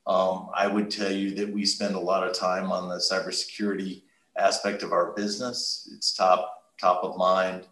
Um, 0.07 0.49
I 0.55 0.67
would 0.69 0.91
tell 0.91 1.13
you 1.13 1.35
that 1.35 1.53
we 1.53 1.67
spend 1.67 1.97
a 1.97 2.01
lot 2.01 2.27
of 2.27 2.33
time 2.33 2.71
on 2.71 2.89
the 2.89 2.97
cybersecurity 2.97 4.03
aspect 4.39 4.83
of 4.83 4.93
our 4.93 5.13
business. 5.13 5.91
It's 5.95 6.15
top 6.15 6.63
top 6.81 7.03
of 7.03 7.17
mind. 7.17 7.67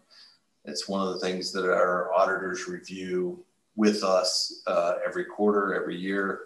It's 0.65 0.87
one 0.87 1.07
of 1.07 1.13
the 1.13 1.19
things 1.19 1.51
that 1.53 1.65
our 1.65 2.13
auditors 2.13 2.67
review 2.67 3.43
with 3.75 4.03
us 4.03 4.61
uh, 4.67 4.95
every 5.05 5.25
quarter, 5.25 5.73
every 5.73 5.95
year, 5.95 6.41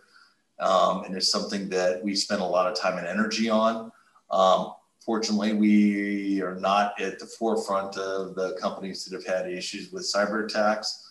um, 0.59 1.03
and 1.03 1.15
it's 1.15 1.31
something 1.31 1.67
that 1.69 2.03
we 2.03 2.15
spend 2.15 2.41
a 2.41 2.45
lot 2.45 2.67
of 2.71 2.77
time 2.77 2.97
and 2.97 3.07
energy 3.07 3.49
on. 3.49 3.91
Um, 4.29 4.73
Fortunately, 5.09 5.53
we 5.53 6.41
are 6.43 6.53
not 6.53 6.99
at 7.01 7.17
the 7.17 7.25
forefront 7.25 7.97
of 7.97 8.35
the 8.35 8.55
companies 8.61 9.05
that 9.05 9.15
have 9.15 9.25
had 9.25 9.51
issues 9.51 9.91
with 9.91 10.03
cyber 10.03 10.45
attacks, 10.45 11.08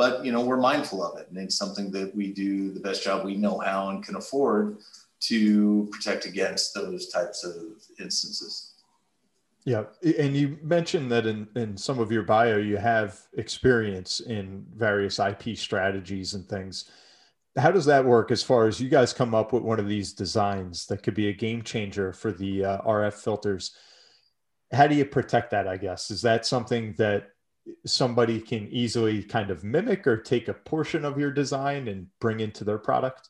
but 0.00 0.24
you 0.24 0.32
know 0.32 0.40
we're 0.40 0.56
mindful 0.56 1.04
of 1.04 1.18
it, 1.20 1.28
and 1.28 1.36
it's 1.36 1.56
something 1.56 1.90
that 1.90 2.16
we 2.16 2.32
do 2.32 2.72
the 2.72 2.80
best 2.80 3.04
job 3.04 3.22
we 3.22 3.36
know 3.36 3.58
how 3.58 3.90
and 3.90 4.02
can 4.02 4.16
afford 4.16 4.78
to 5.28 5.90
protect 5.92 6.24
against 6.24 6.72
those 6.72 7.08
types 7.08 7.44
of 7.44 7.54
instances. 7.98 8.72
Yeah, 9.66 9.84
and 10.18 10.34
you 10.34 10.56
mentioned 10.62 11.12
that 11.12 11.26
in, 11.26 11.46
in 11.54 11.76
some 11.76 11.98
of 11.98 12.10
your 12.10 12.22
bio, 12.22 12.56
you 12.56 12.78
have 12.78 13.20
experience 13.36 14.20
in 14.20 14.64
various 14.74 15.18
IP 15.18 15.54
strategies 15.54 16.32
and 16.32 16.48
things 16.48 16.90
how 17.56 17.70
does 17.70 17.84
that 17.84 18.04
work 18.04 18.30
as 18.30 18.42
far 18.42 18.68
as 18.68 18.80
you 18.80 18.88
guys 18.88 19.12
come 19.12 19.34
up 19.34 19.52
with 19.52 19.62
one 19.62 19.80
of 19.80 19.88
these 19.88 20.14
designs 20.14 20.86
that 20.86 21.02
could 21.02 21.14
be 21.14 21.28
a 21.28 21.32
game 21.32 21.62
changer 21.62 22.12
for 22.12 22.32
the 22.32 22.64
uh, 22.64 22.82
RF 22.82 23.14
filters? 23.14 23.72
How 24.72 24.86
do 24.86 24.94
you 24.94 25.04
protect 25.04 25.50
that? 25.50 25.66
I 25.66 25.76
guess 25.76 26.10
is 26.10 26.22
that 26.22 26.46
something 26.46 26.94
that 26.96 27.30
somebody 27.86 28.40
can 28.40 28.68
easily 28.70 29.22
kind 29.22 29.50
of 29.50 29.64
mimic 29.64 30.06
or 30.06 30.16
take 30.16 30.48
a 30.48 30.54
portion 30.54 31.04
of 31.04 31.18
your 31.18 31.30
design 31.30 31.88
and 31.88 32.06
bring 32.20 32.40
into 32.40 32.64
their 32.64 32.78
product? 32.78 33.28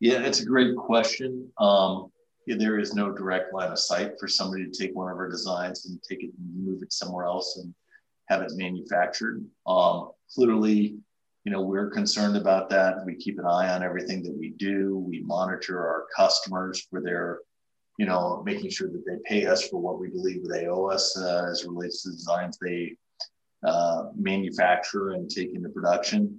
Yeah, 0.00 0.20
it's 0.20 0.40
a 0.40 0.46
great 0.46 0.76
question. 0.76 1.50
Um, 1.58 2.10
yeah, 2.46 2.56
there 2.58 2.78
is 2.78 2.94
no 2.94 3.12
direct 3.12 3.54
line 3.54 3.70
of 3.70 3.78
sight 3.78 4.12
for 4.18 4.26
somebody 4.26 4.64
to 4.64 4.70
take 4.70 4.96
one 4.96 5.10
of 5.10 5.16
our 5.16 5.30
designs 5.30 5.86
and 5.86 6.02
take 6.02 6.24
it 6.24 6.30
and 6.36 6.66
move 6.66 6.82
it 6.82 6.92
somewhere 6.92 7.24
else 7.24 7.58
and 7.62 7.72
have 8.28 8.42
it 8.42 8.52
manufactured. 8.56 9.44
Um, 9.66 10.10
clearly, 10.34 10.96
you 11.44 11.52
know, 11.52 11.62
we're 11.62 11.90
concerned 11.90 12.36
about 12.36 12.68
that. 12.70 13.04
We 13.04 13.14
keep 13.14 13.38
an 13.38 13.46
eye 13.46 13.72
on 13.72 13.82
everything 13.82 14.22
that 14.24 14.36
we 14.36 14.50
do. 14.50 14.98
We 14.98 15.20
monitor 15.20 15.78
our 15.78 16.06
customers 16.16 16.86
for 16.90 17.00
their, 17.00 17.40
you 17.98 18.06
know, 18.06 18.42
making 18.44 18.70
sure 18.70 18.88
that 18.88 19.04
they 19.06 19.16
pay 19.24 19.46
us 19.46 19.68
for 19.68 19.80
what 19.80 19.98
we 19.98 20.08
believe 20.08 20.46
they 20.48 20.66
owe 20.66 20.86
us 20.86 21.16
uh, 21.18 21.46
as 21.50 21.64
relates 21.64 22.02
to 22.02 22.10
the 22.10 22.16
designs 22.16 22.58
they 22.58 22.96
uh, 23.64 24.04
manufacture 24.16 25.10
and 25.10 25.30
take 25.30 25.54
into 25.54 25.68
production. 25.68 26.38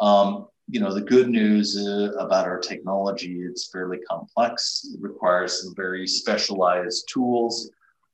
Um, 0.00 0.48
you 0.68 0.80
know, 0.80 0.94
the 0.94 1.02
good 1.02 1.28
news 1.28 1.76
uh, 1.76 2.12
about 2.18 2.46
our 2.46 2.58
technology, 2.58 3.42
it's 3.42 3.68
fairly 3.70 3.98
complex. 4.08 4.88
It 4.94 5.00
requires 5.02 5.62
some 5.62 5.74
very 5.74 6.06
specialized 6.06 7.08
tools 7.12 7.70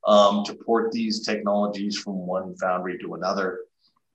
um, 0.07 0.45
to 0.45 0.55
port 0.55 0.91
these 0.91 1.25
technologies 1.25 1.99
from 1.99 2.27
one 2.27 2.57
foundry 2.57 2.99
to 2.99 3.15
another 3.15 3.61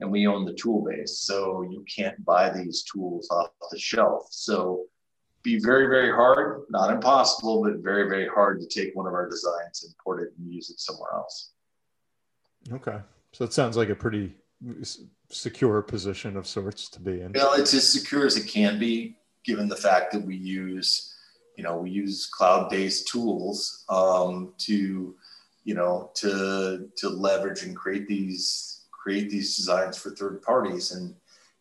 and 0.03 0.11
we 0.11 0.27
own 0.27 0.43
the 0.43 0.53
tool 0.53 0.83
base. 0.83 1.19
So 1.19 1.61
you 1.63 1.85
can't 1.93 2.23
buy 2.25 2.49
these 2.49 2.83
tools 2.83 3.29
off 3.31 3.51
the 3.71 3.79
shelf. 3.79 4.27
So 4.29 4.83
be 5.43 5.59
very, 5.59 5.87
very 5.87 6.11
hard, 6.11 6.63
not 6.69 6.91
impossible, 6.91 7.63
but 7.63 7.77
very, 7.77 8.07
very 8.07 8.27
hard 8.27 8.61
to 8.61 8.67
take 8.67 8.95
one 8.95 9.07
of 9.07 9.13
our 9.13 9.29
designs 9.29 9.83
and 9.83 9.93
port 10.03 10.21
it 10.21 10.33
and 10.37 10.53
use 10.53 10.69
it 10.69 10.79
somewhere 10.79 11.11
else. 11.13 11.51
Okay. 12.71 12.99
So 13.33 13.43
it 13.43 13.53
sounds 13.53 13.75
like 13.75 13.89
a 13.89 13.95
pretty 13.95 14.35
secure 15.29 15.81
position 15.81 16.37
of 16.37 16.47
sorts 16.47 16.87
to 16.89 17.01
be 17.01 17.21
in. 17.21 17.33
Well, 17.33 17.53
it's 17.53 17.73
as 17.73 17.91
secure 17.91 18.25
as 18.25 18.37
it 18.37 18.47
can 18.47 18.79
be, 18.79 19.17
given 19.43 19.67
the 19.67 19.75
fact 19.75 20.13
that 20.13 20.23
we 20.23 20.37
use, 20.37 21.13
you 21.57 21.63
know, 21.63 21.77
we 21.77 21.89
use 21.89 22.27
cloud-based 22.27 23.09
tools 23.09 23.83
um, 23.89 24.53
to, 24.59 25.15
you 25.65 25.75
know, 25.75 26.11
to 26.15 26.89
to 26.95 27.09
leverage 27.09 27.63
and 27.63 27.75
create 27.75 28.07
these 28.07 28.85
create 28.91 29.29
these 29.29 29.57
designs 29.57 29.97
for 29.97 30.11
third 30.11 30.41
parties. 30.41 30.93
And, 30.93 31.15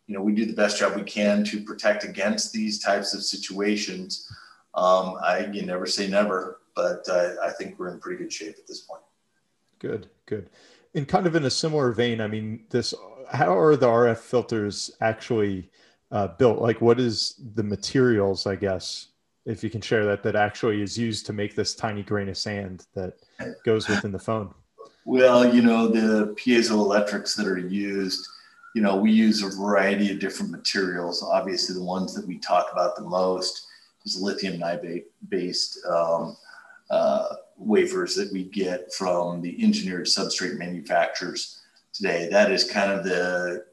you 0.07 0.15
know, 0.15 0.21
we 0.21 0.33
do 0.33 0.45
the 0.45 0.53
best 0.53 0.79
job 0.79 0.95
we 0.95 1.03
can 1.03 1.43
to 1.45 1.61
protect 1.61 2.03
against 2.03 2.51
these 2.51 2.79
types 2.79 3.13
of 3.13 3.23
situations. 3.23 4.29
Um, 4.73 5.15
I, 5.23 5.49
you 5.51 5.65
never 5.65 5.85
say 5.85 6.07
never, 6.07 6.59
but 6.75 7.07
I, 7.09 7.47
I 7.47 7.51
think 7.51 7.79
we're 7.79 7.89
in 7.89 7.99
pretty 7.99 8.21
good 8.21 8.33
shape 8.33 8.55
at 8.57 8.67
this 8.67 8.81
point. 8.81 9.01
Good, 9.79 10.09
good. 10.25 10.49
And 10.95 11.07
kind 11.07 11.25
of 11.25 11.35
in 11.35 11.45
a 11.45 11.49
similar 11.49 11.91
vein, 11.91 12.21
I 12.21 12.27
mean, 12.27 12.65
this, 12.69 12.93
how 13.31 13.57
are 13.57 13.75
the 13.75 13.87
RF 13.87 14.17
filters 14.17 14.91
actually 15.01 15.69
uh, 16.11 16.27
built? 16.27 16.59
Like, 16.59 16.81
what 16.81 16.99
is 16.99 17.39
the 17.55 17.63
materials, 17.63 18.45
I 18.45 18.55
guess, 18.55 19.07
if 19.45 19.63
you 19.63 19.69
can 19.69 19.81
share 19.81 20.05
that, 20.05 20.23
that 20.23 20.35
actually 20.35 20.81
is 20.81 20.97
used 20.97 21.25
to 21.25 21.33
make 21.33 21.55
this 21.55 21.75
tiny 21.75 22.03
grain 22.03 22.29
of 22.29 22.37
sand 22.37 22.85
that 22.93 23.15
goes 23.65 23.87
within 23.87 24.11
the 24.11 24.19
phone? 24.19 24.53
Well, 25.05 25.53
you 25.53 25.61
know, 25.61 25.87
the 25.87 26.33
piezoelectrics 26.35 27.35
that 27.35 27.47
are 27.47 27.57
used, 27.57 28.25
you 28.73 28.81
know, 28.81 28.95
we 28.95 29.11
use 29.11 29.43
a 29.43 29.49
variety 29.49 30.11
of 30.11 30.19
different 30.19 30.51
materials. 30.51 31.23
Obviously, 31.23 31.75
the 31.75 31.83
ones 31.83 32.13
that 32.15 32.27
we 32.27 32.39
talk 32.39 32.69
about 32.71 32.95
the 32.95 33.03
most 33.03 33.67
is 34.05 34.19
lithium 34.19 34.59
niobate 34.59 35.05
based 35.29 35.79
um, 35.85 36.35
uh, 36.89 37.35
wafers 37.57 38.15
that 38.15 38.31
we 38.33 38.45
get 38.45 38.91
from 38.93 39.41
the 39.41 39.63
engineered 39.63 40.05
substrate 40.05 40.57
manufacturers 40.57 41.61
today. 41.93 42.27
That 42.29 42.51
is 42.51 42.69
kind 42.69 42.91
of 42.91 43.03
the 43.03 43.65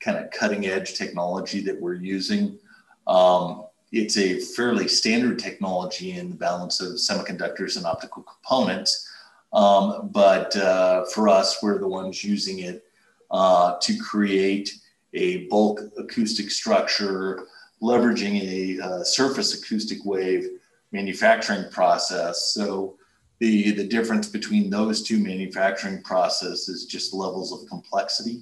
kind 0.00 0.16
of 0.16 0.30
cutting 0.30 0.66
edge 0.66 0.94
technology 0.94 1.60
that 1.60 1.78
we're 1.78 1.94
using. 1.94 2.58
Um, 3.06 3.66
it's 3.92 4.16
a 4.16 4.40
fairly 4.40 4.88
standard 4.88 5.38
technology 5.38 6.12
in 6.12 6.30
the 6.30 6.36
balance 6.36 6.80
of 6.80 6.92
semiconductors 6.92 7.76
and 7.76 7.84
optical 7.84 8.22
components. 8.22 9.06
Um, 9.52 10.10
but 10.12 10.56
uh, 10.56 11.04
for 11.06 11.28
us, 11.28 11.62
we're 11.62 11.78
the 11.78 11.88
ones 11.88 12.22
using 12.24 12.60
it 12.60 12.84
uh, 13.30 13.76
to 13.80 13.96
create 13.98 14.70
a 15.14 15.46
bulk 15.48 15.80
acoustic 15.98 16.50
structure, 16.50 17.46
leveraging 17.82 18.40
a 18.42 18.84
uh, 18.84 19.04
surface 19.04 19.60
acoustic 19.60 20.04
wave 20.04 20.46
manufacturing 20.92 21.70
process. 21.70 22.52
So 22.52 22.96
the, 23.38 23.72
the 23.72 23.86
difference 23.86 24.28
between 24.28 24.70
those 24.70 25.02
two 25.02 25.18
manufacturing 25.18 26.02
processes 26.02 26.68
is 26.68 26.84
just 26.86 27.14
levels 27.14 27.52
of 27.52 27.68
complexity. 27.68 28.40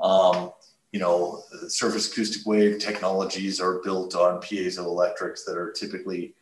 Um, 0.00 0.52
you 0.92 1.00
know, 1.00 1.42
surface 1.66 2.12
acoustic 2.12 2.46
wave 2.46 2.78
technologies 2.78 3.60
are 3.60 3.80
built 3.82 4.14
on 4.14 4.40
piezoelectrics 4.40 5.44
that 5.44 5.56
are 5.56 5.72
typically 5.72 6.34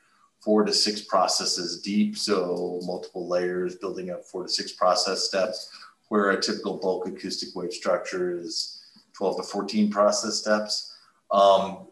four 0.43 0.65
to 0.65 0.73
six 0.73 1.01
processes 1.03 1.81
deep, 1.81 2.19
so 2.19 2.81
multiple 2.83 3.29
layers 3.29 3.77
building 3.77 4.11
up 4.11 4.25
four 4.25 4.43
to 4.43 4.49
six 4.49 4.73
process 4.73 5.25
steps, 5.25 5.71
where 6.13 6.29
a 6.29 6.39
typical 6.39 6.77
bulk 6.77 7.09
acoustic 7.09 7.57
wave 7.57 7.73
structure 7.73 8.39
is 8.39 8.83
12 9.15 9.39
to 9.39 9.43
14 9.45 9.91
process 9.91 10.35
steps. 10.35 10.95
Um, 11.31 11.87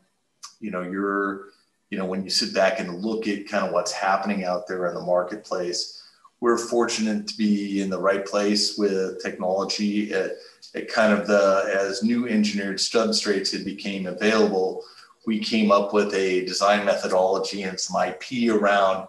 you 0.61 0.71
know, 0.71 0.83
you're, 0.83 1.47
you 1.89 1.97
know, 1.97 2.05
when 2.05 2.23
you 2.23 2.29
sit 2.29 2.53
back 2.53 2.81
and 2.81 3.03
look 3.03 3.27
at 3.27 3.49
kind 3.49 3.64
of 3.64 3.73
what's 3.73 3.93
happening 3.93 4.45
out 4.45 4.68
there 4.68 4.89
in 4.89 4.95
the 4.95 5.01
marketplace, 5.01 6.03
we're 6.41 6.59
fortunate 6.59 7.29
to 7.29 7.37
be 7.39 7.81
in 7.81 7.89
the 7.89 7.99
right 7.99 8.27
place 8.27 8.77
with 8.77 9.23
technology 9.23 10.12
at, 10.12 10.33
at 10.75 10.93
kind 10.93 11.14
of 11.14 11.27
the 11.27 11.75
as 11.75 12.03
new 12.03 12.29
engineered 12.29 12.77
substrates 12.77 13.51
had 13.51 13.64
became 13.64 14.07
available 14.07 14.85
we 15.27 15.39
came 15.39 15.71
up 15.71 15.93
with 15.93 16.14
a 16.14 16.45
design 16.47 16.87
methodology 16.87 17.62
and 17.62 17.79
some 17.79 18.01
ip 18.03 18.25
around 18.51 19.07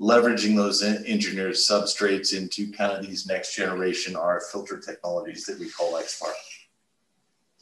leveraging 0.00 0.56
those 0.56 0.82
engineered 0.82 1.54
substrates 1.54 2.36
into 2.36 2.72
kind 2.72 2.92
of 2.92 3.06
these 3.06 3.26
next 3.26 3.54
generation 3.54 4.14
RF 4.14 4.42
filter 4.50 4.78
technologies 4.78 5.44
that 5.44 5.58
we 5.58 5.68
call 5.70 5.92
XBAR. 5.94 6.32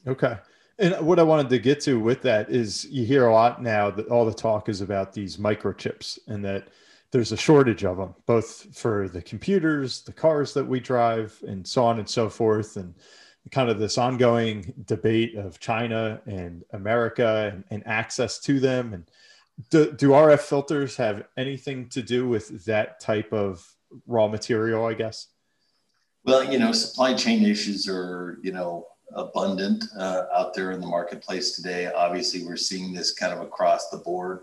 Okay. 0.07 0.37
And 0.79 1.07
what 1.07 1.19
I 1.19 1.23
wanted 1.23 1.51
to 1.51 1.59
get 1.59 1.81
to 1.83 2.01
with 2.01 2.23
that 2.23 2.51
is 2.51 2.87
you 2.87 3.05
hear 3.05 3.27
a 3.27 3.33
lot 3.33 3.63
now 3.63 3.91
that 3.91 4.09
all 4.09 4.25
the 4.25 4.33
talk 4.33 4.69
is 4.69 4.81
about 4.81 5.13
these 5.13 5.37
microchips 5.37 6.19
and 6.27 6.45
that 6.45 6.69
there's 7.11 7.33
a 7.33 7.37
shortage 7.37 7.85
of 7.85 7.99
them, 7.99 8.15
both 8.25 8.75
for 8.75 9.09
the 9.09 9.21
computers, 9.21 10.01
the 10.03 10.13
cars 10.13 10.55
that 10.55 10.67
we 10.67 10.81
drive, 10.81 11.39
and 11.47 11.67
so 11.67 11.85
on 11.85 11.99
and 11.99 12.09
so 12.09 12.29
forth. 12.31 12.79
And 12.79 12.95
kind 13.51 13.69
of 13.69 13.79
this 13.79 13.99
ongoing 13.99 14.73
debate 14.87 15.37
of 15.37 15.59
China 15.61 16.21
and 16.27 16.65
America 16.73 17.51
and, 17.53 17.65
and 17.71 17.87
access 17.87 18.39
to 18.39 18.61
them. 18.61 18.95
And 18.95 19.05
do, 19.71 19.93
do 19.93 20.11
RF 20.11 20.41
filters 20.41 20.97
have 20.97 21.25
anything 21.37 21.89
to 21.91 22.03
do 22.03 22.29
with 22.29 22.65
that 22.65 23.01
type 23.01 23.33
of 23.33 23.67
raw 24.07 24.29
material, 24.29 24.87
I 24.87 24.95
guess? 24.95 25.29
Well, 26.25 26.45
you 26.45 26.59
know, 26.59 26.73
supply 26.73 27.15
chain 27.15 27.45
issues 27.45 27.89
are, 27.89 28.39
you 28.43 28.53
know, 28.53 28.87
abundant 29.15 29.85
uh, 29.99 30.25
out 30.35 30.55
there 30.55 30.71
in 30.71 30.81
the 30.81 30.87
marketplace 30.87 31.53
today. 31.53 31.87
Obviously, 31.87 32.45
we're 32.45 32.57
seeing 32.57 32.93
this 32.93 33.13
kind 33.13 33.33
of 33.33 33.41
across 33.41 33.91
the 33.91 33.99
board. 33.99 34.41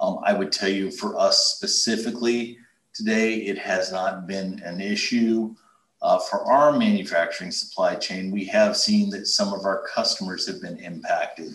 Um, 0.00 0.18
I 0.24 0.32
would 0.32 0.50
tell 0.50 0.70
you 0.70 0.90
for 0.90 1.18
us 1.18 1.54
specifically 1.56 2.58
today, 2.94 3.34
it 3.36 3.58
has 3.58 3.92
not 3.92 4.26
been 4.26 4.60
an 4.64 4.80
issue. 4.80 5.54
Uh, 6.02 6.18
for 6.18 6.50
our 6.50 6.72
manufacturing 6.72 7.50
supply 7.50 7.94
chain, 7.94 8.30
we 8.30 8.46
have 8.46 8.76
seen 8.76 9.10
that 9.10 9.26
some 9.26 9.52
of 9.52 9.66
our 9.66 9.86
customers 9.94 10.46
have 10.46 10.62
been 10.62 10.78
impacted. 10.78 11.52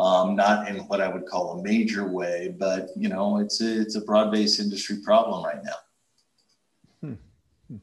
Um, 0.00 0.34
not 0.34 0.66
in 0.68 0.78
what 0.88 1.00
I 1.00 1.08
would 1.08 1.26
call 1.26 1.58
a 1.58 1.62
major 1.62 2.08
way, 2.08 2.54
but 2.58 2.88
you 2.96 3.08
know, 3.08 3.38
it's 3.38 3.60
a, 3.60 3.80
it's 3.80 3.96
a 3.96 4.00
broad-based 4.00 4.58
industry 4.58 4.98
problem 5.04 5.44
right 5.44 5.62
now. 5.62 5.72
Hmm. 7.02 7.14
hmm. 7.68 7.76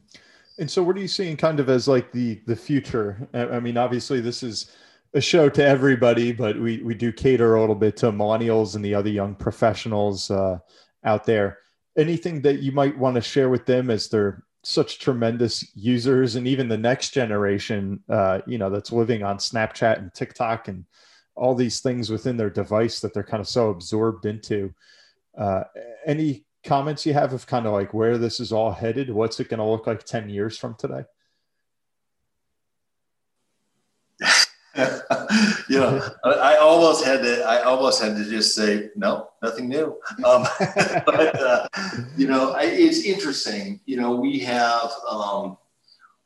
And 0.58 0.68
so, 0.68 0.82
what 0.82 0.96
are 0.96 1.00
you 1.00 1.08
seeing 1.08 1.36
kind 1.36 1.60
of 1.60 1.68
as 1.68 1.86
like 1.86 2.10
the 2.10 2.40
the 2.46 2.56
future? 2.56 3.28
I 3.32 3.60
mean, 3.60 3.76
obviously, 3.76 4.20
this 4.20 4.42
is 4.42 4.72
a 5.14 5.20
show 5.20 5.48
to 5.48 5.64
everybody, 5.64 6.32
but 6.32 6.60
we 6.60 6.82
we 6.82 6.94
do 6.94 7.12
cater 7.12 7.54
a 7.54 7.60
little 7.60 7.76
bit 7.76 7.96
to 7.98 8.10
millennials 8.10 8.74
and 8.74 8.84
the 8.84 8.94
other 8.94 9.10
young 9.10 9.34
professionals 9.36 10.30
uh, 10.30 10.58
out 11.04 11.24
there. 11.24 11.58
Anything 11.96 12.42
that 12.42 12.60
you 12.60 12.72
might 12.72 12.98
want 12.98 13.14
to 13.14 13.20
share 13.20 13.48
with 13.48 13.66
them 13.66 13.90
as 13.90 14.08
they're 14.08 14.42
such 14.64 14.98
tremendous 14.98 15.64
users, 15.76 16.34
and 16.34 16.48
even 16.48 16.68
the 16.68 16.76
next 16.76 17.10
generation, 17.10 18.02
uh, 18.08 18.40
you 18.46 18.58
know, 18.58 18.70
that's 18.70 18.92
living 18.92 19.22
on 19.22 19.38
Snapchat 19.38 19.98
and 19.98 20.12
TikTok 20.12 20.68
and 20.68 20.84
all 21.38 21.54
these 21.54 21.80
things 21.80 22.10
within 22.10 22.36
their 22.36 22.50
device 22.50 23.00
that 23.00 23.14
they're 23.14 23.22
kind 23.22 23.40
of 23.40 23.48
so 23.48 23.70
absorbed 23.70 24.26
into. 24.26 24.74
Uh, 25.36 25.62
any 26.04 26.44
comments 26.64 27.06
you 27.06 27.12
have 27.14 27.32
of 27.32 27.46
kind 27.46 27.66
of 27.66 27.72
like 27.72 27.94
where 27.94 28.18
this 28.18 28.40
is 28.40 28.52
all 28.52 28.72
headed? 28.72 29.08
What's 29.10 29.38
it 29.40 29.48
going 29.48 29.58
to 29.58 29.64
look 29.64 29.86
like 29.86 30.04
ten 30.04 30.28
years 30.28 30.58
from 30.58 30.74
today? 30.74 31.04
you 35.68 35.78
know, 35.80 36.08
I, 36.24 36.56
almost 36.60 37.04
had 37.04 37.22
to. 37.22 37.42
I 37.42 37.62
almost 37.62 38.02
had 38.02 38.16
to 38.16 38.24
just 38.24 38.54
say 38.54 38.90
no, 38.96 39.30
nothing 39.42 39.68
new. 39.68 39.96
Um, 40.24 40.46
but 41.06 41.40
uh, 41.40 41.68
you 42.16 42.26
know, 42.26 42.52
I, 42.52 42.64
it's 42.64 43.04
interesting. 43.04 43.80
You 43.86 43.96
know, 44.00 44.14
we 44.14 44.38
have 44.40 44.90
um, 45.08 45.56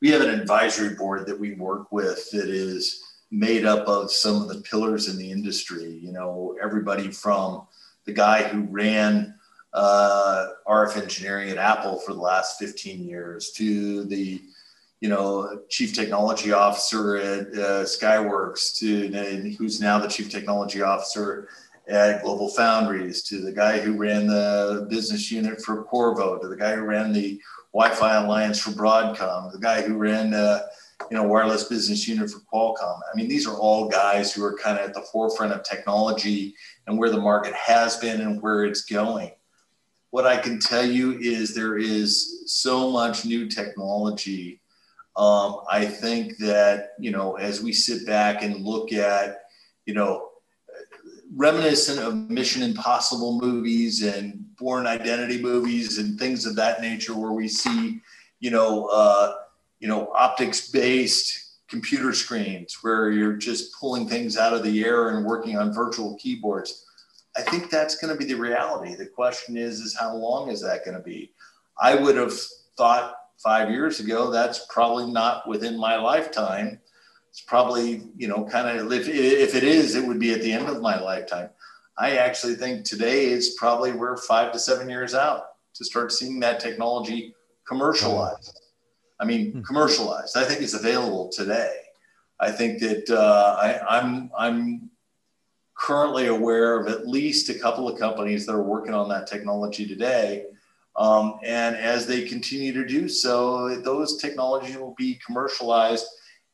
we 0.00 0.10
have 0.10 0.22
an 0.22 0.30
advisory 0.30 0.94
board 0.96 1.26
that 1.26 1.38
we 1.38 1.54
work 1.54 1.92
with 1.92 2.30
that 2.32 2.48
is 2.48 3.02
made 3.32 3.64
up 3.64 3.88
of 3.88 4.12
some 4.12 4.42
of 4.42 4.48
the 4.48 4.60
pillars 4.60 5.08
in 5.08 5.16
the 5.16 5.30
industry. 5.30 5.98
You 6.00 6.12
know, 6.12 6.56
everybody 6.62 7.10
from 7.10 7.66
the 8.04 8.12
guy 8.12 8.44
who 8.44 8.62
ran 8.62 9.34
uh, 9.72 10.48
RF 10.68 11.02
engineering 11.02 11.48
at 11.48 11.56
Apple 11.56 11.98
for 12.00 12.12
the 12.12 12.20
last 12.20 12.58
15 12.58 13.04
years 13.04 13.50
to 13.52 14.04
the 14.04 14.40
you 15.02 15.08
know, 15.08 15.62
chief 15.68 15.92
technology 15.92 16.52
officer 16.52 17.16
at 17.16 17.48
uh, 17.48 17.82
Skyworks 17.82 18.78
to 18.78 19.56
who's 19.58 19.80
now 19.80 19.98
the 19.98 20.06
chief 20.06 20.30
technology 20.30 20.80
officer 20.80 21.48
at 21.88 22.22
Global 22.22 22.48
Foundries 22.50 23.24
to 23.24 23.40
the 23.40 23.50
guy 23.50 23.80
who 23.80 23.96
ran 23.96 24.28
the 24.28 24.86
business 24.88 25.28
unit 25.32 25.60
for 25.60 25.84
Qorvo 25.86 26.40
to 26.40 26.46
the 26.46 26.56
guy 26.56 26.76
who 26.76 26.82
ran 26.82 27.12
the 27.12 27.40
Wi-Fi 27.74 28.14
Alliance 28.14 28.60
for 28.60 28.70
Broadcom, 28.70 29.50
the 29.50 29.58
guy 29.58 29.82
who 29.82 29.96
ran 29.96 30.34
uh, 30.34 30.60
you 31.10 31.16
know 31.16 31.24
wireless 31.24 31.64
business 31.64 32.06
unit 32.06 32.30
for 32.30 32.40
Qualcomm. 32.52 33.00
I 33.12 33.16
mean, 33.16 33.28
these 33.28 33.46
are 33.46 33.56
all 33.56 33.88
guys 33.88 34.32
who 34.32 34.44
are 34.44 34.56
kind 34.56 34.78
of 34.78 34.88
at 34.88 34.94
the 34.94 35.02
forefront 35.12 35.52
of 35.52 35.62
technology 35.62 36.54
and 36.86 36.98
where 36.98 37.10
the 37.10 37.20
market 37.20 37.54
has 37.54 37.96
been 37.96 38.20
and 38.20 38.40
where 38.42 38.64
it's 38.64 38.82
going. 38.82 39.32
What 40.10 40.26
I 40.26 40.36
can 40.36 40.60
tell 40.60 40.84
you 40.84 41.18
is 41.18 41.54
there 41.54 41.78
is 41.78 42.42
so 42.46 42.90
much 42.90 43.24
new 43.24 43.48
technology 43.48 44.60
um, 45.16 45.60
I 45.70 45.84
think 45.84 46.38
that, 46.38 46.92
you 46.98 47.10
know, 47.10 47.34
as 47.34 47.62
we 47.62 47.72
sit 47.72 48.06
back 48.06 48.42
and 48.42 48.64
look 48.64 48.92
at, 48.92 49.42
you 49.84 49.94
know, 49.94 50.30
reminiscent 51.34 51.98
of 51.98 52.30
Mission 52.30 52.62
Impossible 52.62 53.38
movies 53.40 54.02
and 54.02 54.44
Bourne 54.56 54.86
Identity 54.86 55.40
movies 55.40 55.98
and 55.98 56.18
things 56.18 56.46
of 56.46 56.56
that 56.56 56.80
nature, 56.80 57.16
where 57.16 57.32
we 57.32 57.46
see, 57.46 58.00
you 58.40 58.50
know, 58.50 58.86
uh, 58.86 59.34
you 59.82 59.88
know, 59.88 60.12
optics-based 60.14 61.56
computer 61.68 62.12
screens 62.12 62.78
where 62.82 63.10
you're 63.10 63.32
just 63.32 63.74
pulling 63.80 64.08
things 64.08 64.38
out 64.38 64.52
of 64.52 64.62
the 64.62 64.84
air 64.84 65.08
and 65.08 65.26
working 65.26 65.58
on 65.58 65.74
virtual 65.74 66.16
keyboards. 66.18 66.86
I 67.36 67.42
think 67.42 67.68
that's 67.68 67.96
going 67.96 68.12
to 68.12 68.16
be 68.16 68.32
the 68.32 68.40
reality. 68.40 68.94
The 68.94 69.06
question 69.06 69.56
is, 69.56 69.80
is 69.80 69.98
how 69.98 70.14
long 70.14 70.50
is 70.50 70.60
that 70.62 70.84
going 70.84 70.96
to 70.96 71.02
be? 71.02 71.32
I 71.80 71.96
would 71.96 72.14
have 72.16 72.32
thought 72.78 73.16
five 73.42 73.70
years 73.70 73.98
ago, 73.98 74.30
that's 74.30 74.66
probably 74.70 75.10
not 75.10 75.48
within 75.48 75.76
my 75.76 75.96
lifetime. 75.96 76.78
It's 77.30 77.40
probably, 77.40 78.02
you 78.16 78.28
know, 78.28 78.44
kind 78.44 78.78
of, 78.78 78.92
if, 78.92 79.08
if 79.08 79.56
it 79.56 79.64
is, 79.64 79.96
it 79.96 80.06
would 80.06 80.20
be 80.20 80.32
at 80.32 80.42
the 80.42 80.52
end 80.52 80.68
of 80.68 80.80
my 80.80 81.00
lifetime. 81.00 81.50
I 81.98 82.18
actually 82.18 82.54
think 82.54 82.84
today 82.84 83.24
is 83.24 83.56
probably 83.58 83.90
we're 83.90 84.16
five 84.16 84.52
to 84.52 84.60
seven 84.60 84.88
years 84.88 85.12
out 85.12 85.42
to 85.74 85.84
start 85.84 86.12
seeing 86.12 86.38
that 86.38 86.60
technology 86.60 87.34
commercialized. 87.66 88.60
I 89.22 89.24
mean, 89.24 89.52
hmm. 89.52 89.62
commercialized. 89.62 90.36
I 90.36 90.44
think 90.44 90.60
it's 90.60 90.74
available 90.74 91.30
today. 91.30 91.76
I 92.40 92.50
think 92.50 92.80
that 92.80 93.08
uh, 93.08 93.56
I, 93.58 93.98
I'm 93.98 94.30
I'm 94.36 94.90
currently 95.74 96.26
aware 96.26 96.78
of 96.78 96.88
at 96.88 97.08
least 97.08 97.48
a 97.48 97.58
couple 97.58 97.88
of 97.88 97.98
companies 97.98 98.44
that 98.46 98.54
are 98.54 98.62
working 98.62 98.94
on 98.94 99.08
that 99.08 99.26
technology 99.26 99.86
today 99.86 100.46
um, 100.96 101.38
and 101.42 101.74
as 101.76 102.06
they 102.06 102.22
continue 102.22 102.72
to 102.72 102.86
do 102.86 103.08
so, 103.08 103.80
those 103.80 104.18
technologies 104.18 104.76
will 104.76 104.94
be 104.98 105.18
commercialized. 105.24 106.06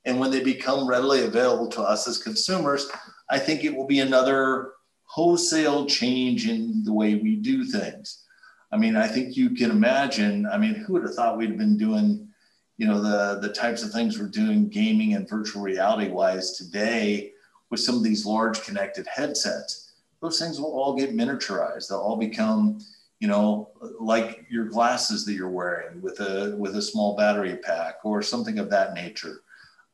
And 0.05 0.21
when 0.21 0.31
they 0.31 0.43
become 0.43 0.89
readily 0.89 1.25
available 1.25 1.69
to 1.69 1.83
us 1.83 2.07
as 2.07 2.19
consumers, 2.19 2.89
I 3.31 3.39
think 3.39 3.65
it 3.65 3.75
will 3.75 3.87
be 3.87 4.01
another 4.01 4.73
wholesale 5.05 5.87
change 5.87 6.49
in 6.49 6.85
the 6.85 6.93
way 6.93 7.17
we 7.17 7.37
do 7.37 7.65
things. 7.65 8.25
I 8.71 8.77
mean, 8.77 8.97
I 8.97 9.09
think 9.09 9.37
you 9.37 9.51
can 9.51 9.71
imagine. 9.71 10.47
I 10.47 10.59
mean, 10.59 10.75
who 10.75 10.93
would 10.95 11.03
have 11.03 11.15
thought 11.15 11.37
we'd 11.37 11.59
been 11.59 11.77
doing, 11.77 12.28
you 12.79 12.87
know, 12.87 13.03
the 13.03 13.41
the 13.41 13.53
types 13.53 13.83
of 13.83 13.91
things 13.91 14.19
we're 14.19 14.27
doing 14.27 14.69
gaming 14.69 15.15
and 15.15 15.29
virtual 15.29 15.63
reality 15.63 16.11
wise 16.11 16.57
today 16.57 17.33
with 17.71 17.81
some 17.81 17.97
of 17.97 18.05
these 18.05 18.25
large 18.25 18.63
connected 18.63 19.07
headsets. 19.07 19.93
Those 20.23 20.39
things 20.39 20.59
will 20.59 20.73
all 20.73 20.97
get 20.97 21.15
miniaturized. 21.15 21.89
They'll 21.89 21.99
all 21.99 22.17
become, 22.17 22.79
you 23.21 23.29
know, 23.29 23.71
like 24.01 24.47
your 24.49 24.65
glasses 24.65 25.25
that 25.27 25.35
you're 25.35 25.51
wearing 25.51 26.01
with 26.01 26.21
a 26.21 26.57
with 26.57 26.77
a 26.77 26.83
small 26.83 27.17
battery 27.17 27.57
pack 27.57 27.97
or 28.05 28.23
something 28.23 28.59
of 28.59 28.71
that 28.71 28.95
nature. 28.95 29.43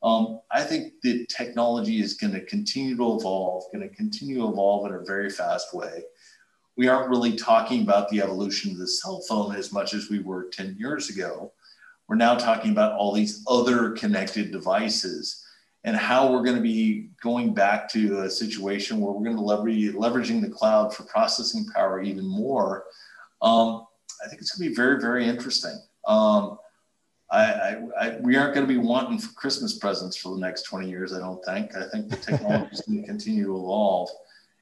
Um, 0.03 0.41
I 0.51 0.61
think 0.61 0.93
the 1.01 1.25
technology 1.25 1.99
is 1.99 2.13
going 2.13 2.33
to 2.33 2.45
continue 2.45 2.95
to 2.95 3.15
evolve, 3.15 3.63
going 3.73 3.89
to 3.89 3.95
continue 3.95 4.35
to 4.35 4.49
evolve 4.49 4.85
in 4.85 4.93
a 4.93 5.03
very 5.03 5.31
fast 5.31 5.73
way. 5.73 6.03
We 6.77 6.87
aren't 6.87 7.09
really 7.09 7.35
talking 7.35 7.81
about 7.81 8.09
the 8.09 8.21
evolution 8.21 8.71
of 8.71 8.77
the 8.77 8.87
cell 8.87 9.21
phone 9.27 9.55
as 9.55 9.71
much 9.71 9.95
as 9.95 10.09
we 10.09 10.19
were 10.19 10.49
10 10.51 10.75
years 10.77 11.09
ago. 11.09 11.51
We're 12.07 12.15
now 12.15 12.35
talking 12.35 12.71
about 12.71 12.93
all 12.93 13.11
these 13.11 13.43
other 13.47 13.91
connected 13.91 14.51
devices 14.51 15.43
and 15.83 15.95
how 15.95 16.31
we're 16.31 16.43
going 16.43 16.55
to 16.55 16.61
be 16.61 17.09
going 17.21 17.53
back 17.53 17.89
to 17.89 18.21
a 18.21 18.29
situation 18.29 18.99
where 18.99 19.11
we're 19.13 19.23
going 19.23 19.35
to 19.35 19.41
leverage 19.41 19.93
leveraging 19.93 20.41
the 20.41 20.49
cloud 20.49 20.93
for 20.93 21.03
processing 21.03 21.65
power 21.73 22.01
even 22.01 22.27
more. 22.27 22.85
Um, 23.41 23.85
I 24.23 24.27
think 24.27 24.41
it's 24.41 24.55
going 24.55 24.65
to 24.65 24.69
be 24.69 24.75
very, 24.75 24.99
very 24.99 25.27
interesting. 25.27 25.79
Um, 26.07 26.57
I, 27.31 27.43
I, 27.43 27.81
I, 27.99 28.17
we 28.21 28.35
aren't 28.35 28.53
going 28.53 28.67
to 28.67 28.73
be 28.73 28.79
wanting 28.79 29.19
for 29.19 29.33
Christmas 29.33 29.77
presents 29.77 30.15
for 30.15 30.33
the 30.33 30.41
next 30.41 30.63
20 30.63 30.89
years, 30.89 31.13
I 31.13 31.19
don't 31.19 31.43
think. 31.43 31.75
I 31.75 31.87
think 31.89 32.09
the 32.09 32.17
technology 32.17 32.69
is 32.71 32.81
going 32.81 33.01
to 33.01 33.07
continue 33.07 33.45
to 33.45 33.55
evolve. 33.55 34.09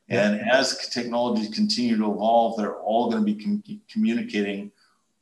And 0.10 0.42
as 0.50 0.90
technologies 0.90 1.50
continue 1.50 1.98
to 1.98 2.12
evolve, 2.12 2.58
they're 2.58 2.80
all 2.80 3.10
going 3.10 3.26
to 3.26 3.34
be 3.34 3.44
com- 3.44 3.82
communicating 3.90 4.72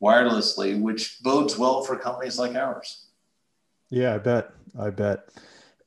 wirelessly, 0.02 0.80
which 0.80 1.18
bodes 1.22 1.56
well 1.56 1.82
for 1.82 1.96
companies 1.96 2.38
like 2.38 2.54
ours. 2.54 3.06
Yeah, 3.90 4.14
I 4.14 4.18
bet. 4.18 4.50
I 4.78 4.90
bet. 4.90 5.28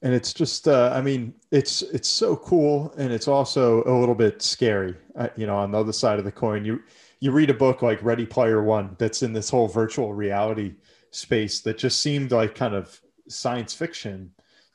And 0.01 0.13
it's 0.13 0.33
just, 0.33 0.67
uh, 0.67 0.91
I 0.93 1.01
mean, 1.01 1.33
it's 1.51 1.81
it's 1.81 2.07
so 2.07 2.35
cool, 2.35 2.93
and 2.97 3.11
it's 3.11 3.27
also 3.27 3.83
a 3.85 3.93
little 3.97 4.13
bit 4.13 4.41
scary. 4.41 4.95
Uh, 5.15 5.29
you 5.35 5.47
know, 5.47 5.55
on 5.55 5.71
the 5.71 5.79
other 5.79 5.93
side 5.93 6.19
of 6.19 6.25
the 6.25 6.31
coin, 6.31 6.63
you 6.63 6.83
you 7.19 7.31
read 7.31 7.49
a 7.49 7.53
book 7.53 7.81
like 7.81 8.03
Ready 8.03 8.25
Player 8.25 8.61
One 8.61 8.95
that's 8.99 9.23
in 9.23 9.33
this 9.33 9.49
whole 9.49 9.67
virtual 9.67 10.13
reality 10.13 10.75
space 11.09 11.61
that 11.61 11.77
just 11.77 12.01
seemed 12.01 12.31
like 12.31 12.53
kind 12.53 12.75
of 12.75 13.01
science 13.27 13.73
fiction, 13.73 14.31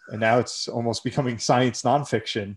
and 0.09 0.21
now 0.21 0.39
it's 0.39 0.67
almost 0.67 1.05
becoming 1.05 1.39
science 1.39 1.83
nonfiction. 1.83 2.57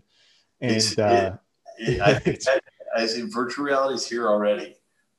And 0.60 0.98
uh, 0.98 1.36
it, 1.78 2.00
I 2.00 2.14
think 2.14 2.40
that, 2.44 2.64
I 2.96 3.06
see 3.06 3.22
virtual 3.22 3.66
reality 3.66 3.94
is 3.94 4.08
here 4.08 4.28
already, 4.28 4.74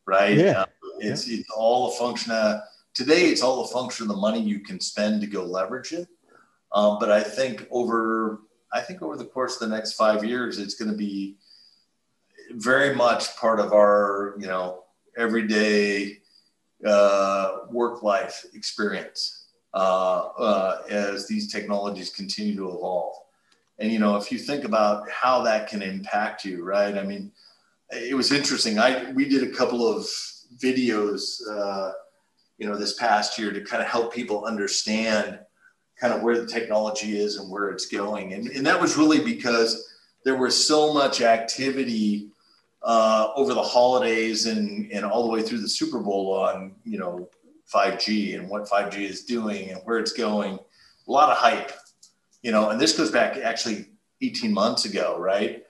right? 0.05 0.35
Yeah. 0.37 0.61
Um, 0.61 0.67
it's 0.99 1.27
it's 1.27 1.49
all 1.49 1.89
a 1.89 1.95
function 1.95 2.31
of 2.31 2.61
today. 2.93 3.25
It's 3.25 3.41
all 3.41 3.63
a 3.63 3.67
function 3.67 4.03
of 4.03 4.09
the 4.09 4.21
money 4.21 4.41
you 4.41 4.59
can 4.59 4.79
spend 4.79 5.21
to 5.21 5.27
go 5.27 5.43
leverage 5.43 5.91
it. 5.91 6.07
Um, 6.71 6.97
but 6.99 7.11
I 7.11 7.21
think 7.21 7.67
over 7.71 8.41
I 8.73 8.81
think 8.81 9.01
over 9.01 9.15
the 9.15 9.25
course 9.25 9.61
of 9.61 9.69
the 9.69 9.75
next 9.75 9.93
five 9.93 10.23
years, 10.23 10.59
it's 10.59 10.75
going 10.75 10.91
to 10.91 10.97
be 10.97 11.37
very 12.51 12.95
much 12.95 13.35
part 13.37 13.59
of 13.59 13.73
our 13.73 14.35
you 14.39 14.47
know 14.47 14.83
everyday 15.17 16.19
uh, 16.85 17.59
work 17.69 18.03
life 18.03 18.45
experience 18.53 19.45
uh, 19.73 20.27
uh, 20.37 20.81
as 20.89 21.27
these 21.27 21.51
technologies 21.51 22.09
continue 22.09 22.55
to 22.55 22.69
evolve. 22.69 23.15
And 23.79 23.91
you 23.91 23.99
know, 23.99 24.15
if 24.15 24.31
you 24.31 24.37
think 24.37 24.63
about 24.63 25.09
how 25.09 25.41
that 25.43 25.67
can 25.67 25.81
impact 25.81 26.45
you, 26.45 26.63
right? 26.63 26.97
I 26.97 27.03
mean, 27.03 27.31
it 27.91 28.15
was 28.15 28.31
interesting. 28.31 28.79
I 28.79 29.11
we 29.11 29.27
did 29.27 29.43
a 29.43 29.55
couple 29.55 29.87
of 29.87 30.07
videos, 30.57 31.39
uh, 31.49 31.91
you 32.57 32.67
know, 32.67 32.77
this 32.77 32.93
past 32.93 33.37
year 33.37 33.51
to 33.51 33.61
kind 33.61 33.81
of 33.81 33.89
help 33.89 34.13
people 34.13 34.45
understand 34.45 35.39
kind 35.99 36.13
of 36.13 36.21
where 36.21 36.39
the 36.39 36.47
technology 36.47 37.17
is 37.17 37.37
and 37.37 37.49
where 37.49 37.69
it's 37.69 37.85
going. 37.85 38.33
And, 38.33 38.47
and 38.47 38.65
that 38.65 38.79
was 38.79 38.97
really 38.97 39.23
because 39.23 39.93
there 40.23 40.35
was 40.35 40.55
so 40.55 40.93
much 40.93 41.21
activity 41.21 42.29
uh, 42.83 43.31
over 43.35 43.53
the 43.53 43.63
holidays 43.63 44.45
and, 44.45 44.91
and 44.91 45.05
all 45.05 45.23
the 45.23 45.31
way 45.31 45.41
through 45.41 45.59
the 45.59 45.69
Super 45.69 45.99
Bowl 45.99 46.33
on, 46.33 46.75
you 46.83 46.99
know, 46.99 47.29
5G 47.73 48.37
and 48.37 48.49
what 48.49 48.65
5G 48.65 49.09
is 49.09 49.23
doing 49.23 49.71
and 49.71 49.79
where 49.85 49.97
it's 49.97 50.13
going. 50.13 50.59
A 51.07 51.11
lot 51.11 51.29
of 51.29 51.37
hype, 51.37 51.71
you 52.41 52.51
know, 52.51 52.69
and 52.69 52.79
this 52.79 52.95
goes 52.95 53.11
back 53.11 53.37
actually 53.37 53.87
18 54.21 54.53
months 54.53 54.85
ago, 54.85 55.17
right? 55.17 55.63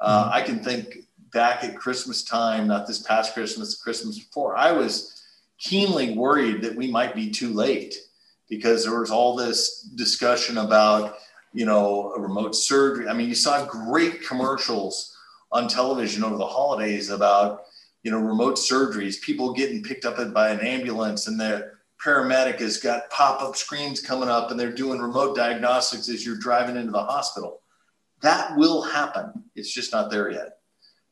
Uh, 0.00 0.30
I 0.32 0.42
can 0.42 0.62
think 0.64 0.98
back 1.32 1.64
at 1.64 1.76
Christmas 1.76 2.22
time, 2.22 2.68
not 2.68 2.86
this 2.86 3.00
past 3.00 3.34
Christmas, 3.34 3.80
Christmas 3.80 4.18
before, 4.18 4.56
I 4.56 4.72
was 4.72 5.22
keenly 5.58 6.14
worried 6.14 6.62
that 6.62 6.76
we 6.76 6.90
might 6.90 7.14
be 7.14 7.30
too 7.30 7.52
late 7.52 7.94
because 8.48 8.84
there 8.84 8.98
was 8.98 9.10
all 9.10 9.34
this 9.34 9.82
discussion 9.94 10.58
about, 10.58 11.16
you 11.52 11.64
know, 11.64 12.12
remote 12.16 12.54
surgery. 12.54 13.08
I 13.08 13.14
mean, 13.14 13.28
you 13.28 13.34
saw 13.34 13.64
great 13.64 14.26
commercials 14.26 15.16
on 15.50 15.68
television 15.68 16.24
over 16.24 16.36
the 16.36 16.46
holidays 16.46 17.10
about, 17.10 17.62
you 18.02 18.10
know, 18.10 18.18
remote 18.18 18.56
surgeries, 18.56 19.20
people 19.20 19.52
getting 19.52 19.82
picked 19.82 20.04
up 20.04 20.16
by 20.34 20.50
an 20.50 20.60
ambulance 20.60 21.28
and 21.28 21.38
the 21.38 21.70
paramedic 22.04 22.58
has 22.58 22.78
got 22.78 23.08
pop-up 23.10 23.56
screens 23.56 24.00
coming 24.00 24.28
up 24.28 24.50
and 24.50 24.58
they're 24.58 24.72
doing 24.72 25.00
remote 25.00 25.36
diagnostics 25.36 26.08
as 26.08 26.26
you're 26.26 26.36
driving 26.36 26.76
into 26.76 26.90
the 26.90 27.02
hospital. 27.02 27.60
That 28.22 28.56
will 28.56 28.82
happen. 28.82 29.44
It's 29.54 29.72
just 29.72 29.92
not 29.92 30.10
there 30.10 30.30
yet. 30.30 30.58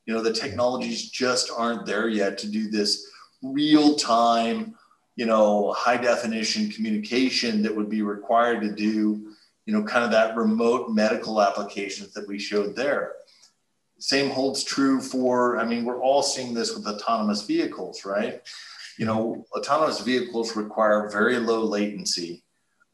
You 0.07 0.15
know, 0.15 0.23
the 0.23 0.33
technologies 0.33 1.11
just 1.11 1.51
aren't 1.57 1.87
there 1.87 2.09
yet 2.09 2.39
to 2.39 2.49
do 2.49 2.71
this 2.71 3.07
real 3.43 3.95
time, 3.95 4.75
you 5.17 5.27
know, 5.27 5.73
high 5.73 5.97
definition 5.97 6.71
communication 6.71 7.63
that 7.63 7.75
would 7.75 7.89
be 7.89 8.03
required 8.03 8.61
to 8.63 8.75
do, 8.75 9.35
you 9.67 9.73
know, 9.73 9.83
kind 9.83 10.05
of 10.05 10.11
that 10.11 10.37
remote 10.37 10.91
medical 10.91 11.41
applications 11.41 12.13
that 12.15 12.27
we 12.27 12.39
showed 12.39 12.75
there. 12.75 13.13
Same 13.99 14.31
holds 14.31 14.65
true 14.65 15.01
for, 15.01 15.59
I 15.59 15.65
mean, 15.65 15.85
we're 15.85 16.01
all 16.01 16.23
seeing 16.23 16.55
this 16.55 16.75
with 16.75 16.87
autonomous 16.87 17.43
vehicles, 17.43 18.05
right? 18.05 18.41
You 18.99 19.07
know, 19.07 19.45
autonomous 19.55 20.01
vehicles 20.01 20.57
require 20.57 21.11
very 21.11 21.39
low 21.39 21.65
latency 21.65 22.43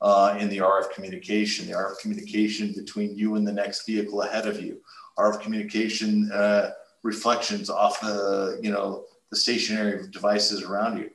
uh, 0.00 0.36
in 0.38 0.48
the 0.48 0.59
RF 0.59 0.92
communication, 0.92 1.66
the 1.66 1.74
RF 1.74 2.00
communication 2.00 2.72
between 2.72 3.16
you 3.16 3.36
and 3.36 3.46
the 3.46 3.52
next 3.52 3.86
vehicle 3.86 4.22
ahead 4.22 4.46
of 4.46 4.61
you, 4.61 4.80
RF 5.18 5.40
communication 5.40 6.30
uh, 6.32 6.72
reflections 7.07 7.70
off 7.70 8.00
the, 8.00 8.59
you 8.62 8.70
know, 8.70 9.04
the 9.30 9.36
stationary 9.36 10.09
devices 10.11 10.62
around 10.62 10.98
you. 10.98 11.11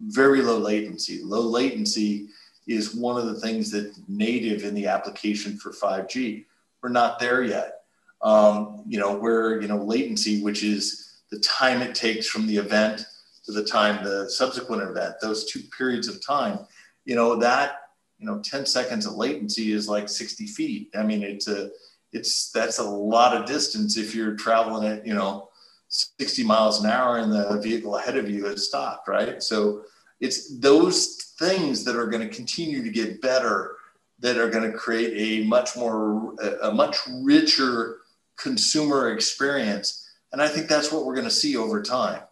Very 0.00 0.42
low 0.42 0.58
latency. 0.58 1.22
Low 1.22 1.42
latency 1.42 2.28
is 2.66 2.94
one 2.94 3.20
of 3.20 3.26
the 3.26 3.40
things 3.40 3.70
that 3.70 3.94
native 4.08 4.64
in 4.64 4.74
the 4.74 4.86
application 4.86 5.56
for 5.58 5.70
5G. 5.70 6.46
We're 6.82 6.88
not 6.88 7.18
there 7.18 7.42
yet. 7.42 7.82
Um, 8.22 8.82
you 8.86 8.98
know, 8.98 9.14
where, 9.14 9.60
you 9.60 9.68
know, 9.68 9.76
latency, 9.76 10.42
which 10.42 10.62
is 10.62 11.20
the 11.30 11.38
time 11.40 11.82
it 11.82 11.94
takes 11.94 12.26
from 12.26 12.46
the 12.46 12.56
event 12.56 13.04
to 13.44 13.52
the 13.52 13.64
time 13.64 14.02
the 14.02 14.30
subsequent 14.30 14.82
event, 14.82 15.16
those 15.20 15.44
two 15.44 15.60
periods 15.76 16.08
of 16.08 16.24
time, 16.24 16.60
you 17.04 17.14
know, 17.14 17.36
that, 17.36 17.80
you 18.18 18.26
know, 18.26 18.40
10 18.42 18.64
seconds 18.64 19.04
of 19.04 19.14
latency 19.14 19.72
is 19.72 19.88
like 19.88 20.08
60 20.08 20.46
feet. 20.46 20.88
I 20.94 21.02
mean, 21.02 21.22
it's 21.22 21.48
a, 21.48 21.70
it's, 22.14 22.50
that's 22.50 22.78
a 22.78 22.84
lot 22.84 23.36
of 23.36 23.46
distance 23.46 23.96
if 23.96 24.14
you're 24.14 24.36
traveling 24.36 24.86
at, 24.86 25.06
you 25.06 25.14
know, 25.14 25.50
60 25.88 26.42
miles 26.44 26.82
an 26.82 26.90
hour 26.90 27.18
and 27.18 27.32
the 27.32 27.60
vehicle 27.60 27.96
ahead 27.96 28.16
of 28.16 28.30
you 28.30 28.46
has 28.46 28.66
stopped, 28.66 29.06
right? 29.08 29.42
So 29.42 29.82
it's 30.20 30.58
those 30.58 31.34
things 31.38 31.84
that 31.84 31.96
are 31.96 32.06
going 32.06 32.26
to 32.26 32.34
continue 32.34 32.82
to 32.82 32.90
get 32.90 33.20
better 33.20 33.76
that 34.20 34.38
are 34.38 34.48
going 34.48 34.70
to 34.70 34.76
create 34.76 35.42
a 35.44 35.46
much 35.46 35.76
more, 35.76 36.34
a 36.62 36.72
much 36.72 36.96
richer 37.22 37.98
consumer 38.36 39.12
experience. 39.12 40.08
And 40.32 40.40
I 40.40 40.48
think 40.48 40.68
that's 40.68 40.90
what 40.90 41.04
we're 41.04 41.14
going 41.14 41.26
to 41.26 41.30
see 41.30 41.56
over 41.56 41.82
time. 41.82 42.22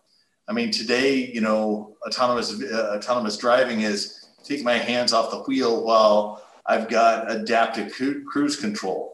I 0.49 0.53
mean, 0.53 0.70
today, 0.70 1.30
you 1.33 1.41
know, 1.41 1.97
autonomous 2.07 2.61
uh, 2.61 2.97
autonomous 2.97 3.37
driving 3.37 3.83
is 3.83 4.26
take 4.43 4.64
my 4.64 4.76
hands 4.76 5.12
off 5.12 5.30
the 5.30 5.39
wheel 5.39 5.85
while 5.85 6.43
I've 6.66 6.89
got 6.89 7.30
adaptive 7.30 7.93
cru- 7.93 8.24
cruise 8.24 8.57
control. 8.57 9.11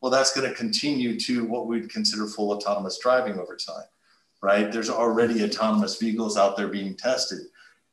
Well, 0.00 0.10
that's 0.10 0.34
going 0.34 0.48
to 0.48 0.56
continue 0.56 1.18
to 1.20 1.44
what 1.44 1.66
we'd 1.66 1.90
consider 1.90 2.26
full 2.26 2.52
autonomous 2.52 2.98
driving 2.98 3.38
over 3.38 3.56
time, 3.56 3.84
right? 4.42 4.72
There's 4.72 4.90
already 4.90 5.44
autonomous 5.44 5.98
vehicles 5.98 6.36
out 6.36 6.56
there 6.56 6.68
being 6.68 6.96
tested. 6.96 7.40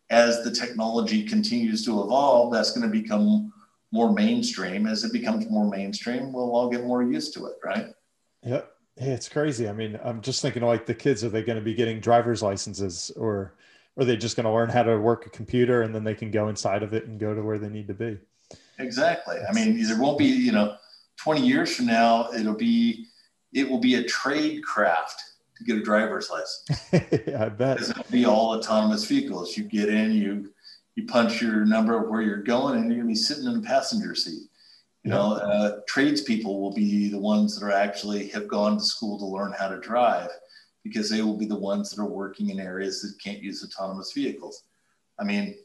As 0.10 0.42
the 0.44 0.52
technology 0.52 1.24
continues 1.28 1.84
to 1.86 2.02
evolve, 2.02 2.54
that's 2.54 2.72
going 2.72 2.90
to 2.90 3.02
become 3.02 3.52
more 3.92 4.14
mainstream. 4.14 4.88
As 4.88 5.04
it 5.04 5.12
becomes 5.12 5.50
more 5.50 5.70
mainstream, 5.70 6.32
we'll 6.32 6.56
all 6.56 6.70
get 6.70 6.86
more 6.86 7.04
used 7.04 7.34
to 7.34 7.48
it, 7.48 7.56
right? 7.64 7.88
Yep. 8.44 8.72
Yeah, 9.00 9.14
it's 9.14 9.30
crazy. 9.30 9.68
I 9.70 9.74
mean, 9.74 10.00
I'm 10.04 10.22
just 10.22 10.42
thinking 10.42 10.64
like 10.64 10.86
the 10.86 10.94
kids, 10.94 11.24
are 11.24 11.30
they 11.30 11.44
going 11.44 11.58
to 11.58 11.64
be 11.64 11.76
getting 11.76 12.00
driver's 12.00 12.42
licenses 12.42 13.12
or 13.16 13.54
are 13.98 14.06
they 14.06 14.18
just 14.18 14.36
going 14.36 14.46
to 14.46 14.52
learn 14.52 14.70
how 14.70 14.84
to 14.84 14.98
work 14.98 15.26
a 15.26 15.30
computer 15.30 15.82
and 15.82 15.94
then 15.94 16.04
they 16.04 16.16
can 16.16 16.32
go 16.32 16.48
inside 16.48 16.84
of 16.84 16.94
it 16.94 17.06
and 17.06 17.20
go 17.20 17.36
to 17.36 17.42
where 17.42 17.60
they 17.60 17.70
need 17.70 17.88
to 17.88 17.94
be? 17.94 18.18
Exactly. 18.80 19.38
I 19.48 19.54
mean, 19.54 19.82
there 19.84 20.00
won't 20.00 20.18
be, 20.18 20.26
you 20.26 20.52
know, 20.52 20.78
20 21.18 21.46
years 21.46 21.76
from 21.76 21.88
now, 21.88 22.32
it'll 22.32 22.54
be, 22.54 23.06
it 23.54 23.70
will 23.70 23.80
be 23.80 23.96
a 23.96 24.04
trade 24.04 24.64
craft 24.64 25.22
to 25.58 25.64
get 25.64 25.78
a 25.78 25.82
driver's 25.82 26.30
license. 26.30 26.94
I 27.40 27.50
bet. 27.50 27.80
It's 27.80 27.94
be 28.10 28.26
all 28.26 28.58
autonomous 28.58 29.06
vehicles. 29.06 29.58
You 29.58 29.64
get 29.64 29.90
in, 29.90 30.12
you 30.12 30.52
you 30.96 31.06
punch 31.06 31.42
your 31.42 31.64
number 31.64 32.02
of 32.02 32.10
where 32.10 32.22
you're 32.22 32.42
going, 32.42 32.76
and 32.76 32.90
you're 32.90 32.98
gonna 32.98 33.08
be 33.08 33.16
sitting 33.16 33.46
in 33.46 33.62
the 33.62 33.68
passenger 33.68 34.16
seat. 34.16 34.50
You 35.04 35.12
know, 35.12 35.34
uh, 35.34 35.80
tradespeople 35.88 36.60
will 36.60 36.74
be 36.74 37.10
the 37.10 37.20
ones 37.20 37.58
that 37.58 37.66
are 37.66 37.72
actually 37.72 38.28
have 38.30 38.48
gone 38.48 38.78
to 38.78 38.84
school 38.84 39.18
to 39.20 39.26
learn 39.26 39.54
how 39.58 39.70
to 39.70 39.80
drive 39.80 40.30
because 40.84 41.10
they 41.10 41.22
will 41.22 41.38
be 41.38 41.46
the 41.46 41.56
ones 41.56 41.92
that 41.92 42.02
are 42.02 42.06
working 42.06 42.50
in 42.50 42.60
areas 42.60 43.02
that 43.02 43.14
can't 43.24 43.42
use 43.42 43.64
autonomous 43.64 44.12
vehicles. 44.12 44.64
I 45.20 45.24
mean, 45.24 45.56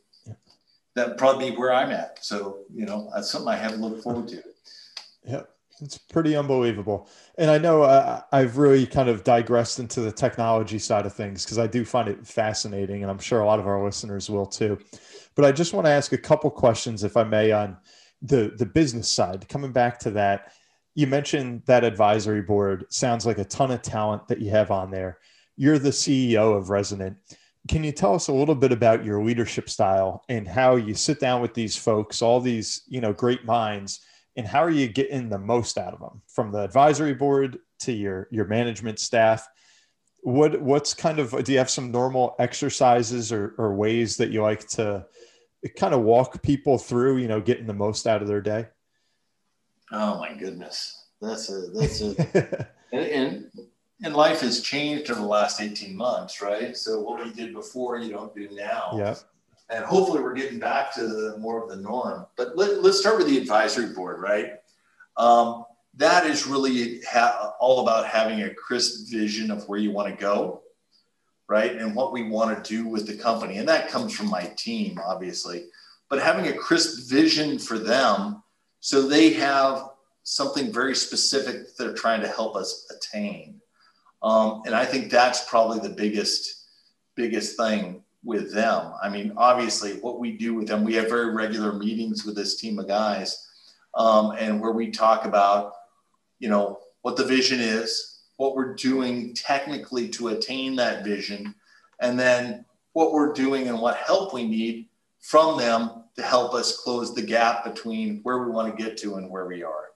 that 0.95 1.19
probably 1.19 1.51
where 1.57 1.73
I'm 1.73 1.91
at. 1.91 2.25
So, 2.25 2.61
you 2.73 2.87
know, 2.87 3.11
that's 3.15 3.31
something 3.31 3.49
I 3.49 3.57
have 3.57 3.73
to 3.73 3.79
look 3.79 4.03
forward 4.03 4.29
to. 4.29 4.43
Yeah, 5.25 5.43
it's 5.81 5.99
pretty 5.99 6.37
unbelievable. 6.37 7.09
And 7.39 7.51
I 7.51 7.59
know 7.59 7.83
uh, 7.83 8.23
I've 8.33 8.57
really 8.59 8.87
kind 8.87 9.09
of 9.09 9.25
digressed 9.25 9.79
into 9.79 10.01
the 10.01 10.13
technology 10.13 10.79
side 10.79 11.07
of 11.07 11.13
things 11.15 11.45
because 11.45 11.59
I 11.59 11.67
do 11.67 11.85
find 11.85 12.09
it 12.09 12.27
fascinating, 12.27 13.03
and 13.03 13.11
I'm 13.11 13.19
sure 13.19 13.41
a 13.41 13.47
lot 13.47 13.59
of 13.59 13.67
our 13.67 13.83
listeners 13.85 14.29
will 14.29 14.47
too. 14.47 14.79
But 15.35 15.45
I 15.45 15.53
just 15.53 15.73
want 15.73 15.87
to 15.87 15.93
ask 15.93 16.13
a 16.13 16.19
couple 16.19 16.51
questions, 16.51 17.05
if 17.05 17.17
I 17.17 17.25
may, 17.25 17.53
on 17.53 17.77
the 18.21 18.53
the 18.57 18.67
business 18.67 19.09
side. 19.09 19.49
Coming 19.49 19.73
back 19.73 19.99
to 20.01 20.11
that, 20.13 20.53
you 20.95 21.07
mentioned 21.07 21.63
that 21.67 21.85
advisory 21.85 22.43
board 22.43 22.87
sounds 22.91 23.25
like 23.27 23.39
a 23.39 23.45
ton 23.45 23.71
of 23.71 23.83
talent 23.83 24.29
that 24.29 24.41
you 24.41 24.51
have 24.51 24.71
on 24.71 24.91
there. 24.91 25.19
You're 25.57 25.79
the 25.79 25.93
CEO 25.93 26.57
of 26.57 26.71
Resonant. 26.71 27.17
Can 27.69 27.85
you 27.85 27.93
tell 27.93 28.15
us 28.15 28.27
a 28.27 28.33
little 28.33 28.57
bit 28.57 28.73
about 28.73 29.05
your 29.05 29.23
leadership 29.23 29.71
style 29.71 30.25
and 30.29 30.49
how 30.49 30.75
you 30.75 30.95
sit 30.95 31.21
down 31.21 31.41
with 31.41 31.55
these 31.55 31.77
folks, 31.77 32.21
all 32.21 32.41
these 32.41 32.83
you 32.89 33.01
know 33.01 33.13
great 33.13 33.45
minds? 33.45 34.01
And 34.37 34.47
how 34.47 34.63
are 34.63 34.71
you 34.71 34.89
getting 34.89 35.29
the 35.29 35.39
most 35.39 35.79
out 35.79 35.93
of 35.93 36.01
them? 36.01 36.23
From 36.27 36.53
the 36.53 36.61
advisory 36.61 37.15
board 37.15 37.59
to 37.81 37.93
your 37.93 38.29
your 38.31 38.47
management 38.47 38.99
staff? 38.99 39.47
What 40.23 40.61
what's 40.61 40.95
kind 40.95 41.19
of 41.19 41.45
do 41.45 41.53
you 41.53 41.59
have 41.59 41.71
some 41.71 41.91
normal 41.91 42.35
exercises 42.39 43.33
or, 43.33 43.55
or 43.59 43.75
ways 43.75 44.17
that 44.19 44.31
you 44.31 44.43
like 44.43 44.67
to 44.71 45.07
kind 45.77 45.95
of 45.95 46.01
walk 46.01 46.43
people 46.43 46.79
through 46.79 47.19
you 47.19 47.29
know 47.29 47.41
getting 47.41 47.67
the 47.67 47.75
most 47.75 48.07
out 48.07 48.23
of 48.23 48.29
their 48.29 48.41
day? 48.41 48.69
Oh 49.91 50.19
my 50.19 50.35
goodness. 50.35 50.99
That's 51.21 51.51
a 51.51 51.69
that's 51.71 52.01
a 52.01 52.69
and, 52.93 53.07
and 53.07 53.51
and 54.05 54.17
life 54.17 54.41
has 54.41 54.63
changed 54.63 55.11
over 55.11 55.21
the 55.21 55.27
last 55.27 55.61
18 55.61 55.95
months 55.95 56.41
right? 56.41 56.77
So 56.77 57.01
what 57.01 57.25
we 57.25 57.33
did 57.33 57.53
before 57.53 57.99
you 57.99 58.11
don't 58.13 58.35
do 58.35 58.49
now. 58.53 58.93
Yeah 58.97 59.15
and 59.73 59.85
hopefully 59.85 60.23
we're 60.23 60.35
getting 60.35 60.59
back 60.59 60.95
to 60.95 61.07
the, 61.07 61.37
more 61.39 61.63
of 61.63 61.71
the 61.71 61.77
norm. 61.77 62.27
But 62.37 62.57
let, 62.57 62.71
us 62.85 63.01
start 63.01 63.19
with 63.19 63.27
the 63.27 63.39
advisory 63.39 63.95
board, 63.95 64.21
right? 64.21 64.55
Um, 65.17 65.65
that 65.95 66.27
is 66.27 66.47
really 66.47 67.01
ha- 67.03 67.55
all 67.59 67.81
about 67.81 68.07
having 68.07 68.43
a 68.43 68.55
crisp 68.55 69.11
vision 69.11 69.51
of 69.51 69.69
where 69.69 69.79
you 69.79 69.91
want 69.91 70.09
to 70.09 70.21
go, 70.21 70.63
right? 71.49 71.77
And 71.77 71.95
what 71.95 72.13
we 72.13 72.23
want 72.29 72.63
to 72.63 72.71
do 72.71 72.87
with 72.87 73.07
the 73.07 73.17
company. 73.17 73.59
And 73.59 73.69
that 73.69 73.89
comes 73.89 74.15
from 74.15 74.29
my 74.29 74.45
team, 74.57 75.01
obviously. 75.05 75.67
But 76.09 76.21
having 76.21 76.49
a 76.49 76.53
crisp 76.53 77.11
vision 77.11 77.59
for 77.59 77.79
them 77.79 78.43
so 78.85 79.07
they 79.07 79.33
have 79.35 79.91
something 80.25 80.73
very 80.73 80.97
specific 80.97 81.55
that 81.55 81.79
they're 81.79 81.95
trying 81.95 82.21
to 82.21 82.27
help 82.27 82.57
us 82.57 82.91
attain. 82.91 83.61
Um, 84.25 84.63
and 84.67 84.75
I 84.75 84.85
think 84.85 85.09
that's 85.09 85.49
probably 85.49 85.79
the 85.79 85.95
biggest, 85.95 86.67
biggest 87.15 87.57
thing 87.57 88.03
with 88.25 88.53
them. 88.53 88.93
I 89.03 89.09
mean, 89.09 89.33
obviously, 89.37 89.95
what 89.95 90.21
we 90.21 90.37
do 90.37 90.55
with 90.55 90.69
them, 90.69 90.85
we 90.85 90.95
have 90.95 91.09
very 91.09 91.35
regular 91.35 91.73
meetings 91.73 92.25
with 92.25 92.37
this 92.37 92.57
team 92.57 92.79
of 92.79 92.87
guys, 92.87 93.49
um, 93.95 94.33
and 94.39 94.61
where 94.61 94.73
we 94.73 94.91
talk 94.91 95.25
about, 95.25 95.73
you 96.39 96.49
know, 96.49 96.79
what 97.03 97.17
the 97.17 97.25
vision 97.25 97.61
is, 97.61 98.21
what 98.37 98.55
we're 98.55 98.75
doing 98.75 99.35
technically 99.35 100.09
to 100.09 100.29
attain 100.29 100.77
that 100.77 101.05
vision, 101.05 101.55
and 102.01 102.19
then 102.19 102.65
what 102.93 103.13
we're 103.13 103.33
doing 103.33 103.69
and 103.69 103.81
what 103.81 103.97
help 103.97 104.33
we 104.33 104.47
need 104.47 104.89
from 105.21 105.59
them 105.59 106.05
to 106.17 106.23
help 106.23 106.53
us 106.53 106.79
close 106.79 107.15
the 107.15 107.23
gap 107.23 107.65
between 107.65 108.21
where 108.23 108.39
we 108.39 108.51
want 108.51 108.77
to 108.77 108.83
get 108.83 108.97
to 108.99 109.17
and 109.17 109.31
where 109.31 109.47
we 109.47 109.63
are. 109.63 109.91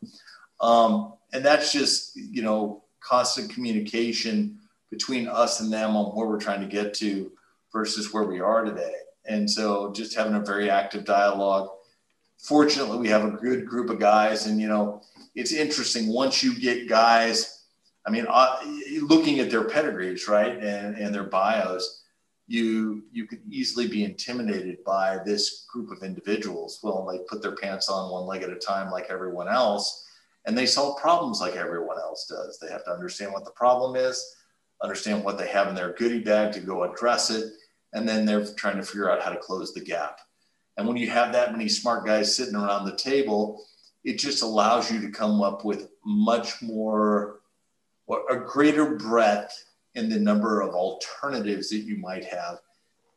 Um, 0.61 1.15
and 1.33 1.45
that's 1.45 1.73
just, 1.73 2.17
you 2.17 2.43
know, 2.43 2.85
constant 3.01 3.51
communication 3.51 4.59
between 4.91 5.29
us 5.29 5.61
and 5.61 5.73
them 5.73 5.97
on 5.97 6.17
where 6.17 6.27
we're 6.27 6.41
trying 6.41 6.61
to 6.61 6.67
get 6.67 6.95
to 6.95 7.31
versus 7.77 8.11
where 8.11 8.25
we 8.25 8.41
are 8.41 8.65
today. 8.65 8.95
And 9.27 9.51
so 9.51 9.93
just 9.93 10.15
having 10.15 10.35
a 10.35 10.41
very 10.41 10.71
active 10.71 11.05
dialogue. 11.05 11.69
Fortunately, 12.39 12.97
we 12.97 13.09
have 13.09 13.27
a 13.27 13.37
good 13.37 13.67
group 13.67 13.91
of 13.91 13.99
guys. 13.99 14.47
And, 14.47 14.59
you 14.59 14.67
know, 14.67 15.03
it's 15.35 15.53
interesting 15.53 16.09
once 16.09 16.43
you 16.43 16.59
get 16.59 16.89
guys, 16.89 17.65
I 18.07 18.11
mean, 18.11 18.25
uh, 18.31 18.57
looking 19.03 19.41
at 19.41 19.51
their 19.51 19.65
pedigrees, 19.65 20.27
right, 20.27 20.57
and, 20.57 20.97
and 20.97 21.15
their 21.15 21.25
bios, 21.25 22.05
you 22.49 23.03
you 23.13 23.27
could 23.27 23.43
easily 23.51 23.89
be 23.89 24.05
intimidated 24.05 24.77
by 24.85 25.19
this 25.27 25.67
group 25.71 25.91
of 25.91 26.05
individuals. 26.05 26.79
Well, 26.83 27.05
they 27.05 27.19
put 27.29 27.43
their 27.43 27.57
pants 27.57 27.89
on 27.89 28.13
one 28.13 28.25
leg 28.25 28.43
at 28.43 28.51
a 28.51 28.57
time, 28.73 28.91
like 28.91 29.09
everyone 29.11 29.49
else, 29.49 30.07
and 30.47 30.57
they 30.57 30.67
solve 30.67 31.01
problems 31.01 31.41
like 31.41 31.57
everyone 31.57 31.99
else 31.99 32.27
does. 32.29 32.59
They 32.59 32.71
have 32.71 32.85
to 32.85 32.93
understand 32.93 33.33
what 33.33 33.45
the 33.45 33.51
problem 33.51 33.97
is, 33.97 34.17
understand 34.81 35.25
what 35.25 35.39
they 35.39 35.49
have 35.49 35.67
in 35.69 35.75
their 35.75 35.95
goodie 35.95 36.21
bag 36.21 36.53
to 36.53 36.61
go 36.61 36.85
address 36.85 37.31
it, 37.31 37.53
and 37.97 38.07
then 38.07 38.27
they're 38.27 38.47
trying 38.55 38.77
to 38.77 38.83
figure 38.83 39.11
out 39.11 39.23
how 39.23 39.31
to 39.31 39.39
close 39.39 39.73
the 39.73 39.81
gap. 39.81 40.21
And 40.77 40.87
when 40.87 40.99
you 40.99 41.09
have 41.09 41.33
that 41.33 41.53
many 41.53 41.69
smart 41.69 42.05
guys 42.05 42.37
sitting 42.37 42.55
around 42.55 42.85
the 42.85 42.97
table, 42.97 43.65
it 44.05 44.19
just 44.19 44.43
allows 44.43 44.93
you 44.93 45.01
to 45.01 45.11
come 45.11 45.41
up 45.41 45.65
with 45.65 45.89
much 46.05 46.61
more, 46.61 47.41
or 48.07 48.23
a 48.31 48.45
greater 48.45 48.95
breadth 48.97 49.65
in 49.95 50.11
the 50.11 50.19
number 50.19 50.61
of 50.61 50.75
alternatives 50.75 51.71
that 51.71 51.79
you 51.79 51.97
might 51.97 52.25
have 52.27 52.59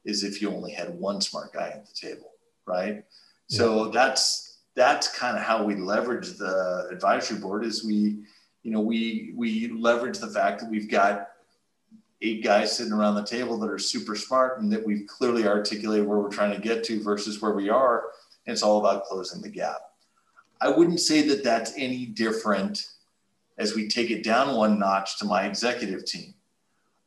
is 0.06 0.24
if 0.24 0.42
you 0.42 0.50
only 0.50 0.72
had 0.72 0.98
one 0.98 1.20
smart 1.20 1.52
guy 1.52 1.68
at 1.68 1.86
the 1.86 1.94
table, 1.94 2.32
right? 2.66 3.04
Yeah. 3.50 3.58
So 3.58 3.90
that's 3.90 4.60
that's 4.76 5.14
kind 5.14 5.36
of 5.38 5.44
how 5.44 5.66
we 5.66 5.76
leverage 5.76 6.38
the 6.38 6.88
advisory 6.90 7.38
board 7.38 7.66
is 7.66 7.84
we, 7.84 8.24
you 8.64 8.72
know, 8.72 8.80
we 8.80 9.34
we 9.36 9.68
leverage 9.68 10.20
the 10.20 10.30
fact 10.30 10.62
that 10.62 10.70
we've 10.70 10.90
got 10.90 11.29
eight 12.22 12.44
guys 12.44 12.76
sitting 12.76 12.94
around 12.94 13.16
the 13.16 13.24
table 13.24 13.58
that 13.60 13.70
are 13.70 13.80
super 13.80 14.16
smart 14.16 14.60
and 14.60 14.72
that 14.72 14.86
we've 14.86 15.08
clearly 15.08 15.48
articulated 15.48 16.06
where 16.06 16.20
we're 16.20 16.30
trying 16.30 16.54
to 16.54 16.60
get 16.60 16.84
to 16.84 17.02
versus 17.02 17.42
where 17.42 17.54
we 17.54 17.70
are. 17.70 18.04
And 18.46 18.54
it's 18.54 18.64
all 18.64 18.80
about 18.80 19.06
closing 19.06 19.42
the 19.42 19.50
gap. 19.50 19.80
I 20.62 20.70
wouldn't 20.70 21.00
say 21.00 21.22
that 21.30 21.44
that's 21.44 21.74
any 21.78 22.06
different 22.06 22.86
as 23.58 23.76
we 23.76 23.88
take 23.88 24.12
it 24.12 24.24
down 24.24 24.56
one 24.56 24.80
notch 24.80 25.20
to 25.20 25.26
my 25.26 25.46
executive 25.46 26.06
team. 26.06 26.34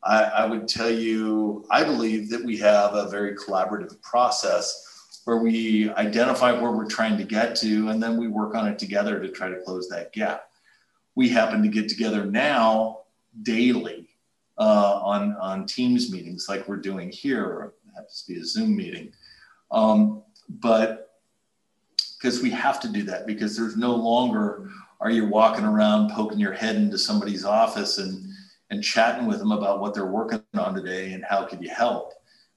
I, 0.03 0.23
I 0.25 0.47
would 0.47 0.67
tell 0.67 0.91
you, 0.91 1.65
I 1.71 1.85
believe 1.85 2.31
that 2.31 2.45
we 2.45 2.57
have 2.59 2.95
a 2.95 3.09
very 3.09 3.37
collaborative 3.37 4.01
process 4.03 5.21
where 5.25 5.39
we 5.39 5.91
identify 5.91 6.53
where 6.53 6.73
we're 6.73 6.89
trying 6.89 7.17
to 7.19 7.25
get 7.25 7.55
to 7.57 7.91
and 7.91 8.03
then 8.03 8.17
we 8.17 8.29
work 8.29 8.55
on 8.55 8.67
it 8.67 8.79
together 8.79 9.21
to 9.21 9.29
try 9.29 9.49
to 9.49 9.61
close 9.61 9.89
that 9.89 10.13
gap. 10.13 10.49
We 11.15 11.29
happen 11.29 11.63
to 11.63 11.69
get 11.69 11.89
together 11.89 12.25
now 12.25 13.01
daily 13.43 14.09
uh, 14.63 15.01
on 15.03 15.35
on 15.41 15.67
Teams 15.67 16.13
meetings 16.13 16.47
like 16.49 16.69
we're 16.69 16.77
doing 16.77 17.11
here. 17.11 17.45
Or 17.45 17.65
it 17.65 17.95
happens 17.97 18.23
to 18.23 18.33
be 18.33 18.41
a 18.41 18.45
Zoom 18.45 18.77
meeting, 18.77 19.13
um, 19.73 20.23
but 20.49 21.19
because 22.17 22.41
we 22.41 22.51
have 22.51 22.79
to 22.81 22.89
do 22.89 23.03
that 23.03 23.27
because 23.27 23.57
there's 23.57 23.77
no 23.77 23.93
longer 23.93 24.71
are 25.01 25.11
you 25.11 25.27
walking 25.27 25.65
around 25.65 26.13
poking 26.13 26.39
your 26.39 26.53
head 26.53 26.77
into 26.77 26.97
somebody's 26.97 27.45
office 27.45 27.99
and 27.99 28.25
and 28.71 28.85
chatting 28.85 29.27
with 29.27 29.41
them 29.41 29.51
about 29.51 29.81
what 29.81 29.95
they're 29.95 30.07
working 30.07 30.41
on 30.55 30.75
today 30.75 31.13
and 31.13 31.25
how 31.25 31.45
can 31.45 31.61
you 31.61 31.69
help. 31.69 32.13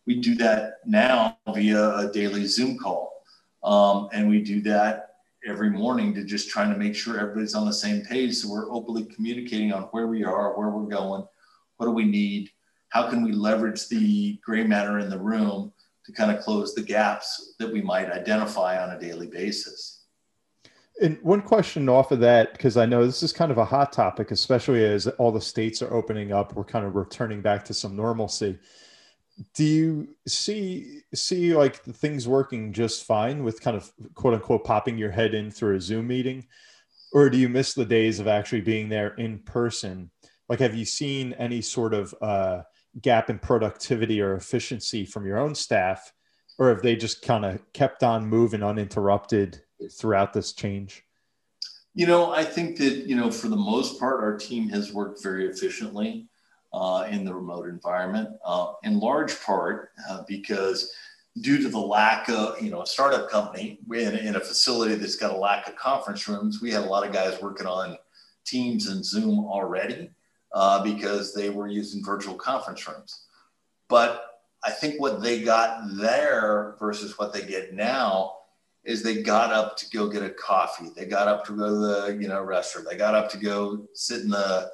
We 0.06 0.22
do 0.22 0.36
that 0.36 0.76
now 0.86 1.38
via 1.53 1.97
a 1.97 2.12
daily 2.14 2.45
Zoom 2.45 2.78
call, 2.78 3.24
um, 3.64 4.10
and 4.14 4.30
we 4.30 4.43
do 4.43 4.62
that 4.62 5.16
every 5.47 5.72
morning 5.72 6.14
to 6.14 6.24
just 6.24 6.51
trying 6.51 6.72
to 6.72 6.78
make 6.78 6.95
sure 6.95 7.20
everybody's 7.20 7.56
on 7.56 7.66
the 7.66 7.74
same 7.74 8.01
page 8.01 8.36
so 8.36 8.49
we're 8.49 8.72
openly 8.72 9.06
communicating 9.06 9.72
on 9.72 9.84
where 9.93 10.08
we 10.08 10.24
are 10.24 10.58
where 10.58 10.70
we're 10.70 10.89
going 10.89 11.24
what 11.78 11.88
do 11.88 11.91
we 11.91 12.05
need? 12.05 12.49
How 12.89 13.09
can 13.09 13.23
we 13.23 13.32
leverage 13.32 13.88
the 13.88 14.39
gray 14.43 14.63
matter 14.63 14.99
in 14.99 15.09
the 15.09 15.19
room 15.19 15.73
to 16.05 16.11
kind 16.11 16.32
of 16.32 16.43
close 16.43 16.73
the 16.73 16.82
gaps 16.82 17.55
that 17.59 17.71
we 17.71 17.82
might 17.82 18.11
identify 18.11 18.82
on 18.82 18.95
a 18.95 18.99
daily 18.99 19.28
basis? 19.28 20.03
And 21.01 21.21
one 21.21 21.41
question 21.41 21.89
off 21.89 22.11
of 22.11 22.21
that, 22.21 22.53
because 22.53 22.78
I 22.78 22.86
know 22.86 23.05
this 23.05 23.21
is 23.21 23.34
kind 23.34 23.51
of 23.51 23.57
a 23.57 23.65
hot 23.65 23.91
topic, 23.91 24.32
especially 24.32 24.86
as 24.86 25.07
all 25.07 25.32
the 25.32 25.41
states 25.41 25.82
are 25.82 25.93
opening 25.93 26.32
up, 26.32 26.55
we're 26.55 26.63
kind 26.63 26.86
of 26.86 26.95
returning 26.95 27.41
back 27.41 27.65
to 27.65 27.73
some 27.73 27.97
normalcy. 27.97 28.57
Do 29.53 29.65
you 29.65 30.07
see 30.26 31.01
see 31.13 31.53
like 31.53 31.84
things 31.84 32.26
working 32.26 32.71
just 32.71 33.03
fine 33.03 33.43
with 33.43 33.59
kind 33.59 33.76
of 33.76 33.91
quote 34.13 34.36
unquote 34.36 34.63
popping 34.63 34.97
your 34.97 35.11
head 35.11 35.34
in 35.34 35.51
through 35.51 35.76
a 35.76 35.82
Zoom 35.82 36.07
meeting, 36.07 36.47
or 37.11 37.30
do 37.30 37.38
you 37.38 37.49
miss 37.49 37.73
the 37.73 37.84
days 37.84 38.21
of 38.21 38.30
actually 38.30 38.61
being 38.61 38.88
there 38.88 39.15
in 39.15 39.39
person 39.39 40.09
like 40.49 40.59
have 40.59 40.75
you 40.75 40.85
seen 40.85 41.33
any 41.33 41.61
sort 41.61 41.93
of 41.93 42.13
uh, 42.21 42.61
gap 43.01 43.29
in 43.29 43.39
productivity 43.39 44.21
or 44.21 44.35
efficiency 44.35 45.05
from 45.05 45.25
your 45.25 45.37
own 45.37 45.55
staff? 45.55 46.13
Or 46.57 46.69
have 46.69 46.81
they 46.81 46.95
just 46.95 47.21
kind 47.21 47.43
of 47.43 47.61
kept 47.73 48.01
on 48.01 48.25
moving 48.25 48.63
uninterrupted 48.63 49.61
throughout 49.91 50.31
this 50.33 50.53
change? 50.53 51.03
You 51.93 52.07
know 52.07 52.33
i 52.33 52.43
think 52.43 52.77
that 52.79 53.07
you 53.07 53.15
know 53.15 53.31
for 53.31 53.47
the 53.47 53.55
most 53.55 53.99
part 54.01 54.21
our 54.21 54.35
team 54.35 54.67
has 54.67 54.91
worked 54.91 55.23
very 55.23 55.47
efficiently 55.47 56.27
uh, 56.75 57.07
in 57.09 57.23
the 57.23 57.33
remote 57.33 57.67
environment, 57.67 58.29
uh, 58.43 58.73
in 58.83 58.99
large 58.99 59.41
part 59.41 59.91
uh, 60.09 60.23
because 60.27 60.91
due 61.41 61.57
to 61.61 61.69
the 61.69 61.79
lack 61.79 62.29
of, 62.29 62.61
you 62.61 62.69
know, 62.69 62.81
a 62.81 62.85
startup 62.85 63.29
company 63.29 63.79
in, 63.91 64.15
in 64.15 64.35
a 64.35 64.39
facility 64.39 64.95
that's 64.95 65.15
got 65.15 65.33
a 65.33 65.37
lack 65.37 65.67
of 65.67 65.75
conference 65.77 66.27
rooms, 66.27 66.61
we 66.61 66.71
had 66.71 66.83
a 66.83 66.87
lot 66.87 67.07
of 67.07 67.13
guys 67.13 67.41
working 67.41 67.65
on 67.65 67.97
Teams 68.45 68.87
and 68.87 69.03
Zoom 69.03 69.39
already 69.39 70.11
uh, 70.56 70.82
because 70.82 71.34
they 71.34 71.49
were 71.49 71.68
using 71.68 72.03
virtual 72.03 72.34
conference 72.34 72.88
rooms. 72.88 73.26
But 73.89 74.41
I 74.64 74.72
think 74.72 74.99
what 74.99 75.22
they 75.22 75.43
got 75.43 75.82
there 75.97 76.76
versus 76.80 77.20
what 77.20 77.34
they 77.34 77.45
get 77.45 77.74
now 77.74 78.38
is 78.86 79.03
they 79.03 79.22
got 79.22 79.51
up 79.51 79.76
to 79.78 79.89
go 79.89 80.08
get 80.08 80.24
a 80.24 80.30
coffee. 80.30 80.89
They 80.95 81.06
got 81.06 81.28
up 81.28 81.45
to 81.45 81.58
go 81.58 81.70
to 81.70 81.76
the 81.76 82.18
you 82.22 82.30
know 82.30 82.41
restaurant. 82.41 82.88
They 82.89 82.95
got 82.95 83.16
up 83.16 83.30
to 83.32 83.38
go 83.38 83.86
sit 83.93 84.22
in 84.22 84.30
the 84.30 84.72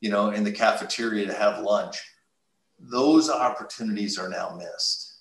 you 0.00 0.08
know 0.08 0.30
in 0.30 0.44
the 0.44 0.52
cafeteria 0.52 1.26
to 1.26 1.34
have 1.34 1.64
lunch. 1.64 1.98
Those 2.78 3.28
opportunities 3.28 4.18
are 4.18 4.28
now 4.28 4.56
missed. 4.56 5.14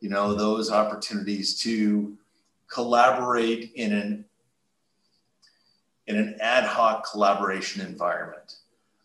You 0.00 0.08
know 0.08 0.34
those 0.34 0.70
opportunities 0.70 1.60
to 1.60 2.16
collaborate 2.72 3.72
in 3.74 3.92
an 3.92 4.24
in 6.06 6.16
an 6.16 6.36
ad 6.40 6.64
hoc 6.64 7.10
collaboration 7.10 7.86
environment. 7.86 8.56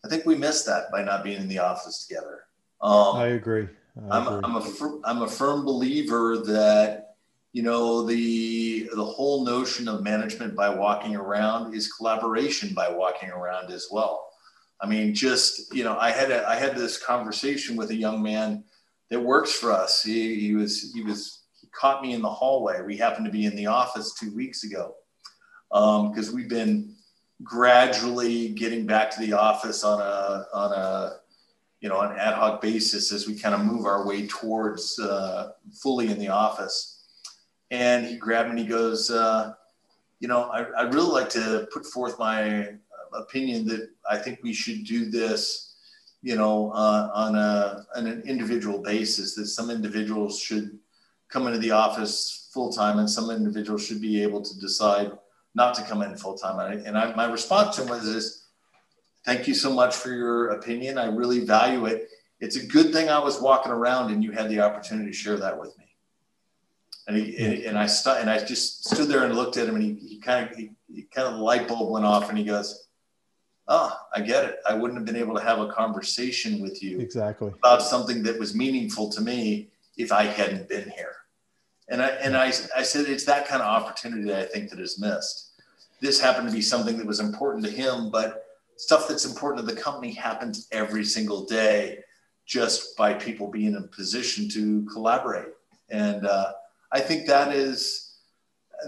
I 0.03 0.07
think 0.07 0.25
we 0.25 0.35
missed 0.35 0.65
that 0.65 0.91
by 0.91 1.03
not 1.03 1.23
being 1.23 1.41
in 1.41 1.47
the 1.47 1.59
office 1.59 2.05
together. 2.05 2.43
Um, 2.81 3.17
I 3.17 3.27
agree. 3.27 3.67
I 4.09 4.17
am 4.17 4.27
I'm, 4.27 4.45
I'm 4.45 4.55
a 4.55 5.01
I'm 5.03 5.21
a 5.23 5.27
firm 5.27 5.65
believer 5.65 6.37
that 6.37 7.15
you 7.51 7.63
know 7.63 8.03
the 8.05 8.89
the 8.93 9.03
whole 9.03 9.43
notion 9.43 9.87
of 9.87 10.03
management 10.03 10.55
by 10.55 10.69
walking 10.69 11.15
around 11.15 11.73
is 11.73 11.91
collaboration 11.91 12.73
by 12.73 12.89
walking 12.89 13.29
around 13.29 13.71
as 13.71 13.87
well. 13.91 14.29
I 14.81 14.87
mean, 14.87 15.13
just 15.13 15.73
you 15.73 15.83
know, 15.83 15.97
I 15.97 16.11
had 16.11 16.31
a, 16.31 16.47
I 16.47 16.55
had 16.55 16.75
this 16.75 16.97
conversation 16.97 17.75
with 17.75 17.89
a 17.89 17.95
young 17.95 18.21
man 18.23 18.63
that 19.09 19.19
works 19.19 19.53
for 19.53 19.71
us. 19.71 20.03
He, 20.03 20.39
he 20.39 20.53
was 20.53 20.93
he 20.93 21.01
was 21.01 21.43
he 21.59 21.67
caught 21.67 22.01
me 22.01 22.13
in 22.13 22.21
the 22.21 22.29
hallway. 22.29 22.81
We 22.81 22.95
happened 22.95 23.25
to 23.25 23.31
be 23.31 23.45
in 23.45 23.55
the 23.55 23.65
office 23.65 24.13
two 24.13 24.33
weeks 24.33 24.63
ago 24.63 24.95
because 25.69 26.29
um, 26.29 26.35
we've 26.35 26.49
been 26.49 26.95
gradually 27.43 28.49
getting 28.49 28.85
back 28.85 29.09
to 29.11 29.19
the 29.19 29.33
office 29.33 29.83
on 29.83 30.01
a 30.01 30.45
on 30.53 30.73
a 30.73 31.19
you 31.81 31.87
know, 31.87 32.01
an 32.01 32.17
ad 32.17 32.33
hoc 32.33 32.61
basis 32.61 33.11
as 33.11 33.27
we 33.27 33.39
kind 33.39 33.55
of 33.55 33.63
move 33.63 33.85
our 33.85 34.05
way 34.05 34.27
towards 34.27 34.99
uh, 34.99 35.51
fully 35.81 36.09
in 36.11 36.19
the 36.19 36.27
office. 36.27 37.03
And 37.71 38.05
he 38.05 38.17
grabbed 38.17 38.49
me 38.49 38.51
and 38.51 38.59
he 38.59 38.65
goes, 38.67 39.09
uh, 39.09 39.53
you 40.19 40.27
know, 40.27 40.49
I, 40.49 40.65
I'd 40.77 40.93
really 40.93 41.11
like 41.11 41.29
to 41.29 41.67
put 41.71 41.85
forth 41.85 42.19
my 42.19 42.73
opinion 43.13 43.65
that 43.67 43.89
I 44.09 44.17
think 44.17 44.39
we 44.43 44.53
should 44.53 44.83
do 44.83 45.09
this, 45.09 45.75
you 46.21 46.35
know, 46.35 46.71
uh, 46.71 47.09
on, 47.13 47.35
a, 47.35 47.85
on 47.95 48.07
an 48.07 48.23
individual 48.23 48.79
basis, 48.79 49.35
that 49.35 49.47
some 49.47 49.69
individuals 49.69 50.39
should 50.39 50.77
come 51.29 51.47
into 51.47 51.59
the 51.59 51.71
office 51.71 52.49
full 52.51 52.73
time 52.73 52.99
and 52.99 53.09
some 53.09 53.29
individuals 53.29 53.85
should 53.85 54.01
be 54.01 54.21
able 54.21 54.41
to 54.41 54.59
decide 54.59 55.11
not 55.59 55.75
to 55.75 55.83
come 55.83 56.01
in 56.01 56.15
full 56.15 56.35
time. 56.35 56.57
And 56.85 56.97
I, 56.97 57.13
my 57.15 57.25
response 57.25 57.75
to 57.75 57.83
him 57.83 57.89
was 57.89 58.05
this, 58.05 58.45
Thank 59.25 59.47
you 59.47 59.53
so 59.53 59.71
much 59.73 59.93
for 59.93 60.09
your 60.09 60.51
opinion. 60.51 60.97
I 60.97 61.07
really 61.07 61.41
value 61.41 61.85
it. 61.85 62.09
It's 62.39 62.55
a 62.55 62.65
good 62.65 62.93
thing 62.93 63.09
I 63.09 63.19
was 63.19 63.41
walking 63.41 63.73
around 63.73 64.11
and 64.11 64.23
you 64.23 64.31
had 64.31 64.49
the 64.49 64.61
opportunity 64.61 65.11
to 65.11 65.15
share 65.15 65.37
that 65.37 65.59
with 65.59 65.77
me. 65.77 65.83
And 67.05 67.17
he, 67.17 67.65
and 67.65 67.77
I 67.77 67.85
st- 67.85 68.21
and 68.21 68.29
I 68.29 68.43
just 68.43 68.85
stood 68.85 69.09
there 69.09 69.25
and 69.25 69.35
looked 69.35 69.57
at 69.57 69.67
him 69.67 69.75
and 69.75 69.83
he, 69.83 69.93
he 69.95 70.19
kind 70.19 70.49
of 70.49 70.55
he, 70.55 70.71
he 70.87 71.01
kind 71.13 71.27
of 71.27 71.33
the 71.33 71.43
light 71.43 71.67
bulb 71.67 71.91
went 71.91 72.05
off 72.05 72.29
and 72.29 72.37
he 72.37 72.45
goes, 72.45 72.87
"Oh, 73.67 73.91
I 74.15 74.21
get 74.21 74.45
it. 74.45 74.59
I 74.65 74.75
wouldn't 74.75 74.97
have 74.97 75.05
been 75.05 75.21
able 75.23 75.35
to 75.35 75.41
have 75.41 75.59
a 75.59 75.71
conversation 75.73 76.61
with 76.61 76.81
you 76.83 76.99
exactly 76.99 77.51
about 77.61 77.81
something 77.81 78.23
that 78.23 78.39
was 78.39 78.55
meaningful 78.55 79.09
to 79.09 79.21
me 79.21 79.69
if 79.97 80.11
I 80.11 80.23
hadn't 80.25 80.69
been 80.69 80.89
here." 80.91 81.15
And 81.89 82.01
I 82.01 82.09
and 82.25 82.37
I 82.37 82.47
I 82.81 82.83
said 82.83 83.07
it's 83.07 83.25
that 83.25 83.47
kind 83.47 83.61
of 83.63 83.67
opportunity 83.67 84.23
that 84.29 84.39
I 84.39 84.45
think 84.45 84.69
that 84.69 84.79
is 84.79 84.99
missed. 84.99 85.48
This 86.01 86.19
happened 86.19 86.47
to 86.47 86.53
be 86.53 86.61
something 86.61 86.97
that 86.97 87.05
was 87.05 87.19
important 87.19 87.65
to 87.65 87.71
him, 87.71 88.09
but 88.09 88.45
stuff 88.77 89.07
that's 89.07 89.25
important 89.25 89.67
to 89.67 89.75
the 89.75 89.79
company 89.79 90.13
happens 90.13 90.67
every 90.71 91.03
single 91.03 91.45
day 91.45 91.99
just 92.45 92.95
by 92.97 93.13
people 93.13 93.51
being 93.51 93.67
in 93.67 93.75
a 93.75 93.87
position 93.87 94.49
to 94.49 94.85
collaborate. 94.85 95.49
And 95.89 96.25
uh, 96.25 96.53
I 96.91 96.99
think 96.99 97.27
that 97.27 97.53
is, 97.53 98.17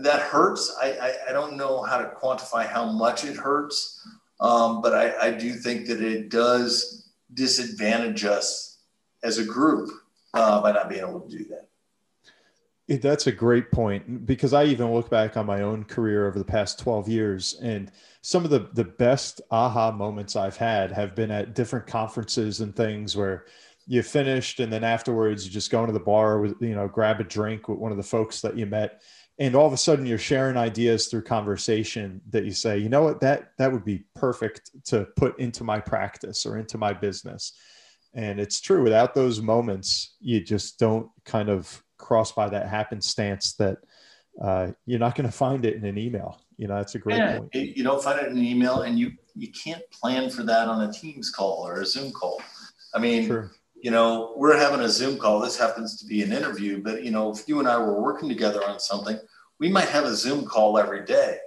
that 0.01 0.22
hurts. 0.22 0.76
I, 0.82 0.91
I, 0.93 1.14
I, 1.30 1.32
don't 1.34 1.57
know 1.57 1.84
how 1.84 1.97
to 1.97 2.12
quantify 2.20 2.66
how 2.66 2.86
much 2.86 3.26
it 3.26 3.36
hurts, 3.36 4.07
um, 4.39 4.82
but 4.82 4.93
I, 4.93 5.28
I 5.28 5.32
do 5.32 5.53
think 5.53 5.86
that 5.88 6.01
it 6.01 6.30
does 6.30 7.09
disadvantage 7.34 8.24
us 8.24 8.80
as 9.24 9.38
a 9.38 9.45
group 9.45 9.89
uh, 10.34 10.62
by 10.62 10.72
not 10.72 10.89
being 10.89 11.01
able 11.01 11.20
to 11.20 11.38
do 11.38 11.43
that. 11.49 11.68
That's 12.88 13.27
a 13.27 13.32
great 13.32 13.71
point 13.71 14.25
because 14.25 14.53
I 14.53 14.65
even 14.65 14.93
look 14.93 15.09
back 15.09 15.38
on 15.38 15.45
my 15.45 15.61
own 15.61 15.86
career 15.86 16.27
over 16.27 16.38
the 16.38 16.45
past 16.45 16.79
12 16.79 17.07
years 17.07 17.59
and 17.61 17.91
some 18.21 18.43
of 18.43 18.49
the 18.49 18.69
the 18.73 18.84
best 18.84 19.39
aha 19.49 19.91
moments 19.91 20.36
I've 20.36 20.57
had 20.57 20.91
have 20.91 21.15
been 21.15 21.32
at 21.32 21.55
different 21.55 21.88
conferences 21.88 22.59
and 22.59 22.75
things 22.75 23.15
where 23.15 23.45
you 23.88 24.03
finished 24.03 24.59
and 24.59 24.71
then 24.71 24.84
afterwards 24.84 25.45
you 25.45 25.51
just 25.51 25.71
go 25.71 25.82
into 25.82 25.93
the 25.93 25.99
bar 25.99 26.39
with 26.39 26.55
you 26.59 26.75
know 26.75 26.88
grab 26.88 27.19
a 27.19 27.23
drink 27.23 27.67
with 27.67 27.79
one 27.79 27.91
of 27.91 27.97
the 27.97 28.03
folks 28.03 28.41
that 28.41 28.57
you 28.57 28.65
met 28.65 29.01
and 29.41 29.55
all 29.55 29.65
of 29.65 29.73
a 29.73 29.77
sudden 29.77 30.05
you're 30.05 30.19
sharing 30.19 30.55
ideas 30.55 31.07
through 31.07 31.23
conversation 31.23 32.21
that 32.29 32.45
you 32.45 32.51
say 32.51 32.77
you 32.77 32.89
know 32.89 33.01
what? 33.01 33.19
That 33.21 33.53
that 33.57 33.71
would 33.71 33.84
be 33.84 34.05
perfect 34.15 34.69
to 34.86 35.07
put 35.15 35.39
into 35.39 35.63
my 35.63 35.79
practice 35.79 36.45
or 36.45 36.57
into 36.57 36.77
my 36.77 36.93
business. 36.93 37.53
And 38.13 38.39
it's 38.39 38.61
true 38.61 38.84
without 38.84 39.15
those 39.15 39.41
moments 39.41 40.15
you 40.19 40.41
just 40.41 40.77
don't 40.77 41.09
kind 41.25 41.49
of 41.49 41.84
cross 42.02 42.32
by 42.32 42.49
that 42.49 42.68
happenstance 42.68 43.54
that 43.54 43.78
uh, 44.41 44.72
you're 44.86 44.99
not 44.99 45.16
going 45.16 45.30
to 45.30 45.32
find 45.32 45.66
it 45.66 45.76
in 45.76 45.86
an 45.86 45.97
email 45.97 46.41
you 46.62 46.68
know, 46.68 46.76
that's 46.76 46.93
a 46.93 46.99
great 46.99 47.18
yeah, 47.18 47.39
point. 47.39 47.56
You 47.56 47.84
don't 47.84 48.04
find 48.04 48.20
it 48.20 48.28
in 48.28 48.38
an 48.38 48.43
email, 48.43 48.84
and 48.84 48.99
you 48.99 49.14
you 49.34 49.52
can't 49.52 49.82
plan 49.89 50.30
for 50.30 50.43
that 50.43 50.68
on 50.68 50.88
a 50.88 50.93
Teams 50.93 51.32
call 51.32 51.68
or 51.68 51.82
a 51.82 51.86
Zoom 51.88 52.12
call. 52.12 52.39
I 52.93 52.99
mean, 52.99 53.26
sure. 53.26 53.49
you 53.74 53.89
know, 53.89 54.36
we're 54.38 54.56
having 54.56 54.82
a 54.82 54.88
Zoom 54.88 55.18
call. 55.18 55.39
This 55.39 55.58
happens 55.58 55.99
to 55.99 56.06
be 56.06 56.22
an 56.22 56.32
interview, 56.32 56.80
but 56.80 57.04
you 57.04 57.10
know, 57.10 57.32
if 57.32 57.47
you 57.47 57.58
and 57.58 57.68
I 57.68 57.80
were 57.80 57.99
working 57.99 58.30
together 58.30 58.64
on 58.64 58.80
something, 58.80 59.18
we 59.60 59.70
might 59.70 59.89
have 59.89 60.04
a 60.04 60.14
Zoom 60.14 60.45
call 60.45 60.78
every 60.78 61.04
day, 61.04 61.39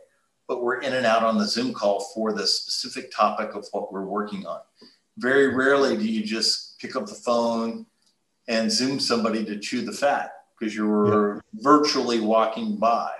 but 0.48 0.64
we're 0.64 0.80
in 0.80 0.94
and 0.94 1.06
out 1.06 1.22
on 1.22 1.38
the 1.38 1.46
Zoom 1.46 1.72
call 1.72 2.00
for 2.12 2.32
the 2.32 2.44
specific 2.44 3.12
topic 3.12 3.54
of 3.54 3.68
what 3.70 3.92
we're 3.92 4.06
working 4.06 4.44
on. 4.46 4.62
Very 5.18 5.54
rarely 5.54 5.96
do 5.96 6.08
you 6.08 6.24
just 6.24 6.80
pick 6.80 6.96
up 6.96 7.06
the 7.06 7.14
phone 7.14 7.86
and 8.48 8.68
Zoom 8.68 8.98
somebody 8.98 9.44
to 9.44 9.60
chew 9.60 9.82
the 9.82 9.92
fat 9.92 10.32
because 10.58 10.74
you're 10.74 11.34
yeah. 11.34 11.40
virtually 11.54 12.20
walking 12.20 12.76
by 12.76 13.10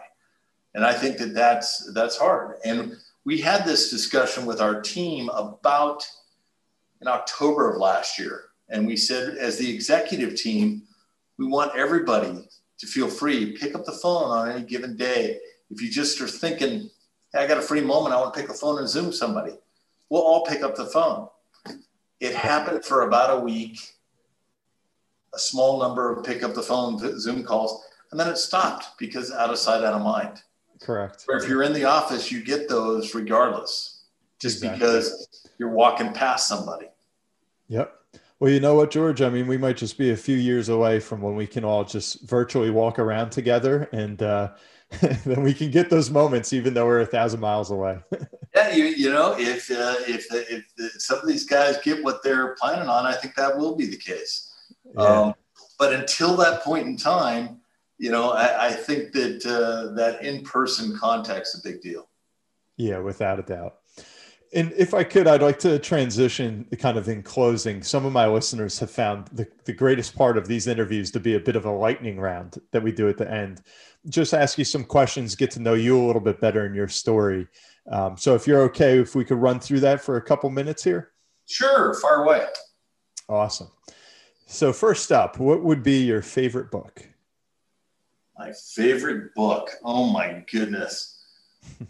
and 0.75 0.85
I 0.85 0.93
think 0.93 1.19
that 1.19 1.35
that's 1.35 1.91
that's 1.95 2.17
hard. 2.17 2.57
And 2.65 2.97
we 3.25 3.41
had 3.41 3.65
this 3.65 3.91
discussion 3.91 4.45
with 4.45 4.61
our 4.61 4.81
team 4.83 5.29
about 5.31 6.05
in 7.01 7.09
October 7.09 7.71
of 7.71 7.81
last 7.81 8.19
year, 8.19 8.47
and 8.69 8.87
we 8.87 8.97
said 8.97 9.37
as 9.39 9.57
the 9.57 9.73
executive 9.73 10.35
team, 10.35 10.83
we 11.39 11.47
want 11.47 11.77
everybody 11.77 12.49
to 12.79 12.87
feel 12.87 13.09
free. 13.09 13.57
Pick 13.57 13.75
up 13.75 13.85
the 13.85 13.93
phone 13.93 14.31
on 14.31 14.51
any 14.51 14.65
given 14.65 14.97
day. 14.97 15.39
If 15.71 15.81
you 15.81 15.91
just 15.91 16.21
are 16.21 16.29
thinking, 16.29 16.91
hey, 17.33 17.45
I 17.45 17.47
got 17.47 17.59
a 17.59 17.63
free 17.63 17.81
moment, 17.81 18.15
I 18.15 18.21
want 18.21 18.35
to 18.35 18.41
pick 18.41 18.49
the 18.49 18.55
phone 18.55 18.79
and 18.79 18.89
Zoom 18.89 19.13
somebody. 19.13 19.53
We'll 20.11 20.23
all 20.23 20.45
pick 20.45 20.63
up 20.63 20.75
the 20.75 20.87
phone. 20.87 21.29
It 22.21 22.35
happened 22.35 22.85
for 22.85 23.03
about 23.03 23.39
a 23.39 23.41
week, 23.41 23.94
a 25.35 25.39
small 25.39 25.81
number 25.81 26.13
of 26.13 26.25
pick 26.25 26.43
up 26.43 26.55
the 26.55 26.63
phone 26.63 26.99
Zoom 27.19 27.43
calls, 27.43 27.85
and 28.11 28.21
then 28.21 28.29
it 28.29 28.39
stopped 28.39 28.99
because 28.99 29.33
out 29.33 29.51
of 29.51 29.59
sight, 29.59 29.85
out 29.85 29.95
of 29.95 30.03
mind. 30.03 30.43
Correct. 30.81 31.25
Or 31.29 31.37
if 31.37 31.49
you're 31.49 31.63
in 31.63 31.73
the 31.73 31.85
office, 31.85 32.31
you 32.31 32.45
get 32.45 32.69
those 32.69 33.15
regardless, 33.15 34.05
just 34.41 34.59
exactly. 34.59 34.79
because 34.79 35.49
you're 35.59 35.71
walking 35.71 36.13
past 36.13 36.47
somebody. 36.47 36.87
Yep. 37.69 37.93
Well, 38.41 38.53
you 38.53 38.61
know 38.61 38.75
what, 38.75 38.91
George? 38.91 39.23
I 39.23 39.31
mean, 39.31 39.47
we 39.47 39.57
might 39.57 39.77
just 39.77 39.97
be 39.97 40.11
a 40.11 40.17
few 40.17 40.37
years 40.37 40.69
away 40.69 41.01
from 41.01 41.23
when 41.23 41.37
we 41.37 41.47
can 41.47 41.65
all 41.65 41.85
just 41.85 42.29
virtually 42.29 42.71
walk 42.71 42.99
around 42.99 43.31
together, 43.31 43.89
and 43.93 44.23
uh, 44.23 44.51
then 45.25 45.43
we 45.43 45.55
can 45.55 45.71
get 45.71 45.89
those 45.89 46.11
moments, 46.11 46.53
even 46.53 46.75
though 46.75 46.87
we're 46.87 47.01
a 47.01 47.07
thousand 47.07 47.41
miles 47.41 47.71
away. 47.71 47.99
yeah, 48.55 48.75
you 48.75 48.85
you 48.85 49.11
know, 49.11 49.35
if 49.39 49.71
uh, 49.71 49.95
if 50.07 50.27
if 50.31 50.65
some 51.01 51.19
of 51.21 51.27
these 51.27 51.45
guys 51.45 51.79
get 51.83 52.03
what 52.03 52.23
they're 52.23 52.55
planning 52.57 52.89
on, 52.89 53.07
I 53.07 53.15
think 53.15 53.35
that 53.37 53.57
will 53.57 53.77
be 53.77 53.87
the 53.87 53.97
case. 53.97 54.53
Yeah. 54.97 55.03
Um, 55.03 55.35
but 55.79 55.93
until 55.93 56.37
that 56.37 56.63
point 56.63 56.87
in 56.87 56.97
time, 56.97 57.61
you 57.99 58.11
know, 58.11 58.31
I, 58.31 58.69
I 58.69 58.73
think 58.73 59.13
that 59.13 59.45
uh, 59.47 59.95
that 59.95 60.25
in-person 60.25 60.97
contact's 60.99 61.59
a 61.59 61.63
big 61.63 61.81
deal. 61.81 62.09
Yeah, 62.77 62.99
without 62.99 63.39
a 63.39 63.43
doubt. 63.43 63.77
And 64.53 64.73
if 64.77 64.95
I 64.95 65.03
could, 65.03 65.27
I'd 65.27 65.43
like 65.43 65.59
to 65.61 65.81
transition 65.81 66.67
kind 66.79 66.97
of 66.97 67.09
in 67.09 67.25
closing. 67.25 67.83
Some 67.83 68.07
of 68.07 68.13
my 68.13 68.29
listeners 68.29 68.79
have 68.79 68.91
found 68.91 69.27
the, 69.33 69.49
the 69.65 69.73
greatest 69.73 70.15
part 70.15 70.39
of 70.39 70.47
these 70.47 70.69
interviews 70.69 71.11
to 71.13 71.21
be 71.21 71.35
a 71.35 71.41
bit 71.41 71.57
of 71.57 71.65
a 71.65 71.71
lightning 71.71 72.21
round 72.21 72.61
that 72.71 72.83
we 72.83 72.93
do 72.93 73.09
at 73.09 73.19
the 73.19 73.29
end. 73.29 73.63
Just 74.09 74.33
ask 74.33 74.57
you 74.57 74.65
some 74.65 74.85
questions, 74.85 75.35
get 75.35 75.51
to 75.53 75.61
know 75.61 75.75
you 75.75 76.01
a 76.01 76.07
little 76.07 76.21
bit 76.21 76.41
better 76.41 76.67
in 76.67 76.75
your 76.75 76.87
story. 76.87 77.49
Um, 77.91 78.17
so 78.17 78.37
if 78.37 78.47
you're 78.47 78.63
okay, 78.63 79.01
if 79.01 79.17
we 79.17 79.25
could 79.25 79.39
run 79.39 79.59
through 79.59 79.81
that 79.81 80.01
for 80.01 80.17
a 80.17 80.23
couple 80.23 80.49
minutes 80.51 80.85
here. 80.85 81.11
Sure, 81.47 81.93
far 81.95 82.25
away. 82.25 82.47
Awesome. 83.29 83.71
So 84.47 84.73
first 84.73 85.11
up, 85.11 85.39
what 85.39 85.63
would 85.63 85.83
be 85.83 86.05
your 86.05 86.23
favorite 86.23 86.71
book? 86.71 87.09
My 88.39 88.53
favorite 88.53 89.35
book. 89.35 89.71
Oh 89.83 90.07
my 90.11 90.45
goodness, 90.51 91.23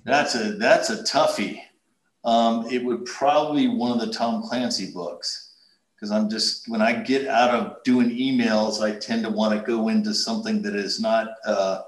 that's 0.04 0.34
a 0.34 0.52
that's 0.52 0.90
a 0.90 1.02
toughie. 1.02 1.60
Um, 2.24 2.66
it 2.70 2.84
would 2.84 3.04
probably 3.04 3.68
one 3.68 3.90
of 3.90 4.00
the 4.00 4.12
Tom 4.12 4.42
Clancy 4.42 4.92
books 4.92 5.52
because 5.94 6.10
I'm 6.10 6.28
just 6.28 6.68
when 6.68 6.82
I 6.82 6.92
get 6.92 7.28
out 7.28 7.50
of 7.50 7.82
doing 7.82 8.10
emails, 8.10 8.82
I 8.82 8.98
tend 8.98 9.24
to 9.24 9.30
want 9.30 9.58
to 9.58 9.66
go 9.66 9.88
into 9.88 10.14
something 10.14 10.62
that 10.62 10.76
is 10.76 11.00
not 11.00 11.28
uh, 11.46 11.80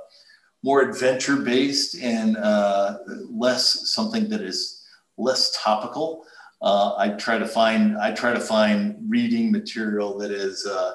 more 0.62 0.80
adventure 0.82 1.36
based 1.36 1.96
and 2.00 2.36
uh, 2.36 2.98
less 3.30 3.92
something 3.92 4.28
that 4.30 4.40
is 4.40 4.84
less 5.18 5.56
topical. 5.62 6.24
Uh, 6.62 6.94
I 6.96 7.10
try 7.10 7.38
to 7.38 7.46
find 7.46 7.98
I 7.98 8.12
try 8.12 8.32
to 8.32 8.40
find 8.40 8.96
reading 9.08 9.52
material 9.52 10.16
that 10.18 10.30
is 10.30 10.66
uh, 10.66 10.94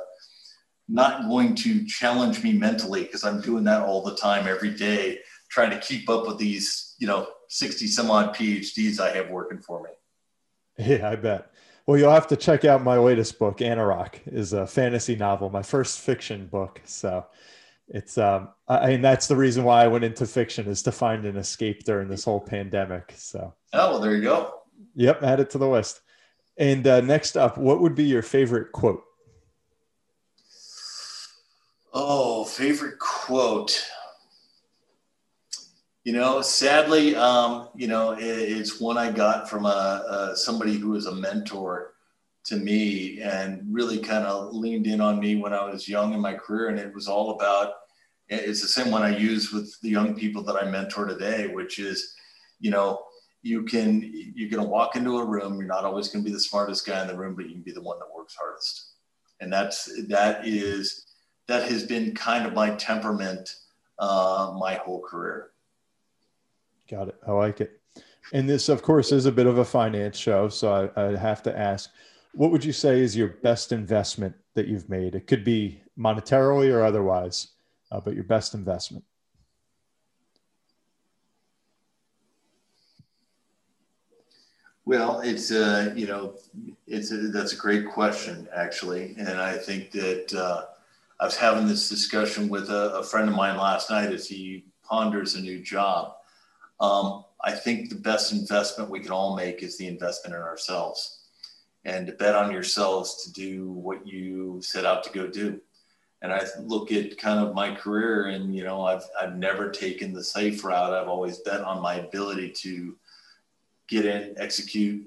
not 0.89 1.27
going 1.27 1.55
to 1.55 1.85
challenge 1.85 2.43
me 2.43 2.53
mentally 2.53 3.03
because 3.03 3.23
I'm 3.23 3.41
doing 3.41 3.63
that 3.65 3.83
all 3.83 4.03
the 4.03 4.15
time 4.15 4.47
every 4.47 4.73
day, 4.73 5.19
trying 5.49 5.69
to 5.69 5.79
keep 5.79 6.09
up 6.09 6.27
with 6.27 6.37
these 6.37 6.95
you 6.99 7.07
know 7.07 7.27
60 7.49 7.87
some 7.87 8.09
odd 8.09 8.35
PhDs 8.35 8.99
I 8.99 9.11
have 9.11 9.29
working 9.29 9.59
for 9.59 9.83
me. 9.83 9.89
Yeah, 10.77 11.09
I 11.09 11.15
bet. 11.15 11.51
Well, 11.85 11.97
you'll 11.97 12.11
have 12.11 12.27
to 12.27 12.37
check 12.37 12.63
out 12.63 12.83
my 12.83 12.97
latest 12.97 13.37
book, 13.37 13.57
Anarok, 13.57 14.15
is 14.27 14.53
a 14.53 14.65
fantasy 14.65 15.15
novel, 15.15 15.49
my 15.49 15.63
first 15.63 15.99
fiction 15.99 16.47
book. 16.47 16.79
So 16.85 17.25
it's 17.89 18.17
um 18.17 18.49
I 18.67 18.87
mean 18.87 19.01
that's 19.01 19.27
the 19.27 19.35
reason 19.35 19.63
why 19.63 19.83
I 19.83 19.87
went 19.87 20.05
into 20.05 20.25
fiction 20.25 20.67
is 20.67 20.81
to 20.83 20.91
find 20.91 21.25
an 21.25 21.37
escape 21.37 21.83
during 21.83 22.07
this 22.07 22.23
whole 22.23 22.39
pandemic. 22.39 23.13
So 23.17 23.53
oh 23.73 23.91
well, 23.91 23.99
there 23.99 24.15
you 24.15 24.21
go. 24.21 24.60
Yep, 24.95 25.23
add 25.23 25.39
it 25.39 25.49
to 25.51 25.57
the 25.57 25.67
list. 25.67 26.01
And 26.57 26.85
uh, 26.85 27.01
next 27.01 27.37
up, 27.37 27.57
what 27.57 27.81
would 27.81 27.95
be 27.95 28.03
your 28.03 28.21
favorite 28.21 28.71
quote? 28.71 29.03
Oh, 31.93 32.45
favorite 32.45 32.99
quote. 32.99 33.85
You 36.03 36.13
know, 36.13 36.41
sadly, 36.41 37.15
um, 37.15 37.69
you 37.75 37.87
know, 37.87 38.11
it, 38.13 38.23
it's 38.23 38.79
one 38.79 38.97
I 38.97 39.11
got 39.11 39.49
from 39.49 39.65
a, 39.65 40.29
a, 40.31 40.35
somebody 40.35 40.77
who 40.77 40.89
was 40.89 41.05
a 41.05 41.15
mentor 41.15 41.93
to 42.45 42.55
me 42.55 43.21
and 43.21 43.63
really 43.69 43.99
kind 43.99 44.25
of 44.25 44.53
leaned 44.53 44.87
in 44.87 44.99
on 44.99 45.19
me 45.19 45.35
when 45.35 45.53
I 45.53 45.63
was 45.69 45.87
young 45.87 46.13
in 46.13 46.19
my 46.19 46.33
career. 46.33 46.69
And 46.69 46.79
it 46.79 46.93
was 46.93 47.07
all 47.07 47.31
about, 47.31 47.73
it's 48.29 48.61
the 48.61 48.67
same 48.67 48.91
one 48.91 49.03
I 49.03 49.15
use 49.15 49.51
with 49.51 49.79
the 49.81 49.89
young 49.89 50.15
people 50.15 50.41
that 50.43 50.55
I 50.55 50.69
mentor 50.69 51.05
today, 51.05 51.47
which 51.47 51.77
is, 51.77 52.15
you 52.59 52.71
know, 52.71 53.03
you 53.41 53.63
can 53.63 54.01
you're 54.13 54.49
going 54.49 54.63
to 54.63 54.69
walk 54.69 54.95
into 54.95 55.17
a 55.17 55.25
room 55.25 55.57
you're 55.57 55.65
not 55.65 55.83
always 55.83 56.09
going 56.09 56.23
to 56.23 56.29
be 56.29 56.33
the 56.33 56.39
smartest 56.39 56.85
guy 56.85 57.01
in 57.01 57.07
the 57.07 57.17
room 57.17 57.35
but 57.35 57.45
you 57.45 57.53
can 57.53 57.61
be 57.61 57.71
the 57.71 57.81
one 57.81 57.97
that 57.99 58.07
works 58.15 58.35
hardest. 58.35 58.89
And 59.39 59.51
that's 59.51 59.89
that 60.07 60.47
is 60.47 61.05
that 61.47 61.69
has 61.69 61.83
been 61.83 62.13
kind 62.13 62.45
of 62.45 62.53
my 62.53 62.75
temperament 62.75 63.55
uh, 63.99 64.55
my 64.59 64.75
whole 64.75 65.01
career. 65.01 65.51
Got 66.89 67.09
it. 67.09 67.15
I 67.27 67.31
like 67.31 67.61
it. 67.61 67.79
And 68.33 68.47
this 68.47 68.69
of 68.69 68.83
course 68.83 69.11
is 69.11 69.25
a 69.25 69.31
bit 69.31 69.47
of 69.47 69.57
a 69.57 69.65
finance 69.65 70.17
show 70.17 70.47
so 70.49 70.91
I, 70.95 71.01
I 71.01 71.17
have 71.17 71.41
to 71.43 71.57
ask 71.57 71.89
what 72.33 72.51
would 72.51 72.63
you 72.63 72.71
say 72.71 73.01
is 73.01 73.17
your 73.17 73.27
best 73.27 73.71
investment 73.71 74.35
that 74.53 74.67
you've 74.67 74.87
made? 74.87 75.15
It 75.15 75.27
could 75.27 75.43
be 75.43 75.81
monetarily 75.97 76.73
or 76.73 76.83
otherwise 76.83 77.49
uh, 77.91 77.99
but 77.99 78.13
your 78.13 78.23
best 78.23 78.53
investment 78.53 79.03
Well, 84.91 85.21
it's 85.21 85.53
uh, 85.53 85.93
you 85.95 86.05
know, 86.05 86.33
it's 86.85 87.13
a, 87.13 87.29
that's 87.29 87.53
a 87.53 87.55
great 87.55 87.87
question 87.87 88.49
actually, 88.53 89.15
and 89.17 89.39
I 89.39 89.57
think 89.57 89.89
that 89.91 90.33
uh, 90.33 90.65
I 91.17 91.23
was 91.23 91.37
having 91.37 91.65
this 91.65 91.87
discussion 91.87 92.49
with 92.49 92.69
a, 92.69 92.95
a, 92.95 93.03
friend 93.03 93.29
of 93.29 93.33
mine 93.33 93.55
last 93.55 93.89
night 93.89 94.11
as 94.11 94.27
he 94.27 94.65
ponders 94.83 95.35
a 95.35 95.39
new 95.39 95.61
job. 95.61 96.15
Um, 96.81 97.23
I 97.41 97.53
think 97.53 97.87
the 97.87 97.95
best 97.95 98.33
investment 98.33 98.89
we 98.89 98.99
can 98.99 99.11
all 99.11 99.33
make 99.33 99.63
is 99.63 99.77
the 99.77 99.87
investment 99.87 100.35
in 100.35 100.41
ourselves, 100.41 101.21
and 101.85 102.05
to 102.07 102.11
bet 102.11 102.35
on 102.35 102.51
yourselves 102.51 103.23
to 103.23 103.31
do 103.31 103.71
what 103.71 104.05
you 104.05 104.61
set 104.61 104.85
out 104.85 105.05
to 105.05 105.13
go 105.13 105.25
do. 105.25 105.61
And 106.21 106.33
I 106.33 106.45
look 106.59 106.91
at 106.91 107.17
kind 107.17 107.39
of 107.39 107.55
my 107.55 107.73
career, 107.73 108.25
and 108.25 108.53
you 108.53 108.65
know, 108.65 108.83
I've 108.83 109.05
I've 109.21 109.37
never 109.37 109.69
taken 109.71 110.11
the 110.11 110.21
safe 110.21 110.65
route. 110.65 110.93
I've 110.93 111.07
always 111.07 111.37
bet 111.37 111.61
on 111.61 111.81
my 111.81 111.93
ability 111.93 112.49
to 112.63 112.97
get 113.91 114.05
in, 114.05 114.33
execute, 114.37 115.05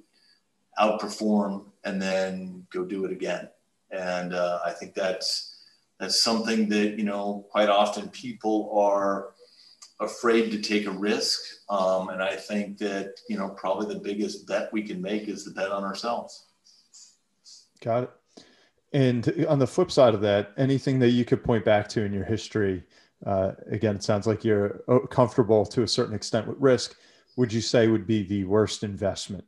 outperform, 0.78 1.64
and 1.84 2.00
then 2.00 2.66
go 2.70 2.84
do 2.84 3.04
it 3.06 3.10
again. 3.10 3.48
And 3.90 4.34
uh, 4.34 4.60
I 4.64 4.70
think 4.70 4.94
that's 4.94 5.56
that's 5.98 6.22
something 6.22 6.68
that 6.68 6.98
you 6.98 7.04
know 7.04 7.46
quite 7.50 7.68
often 7.68 8.08
people 8.10 8.70
are 8.76 9.30
afraid 10.00 10.50
to 10.50 10.60
take 10.60 10.86
a 10.86 10.90
risk. 10.90 11.40
Um, 11.68 12.10
and 12.10 12.22
I 12.22 12.36
think 12.36 12.78
that 12.78 13.14
you 13.28 13.38
know 13.38 13.48
probably 13.48 13.92
the 13.92 14.00
biggest 14.00 14.46
bet 14.46 14.72
we 14.72 14.82
can 14.82 15.00
make 15.00 15.28
is 15.28 15.44
the 15.44 15.52
bet 15.52 15.70
on 15.70 15.82
ourselves. 15.82 16.46
Got 17.80 18.04
it. 18.04 18.10
And 18.92 19.46
on 19.48 19.58
the 19.58 19.66
flip 19.66 19.90
side 19.90 20.14
of 20.14 20.20
that, 20.20 20.52
anything 20.56 21.00
that 21.00 21.10
you 21.10 21.24
could 21.24 21.42
point 21.42 21.64
back 21.64 21.88
to 21.90 22.04
in 22.04 22.12
your 22.12 22.24
history, 22.24 22.84
uh, 23.26 23.52
again, 23.66 23.96
it 23.96 24.04
sounds 24.04 24.26
like 24.26 24.44
you're 24.44 24.82
uh, 24.86 25.00
comfortable 25.00 25.66
to 25.66 25.82
a 25.82 25.88
certain 25.88 26.14
extent 26.14 26.46
with 26.46 26.56
risk 26.60 26.96
would 27.36 27.52
you 27.52 27.60
say 27.60 27.88
would 27.88 28.06
be 28.06 28.22
the 28.22 28.44
worst 28.44 28.82
investment 28.82 29.44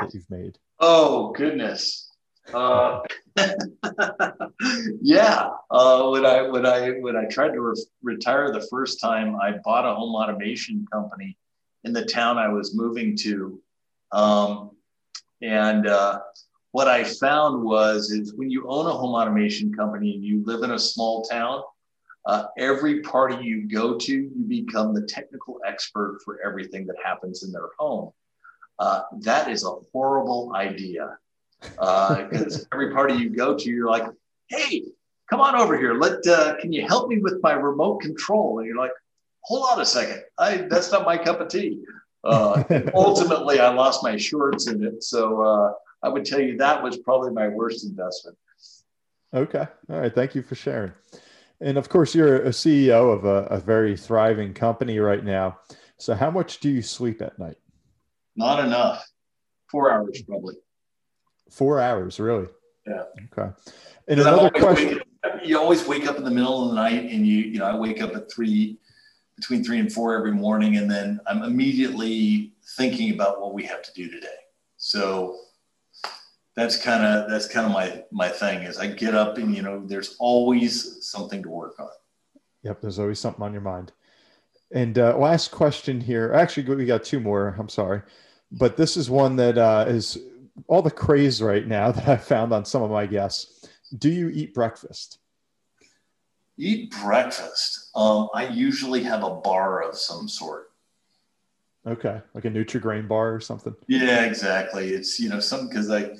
that 0.00 0.14
you've 0.14 0.30
made? 0.30 0.58
Oh 0.80 1.32
goodness. 1.32 2.10
Uh, 2.52 3.00
yeah. 5.02 5.50
Uh, 5.70 6.08
when 6.08 6.24
I 6.24 6.42
when 6.42 6.64
I 6.64 6.90
when 7.00 7.16
I 7.16 7.26
tried 7.26 7.52
to 7.52 7.60
re- 7.60 7.84
retire 8.02 8.52
the 8.52 8.66
first 8.70 9.00
time, 9.00 9.36
I 9.36 9.56
bought 9.64 9.84
a 9.84 9.94
home 9.94 10.14
automation 10.14 10.86
company 10.90 11.36
in 11.84 11.92
the 11.92 12.04
town 12.04 12.38
I 12.38 12.48
was 12.48 12.74
moving 12.74 13.16
to, 13.18 13.60
um, 14.12 14.70
and 15.42 15.86
uh, 15.86 16.20
what 16.72 16.88
I 16.88 17.04
found 17.04 17.62
was 17.62 18.10
is 18.10 18.34
when 18.34 18.50
you 18.50 18.66
own 18.68 18.86
a 18.86 18.90
home 18.90 19.14
automation 19.14 19.72
company 19.74 20.14
and 20.14 20.24
you 20.24 20.42
live 20.44 20.62
in 20.62 20.72
a 20.72 20.78
small 20.78 21.22
town, 21.22 21.62
uh, 22.28 22.44
every 22.58 23.00
party 23.00 23.42
you 23.42 23.66
go 23.66 23.96
to, 23.96 24.12
you 24.12 24.44
become 24.46 24.92
the 24.92 25.02
technical 25.06 25.58
expert 25.66 26.20
for 26.22 26.38
everything 26.44 26.86
that 26.86 26.96
happens 27.02 27.42
in 27.42 27.50
their 27.50 27.70
home. 27.78 28.12
Uh, 28.78 29.00
that 29.20 29.48
is 29.48 29.64
a 29.64 29.72
horrible 29.92 30.52
idea 30.54 31.16
because 31.70 32.60
uh, 32.60 32.64
every 32.74 32.92
party 32.92 33.14
you 33.14 33.30
go 33.30 33.56
to, 33.56 33.70
you're 33.70 33.88
like, 33.88 34.04
"Hey, 34.50 34.84
come 35.30 35.40
on 35.40 35.56
over 35.56 35.78
here. 35.78 35.94
Let 35.94 36.24
uh, 36.26 36.56
can 36.60 36.70
you 36.70 36.86
help 36.86 37.08
me 37.08 37.18
with 37.18 37.42
my 37.42 37.54
remote 37.54 38.02
control?" 38.02 38.58
And 38.58 38.68
you're 38.68 38.76
like, 38.76 38.92
"Hold 39.44 39.66
on 39.72 39.80
a 39.80 39.86
second, 39.86 40.22
I 40.36 40.66
that's 40.68 40.92
not 40.92 41.06
my 41.06 41.16
cup 41.16 41.40
of 41.40 41.48
tea." 41.48 41.80
Uh, 42.24 42.62
ultimately, 42.94 43.58
I 43.58 43.72
lost 43.72 44.02
my 44.02 44.18
shorts 44.18 44.68
in 44.68 44.84
it, 44.84 45.02
so 45.02 45.42
uh, 45.42 45.72
I 46.02 46.10
would 46.10 46.26
tell 46.26 46.40
you 46.40 46.58
that 46.58 46.82
was 46.82 46.98
probably 46.98 47.30
my 47.32 47.48
worst 47.48 47.86
investment. 47.86 48.36
Okay, 49.32 49.66
all 49.90 50.00
right. 50.00 50.14
Thank 50.14 50.34
you 50.34 50.42
for 50.42 50.56
sharing. 50.56 50.92
And 51.60 51.76
of 51.76 51.88
course, 51.88 52.14
you're 52.14 52.42
a 52.42 52.50
CEO 52.50 53.12
of 53.12 53.24
a, 53.24 53.44
a, 53.46 53.58
very 53.58 53.96
thriving 53.96 54.54
company 54.54 54.98
right 55.00 55.24
now. 55.24 55.58
So, 55.96 56.14
how 56.14 56.30
much 56.30 56.60
do 56.60 56.70
you 56.70 56.82
sleep 56.82 57.20
at 57.20 57.38
night? 57.38 57.56
Not 58.36 58.64
enough. 58.64 59.04
Four 59.70 59.90
hours, 59.90 60.22
probably. 60.22 60.54
Four 61.50 61.80
hours, 61.80 62.20
really? 62.20 62.46
Yeah. 62.86 63.02
Okay. 63.32 63.52
And 64.06 64.20
another 64.20 64.50
question. 64.50 65.00
you 65.44 65.58
always 65.58 65.86
wake 65.86 66.06
up 66.06 66.16
in 66.16 66.24
the 66.24 66.30
middle 66.30 66.62
of 66.62 66.68
the 66.68 66.74
night, 66.76 67.10
and 67.10 67.26
you, 67.26 67.38
you 67.38 67.58
know, 67.58 67.66
I 67.66 67.76
wake 67.76 68.00
up 68.00 68.14
at 68.14 68.30
three, 68.30 68.78
between 69.34 69.64
three 69.64 69.80
and 69.80 69.92
four 69.92 70.14
every 70.14 70.32
morning, 70.32 70.76
and 70.76 70.88
then 70.88 71.20
I'm 71.26 71.42
immediately 71.42 72.52
thinking 72.76 73.12
about 73.12 73.40
what 73.40 73.52
we 73.52 73.64
have 73.64 73.82
to 73.82 73.92
do 73.94 74.08
today. 74.08 74.28
So 74.76 75.36
that's 76.58 76.76
kind 76.76 77.04
of 77.04 77.30
that's 77.30 77.46
kind 77.46 77.66
of 77.66 77.72
my 77.72 78.02
my 78.10 78.28
thing 78.28 78.62
is 78.62 78.78
I 78.78 78.88
get 78.88 79.14
up 79.14 79.38
and 79.38 79.54
you 79.54 79.62
know 79.62 79.86
there's 79.86 80.16
always 80.18 81.06
something 81.06 81.42
to 81.44 81.48
work 81.48 81.78
on. 81.78 81.88
Yep, 82.64 82.80
there's 82.80 82.98
always 82.98 83.20
something 83.20 83.42
on 83.42 83.52
your 83.52 83.62
mind. 83.62 83.92
And 84.72 84.98
uh, 84.98 85.16
last 85.16 85.52
question 85.52 86.00
here. 86.00 86.32
Actually, 86.34 86.74
we 86.74 86.84
got 86.84 87.04
two 87.04 87.20
more. 87.20 87.54
I'm 87.58 87.68
sorry, 87.68 88.02
but 88.50 88.76
this 88.76 88.96
is 88.96 89.08
one 89.08 89.36
that 89.36 89.56
uh, 89.56 89.84
is 89.88 90.18
all 90.66 90.82
the 90.82 90.90
craze 90.90 91.40
right 91.40 91.66
now 91.66 91.92
that 91.92 92.08
I 92.08 92.16
found 92.16 92.52
on 92.52 92.64
some 92.64 92.82
of 92.82 92.90
my 92.90 93.06
guests. 93.06 93.68
Do 93.96 94.10
you 94.10 94.28
eat 94.28 94.52
breakfast? 94.52 95.18
Eat 96.58 96.92
breakfast. 97.02 97.90
Um, 97.94 98.28
I 98.34 98.48
usually 98.48 99.04
have 99.04 99.22
a 99.22 99.36
bar 99.36 99.82
of 99.82 99.96
some 99.96 100.28
sort. 100.28 100.72
Okay, 101.86 102.20
like 102.34 102.44
a 102.44 102.50
Nutri-Grain 102.50 103.06
bar 103.06 103.32
or 103.32 103.40
something. 103.40 103.74
Yeah, 103.86 104.24
exactly. 104.24 104.90
It's 104.90 105.20
you 105.20 105.28
know 105.28 105.40
something 105.40 105.68
because 105.68 105.90
I 105.90 106.10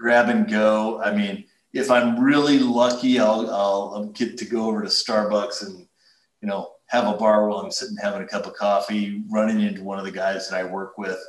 grab 0.00 0.30
and 0.30 0.48
go. 0.48 1.00
I 1.02 1.14
mean, 1.14 1.44
if 1.74 1.90
I'm 1.90 2.18
really 2.18 2.58
lucky, 2.58 3.20
I'll, 3.20 3.50
I'll 3.50 4.06
get 4.06 4.38
to 4.38 4.44
go 4.46 4.64
over 4.64 4.82
to 4.82 4.88
Starbucks 4.88 5.66
and, 5.66 5.86
you 6.40 6.48
know, 6.48 6.72
have 6.86 7.06
a 7.06 7.16
bar 7.16 7.46
while 7.46 7.60
I'm 7.60 7.70
sitting 7.70 7.96
having 8.02 8.22
a 8.22 8.26
cup 8.26 8.46
of 8.46 8.54
coffee, 8.54 9.22
running 9.30 9.60
into 9.60 9.84
one 9.84 9.98
of 9.98 10.04
the 10.04 10.10
guys 10.10 10.48
that 10.48 10.56
I 10.58 10.64
work 10.64 10.96
with. 10.98 11.20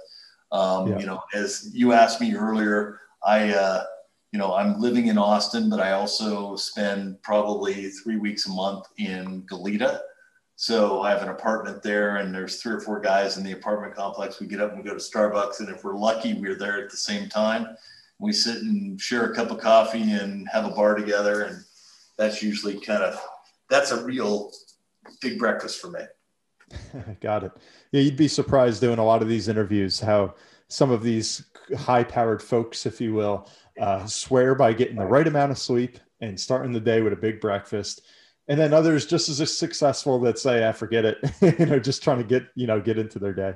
Um, 0.51 0.88
yeah. 0.88 0.99
You 0.99 1.05
know, 1.05 1.22
as 1.34 1.69
you 1.74 1.91
asked 1.91 2.22
me 2.22 2.34
earlier, 2.34 2.99
I, 3.24 3.53
uh, 3.53 3.84
you 4.32 4.39
know, 4.39 4.55
I'm 4.55 4.80
living 4.80 5.07
in 5.07 5.17
Austin, 5.17 5.69
but 5.69 5.82
I 5.82 5.91
also 5.91 6.55
spend 6.55 7.22
probably 7.22 7.89
three 7.89 8.17
weeks 8.17 8.47
a 8.47 8.51
month 8.51 8.86
in 8.97 9.43
Goleta. 9.43 9.99
So 10.55 11.01
I 11.01 11.09
have 11.09 11.24
an 11.24 11.30
apartment 11.30 11.84
there, 11.84 12.17
and 12.17 12.34
there's 12.34 12.61
three 12.61 12.74
or 12.74 12.80
four 12.80 12.99
guys 12.99 13.38
in 13.38 13.43
the 13.43 13.51
apartment 13.51 13.95
complex. 13.95 14.39
We 14.39 14.47
get 14.47 14.61
up 14.61 14.72
and 14.74 14.82
we 14.82 14.89
go 14.89 14.95
to 14.95 15.03
Starbucks, 15.03 15.59
and 15.59 15.69
if 15.69 15.84
we're 15.84 15.97
lucky, 15.97 16.34
we're 16.34 16.55
there 16.55 16.84
at 16.84 16.89
the 16.89 16.97
same 16.97 17.28
time. 17.28 17.76
We 18.22 18.34
sit 18.34 18.57
and 18.57 18.99
share 18.99 19.32
a 19.32 19.36
cup 19.36 19.51
of 19.51 19.59
coffee 19.59 20.11
and 20.11 20.47
have 20.49 20.65
a 20.65 20.69
bar 20.69 20.95
together, 20.95 21.43
and 21.43 21.63
that's 22.17 22.41
usually 22.41 22.80
kind 22.80 23.03
of 23.03 23.19
that's 23.69 23.91
a 23.91 24.03
real 24.03 24.51
big 25.22 25.39
breakfast 25.39 25.82
for 25.82 25.89
me. 25.89 26.01
Got 27.22 27.45
it. 27.45 27.51
Yeah, 27.91 28.01
you'd 28.01 28.17
be 28.17 28.28
surprised 28.28 28.82
doing 28.82 28.99
a 28.99 29.05
lot 29.05 29.22
of 29.22 29.28
these 29.28 29.47
interviews 29.47 29.99
how 29.99 30.36
some 30.67 30.91
of 30.91 31.03
these 31.03 31.45
high-powered 31.78 32.41
folks, 32.41 32.86
if 32.86 33.01
you 33.01 33.13
will, 33.13 33.49
uh, 33.80 34.05
swear 34.05 34.55
by 34.55 34.72
getting 34.72 34.95
the 34.95 35.05
right 35.05 35.28
amount 35.28 35.51
of 35.51 35.57
sleep 35.57 35.99
and 36.22 36.39
starting 36.39 36.72
the 36.72 36.80
day 36.80 37.01
with 37.01 37.13
a 37.13 37.17
big 37.17 37.41
breakfast 37.41 38.01
and 38.47 38.59
then 38.59 38.74
others 38.74 39.05
just 39.05 39.30
as 39.30 39.57
successful 39.57 40.19
that 40.19 40.38
say 40.38 40.67
i 40.67 40.72
forget 40.72 41.05
it 41.05 41.17
you 41.59 41.65
know 41.65 41.80
just 41.80 42.03
trying 42.03 42.17
to 42.17 42.24
get 42.24 42.43
you 42.55 42.67
know 42.67 42.80
get 42.80 42.97
into 42.97 43.19
their 43.19 43.34
day 43.34 43.53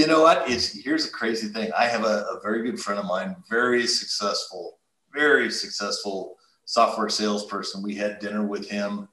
you 0.00 0.06
know 0.06 0.22
what 0.22 0.48
is 0.48 0.72
here's 0.84 1.06
a 1.06 1.10
crazy 1.10 1.48
thing 1.48 1.70
i 1.76 1.84
have 1.84 2.04
a, 2.04 2.26
a 2.30 2.40
very 2.42 2.62
good 2.62 2.80
friend 2.80 2.98
of 2.98 3.06
mine 3.06 3.36
very 3.48 3.86
successful 3.86 4.78
very 5.12 5.50
successful 5.50 6.36
software 6.64 7.08
salesperson 7.08 7.82
we 7.82 7.94
had 7.94 8.18
dinner 8.18 8.44
with 8.44 8.68
him 8.68 9.08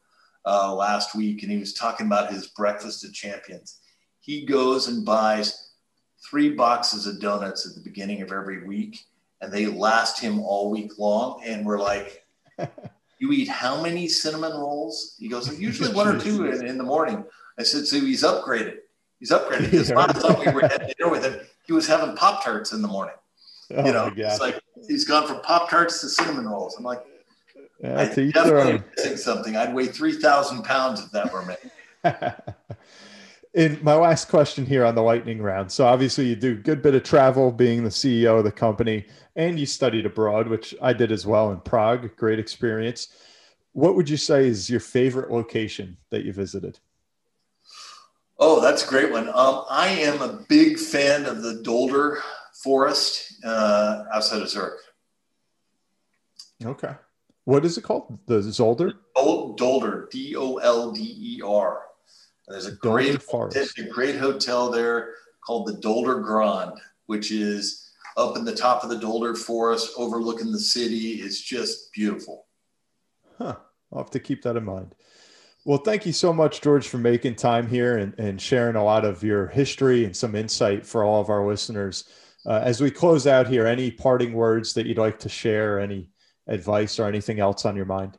uh, 0.45 0.73
last 0.73 1.13
week 1.13 1.43
and 1.43 1.51
he 1.51 1.57
was 1.57 1.73
talking 1.73 2.05
about 2.05 2.31
his 2.31 2.47
breakfast 2.47 3.03
of 3.03 3.13
champions 3.13 3.79
he 4.19 4.45
goes 4.45 4.87
and 4.87 5.05
buys 5.05 5.71
three 6.29 6.49
boxes 6.49 7.05
of 7.05 7.19
donuts 7.19 7.67
at 7.67 7.75
the 7.75 7.81
beginning 7.81 8.21
of 8.21 8.31
every 8.31 8.65
week 8.65 9.05
and 9.41 9.51
they 9.51 9.67
last 9.67 10.19
him 10.19 10.39
all 10.39 10.71
week 10.71 10.97
long. 10.97 11.41
And 11.45 11.65
we're 11.65 11.79
like, 11.79 12.25
you 13.19 13.31
eat 13.31 13.47
how 13.47 13.81
many 13.81 14.07
cinnamon 14.07 14.53
rolls? 14.53 15.15
He 15.19 15.27
goes, 15.27 15.57
usually 15.59 15.93
one 15.93 16.07
or 16.07 16.19
two 16.19 16.47
in, 16.47 16.65
in, 16.65 16.77
the 16.77 16.83
morning. 16.83 17.23
I 17.57 17.63
said, 17.63 17.85
so 17.85 17.99
he's 17.99 18.23
upgraded. 18.23 18.77
He's 19.19 19.31
upgraded. 19.31 19.71
Because 19.71 19.91
last 19.91 20.21
time 20.21 20.39
we 20.39 20.51
were 20.51 20.65
at 20.65 20.95
dinner 20.97 21.09
with 21.09 21.23
him, 21.23 21.39
he 21.65 21.73
was 21.73 21.87
having 21.87 22.15
Pop 22.15 22.43
Tarts 22.43 22.71
in 22.71 22.81
the 22.81 22.87
morning. 22.87 23.15
Oh 23.75 23.85
you 23.85 23.91
know, 23.91 24.11
it's 24.15 24.39
like 24.39 24.59
he's 24.87 25.03
gone 25.03 25.27
from 25.27 25.41
Pop 25.41 25.69
Tarts 25.69 25.99
to 26.01 26.09
cinnamon 26.09 26.47
rolls. 26.47 26.75
I'm 26.77 26.83
like, 26.83 27.03
yeah, 27.81 27.99
I 27.99 28.05
definitely 28.05 28.83
missing 28.95 29.17
something. 29.17 29.55
I'd 29.55 29.73
weigh 29.73 29.87
3,000 29.87 30.63
pounds 30.63 31.01
if 31.01 31.11
that 31.11 31.33
were 31.33 31.45
me. 31.45 31.55
in 33.53 33.79
my 33.83 33.95
last 33.95 34.29
question 34.29 34.65
here 34.65 34.85
on 34.85 34.95
the 34.95 35.01
lightning 35.01 35.41
round. 35.41 35.71
So 35.71 35.85
obviously 35.85 36.27
you 36.27 36.35
do 36.35 36.53
a 36.53 36.55
good 36.55 36.81
bit 36.81 36.95
of 36.95 37.03
travel 37.03 37.51
being 37.51 37.83
the 37.83 37.89
CEO 37.89 38.37
of 38.37 38.43
the 38.43 38.51
company 38.51 39.05
and 39.35 39.59
you 39.59 39.65
studied 39.65 40.05
abroad, 40.05 40.47
which 40.47 40.75
I 40.81 40.93
did 40.93 41.11
as 41.11 41.25
well 41.25 41.51
in 41.51 41.59
Prague, 41.61 42.15
great 42.15 42.39
experience. 42.39 43.09
What 43.73 43.95
would 43.95 44.09
you 44.09 44.17
say 44.17 44.47
is 44.47 44.69
your 44.69 44.79
favorite 44.79 45.31
location 45.31 45.97
that 46.09 46.23
you 46.23 46.33
visited? 46.33 46.79
Oh, 48.39 48.61
that's 48.61 48.85
a 48.85 48.87
great 48.87 49.11
one. 49.11 49.29
Um, 49.29 49.65
I 49.69 49.87
am 49.87 50.21
a 50.21 50.45
big 50.47 50.77
fan 50.77 51.25
of 51.25 51.41
the 51.41 51.61
Dolder 51.63 52.21
Forest 52.63 53.43
uh, 53.43 54.03
outside 54.13 54.41
of 54.41 54.49
Zurich. 54.49 54.79
Okay. 56.63 56.93
What 57.45 57.65
is 57.65 57.77
it 57.77 57.83
called? 57.83 58.19
The 58.25 58.39
Zolder? 58.39 58.93
Dolder, 59.55 60.07
D 60.11 60.35
O 60.35 60.57
L 60.57 60.91
D 60.91 61.01
E 61.01 61.41
R. 61.43 61.81
There's 62.47 62.65
a 62.65 62.73
great, 62.73 63.21
a 63.77 63.83
great 63.89 64.17
hotel 64.17 64.69
there 64.69 65.13
called 65.41 65.67
the 65.67 65.73
Dolder 65.73 66.19
Grand, 66.19 66.73
which 67.07 67.31
is 67.31 67.89
up 68.15 68.37
in 68.37 68.45
the 68.45 68.55
top 68.55 68.83
of 68.83 68.89
the 68.89 68.97
Dolder 68.97 69.35
Forest, 69.35 69.93
overlooking 69.97 70.51
the 70.51 70.59
city. 70.59 71.13
It's 71.21 71.41
just 71.41 71.91
beautiful. 71.93 72.45
Huh. 73.37 73.57
I'll 73.91 73.99
have 73.99 74.11
to 74.11 74.19
keep 74.19 74.41
that 74.43 74.57
in 74.57 74.65
mind. 74.65 74.93
Well, 75.67 75.79
thank 75.79 76.05
you 76.05 76.13
so 76.13 76.31
much, 76.31 76.61
George, 76.61 76.87
for 76.87 76.97
making 76.97 77.35
time 77.35 77.67
here 77.67 77.97
and, 77.97 78.17
and 78.17 78.41
sharing 78.41 78.77
a 78.77 78.83
lot 78.85 79.03
of 79.03 79.21
your 79.21 79.47
history 79.47 80.05
and 80.05 80.15
some 80.15 80.33
insight 80.33 80.85
for 80.85 81.03
all 81.03 81.19
of 81.19 81.29
our 81.29 81.45
listeners. 81.45 82.05
Uh, 82.45 82.61
as 82.63 82.79
we 82.79 82.89
close 82.89 83.27
out 83.27 83.49
here, 83.49 83.67
any 83.67 83.91
parting 83.91 84.31
words 84.31 84.73
that 84.75 84.85
you'd 84.85 84.97
like 84.97 85.19
to 85.19 85.27
share, 85.27 85.81
any 85.81 86.09
advice 86.47 86.99
or 86.99 87.05
anything 87.05 87.41
else 87.41 87.65
on 87.65 87.75
your 87.75 87.83
mind? 87.83 88.17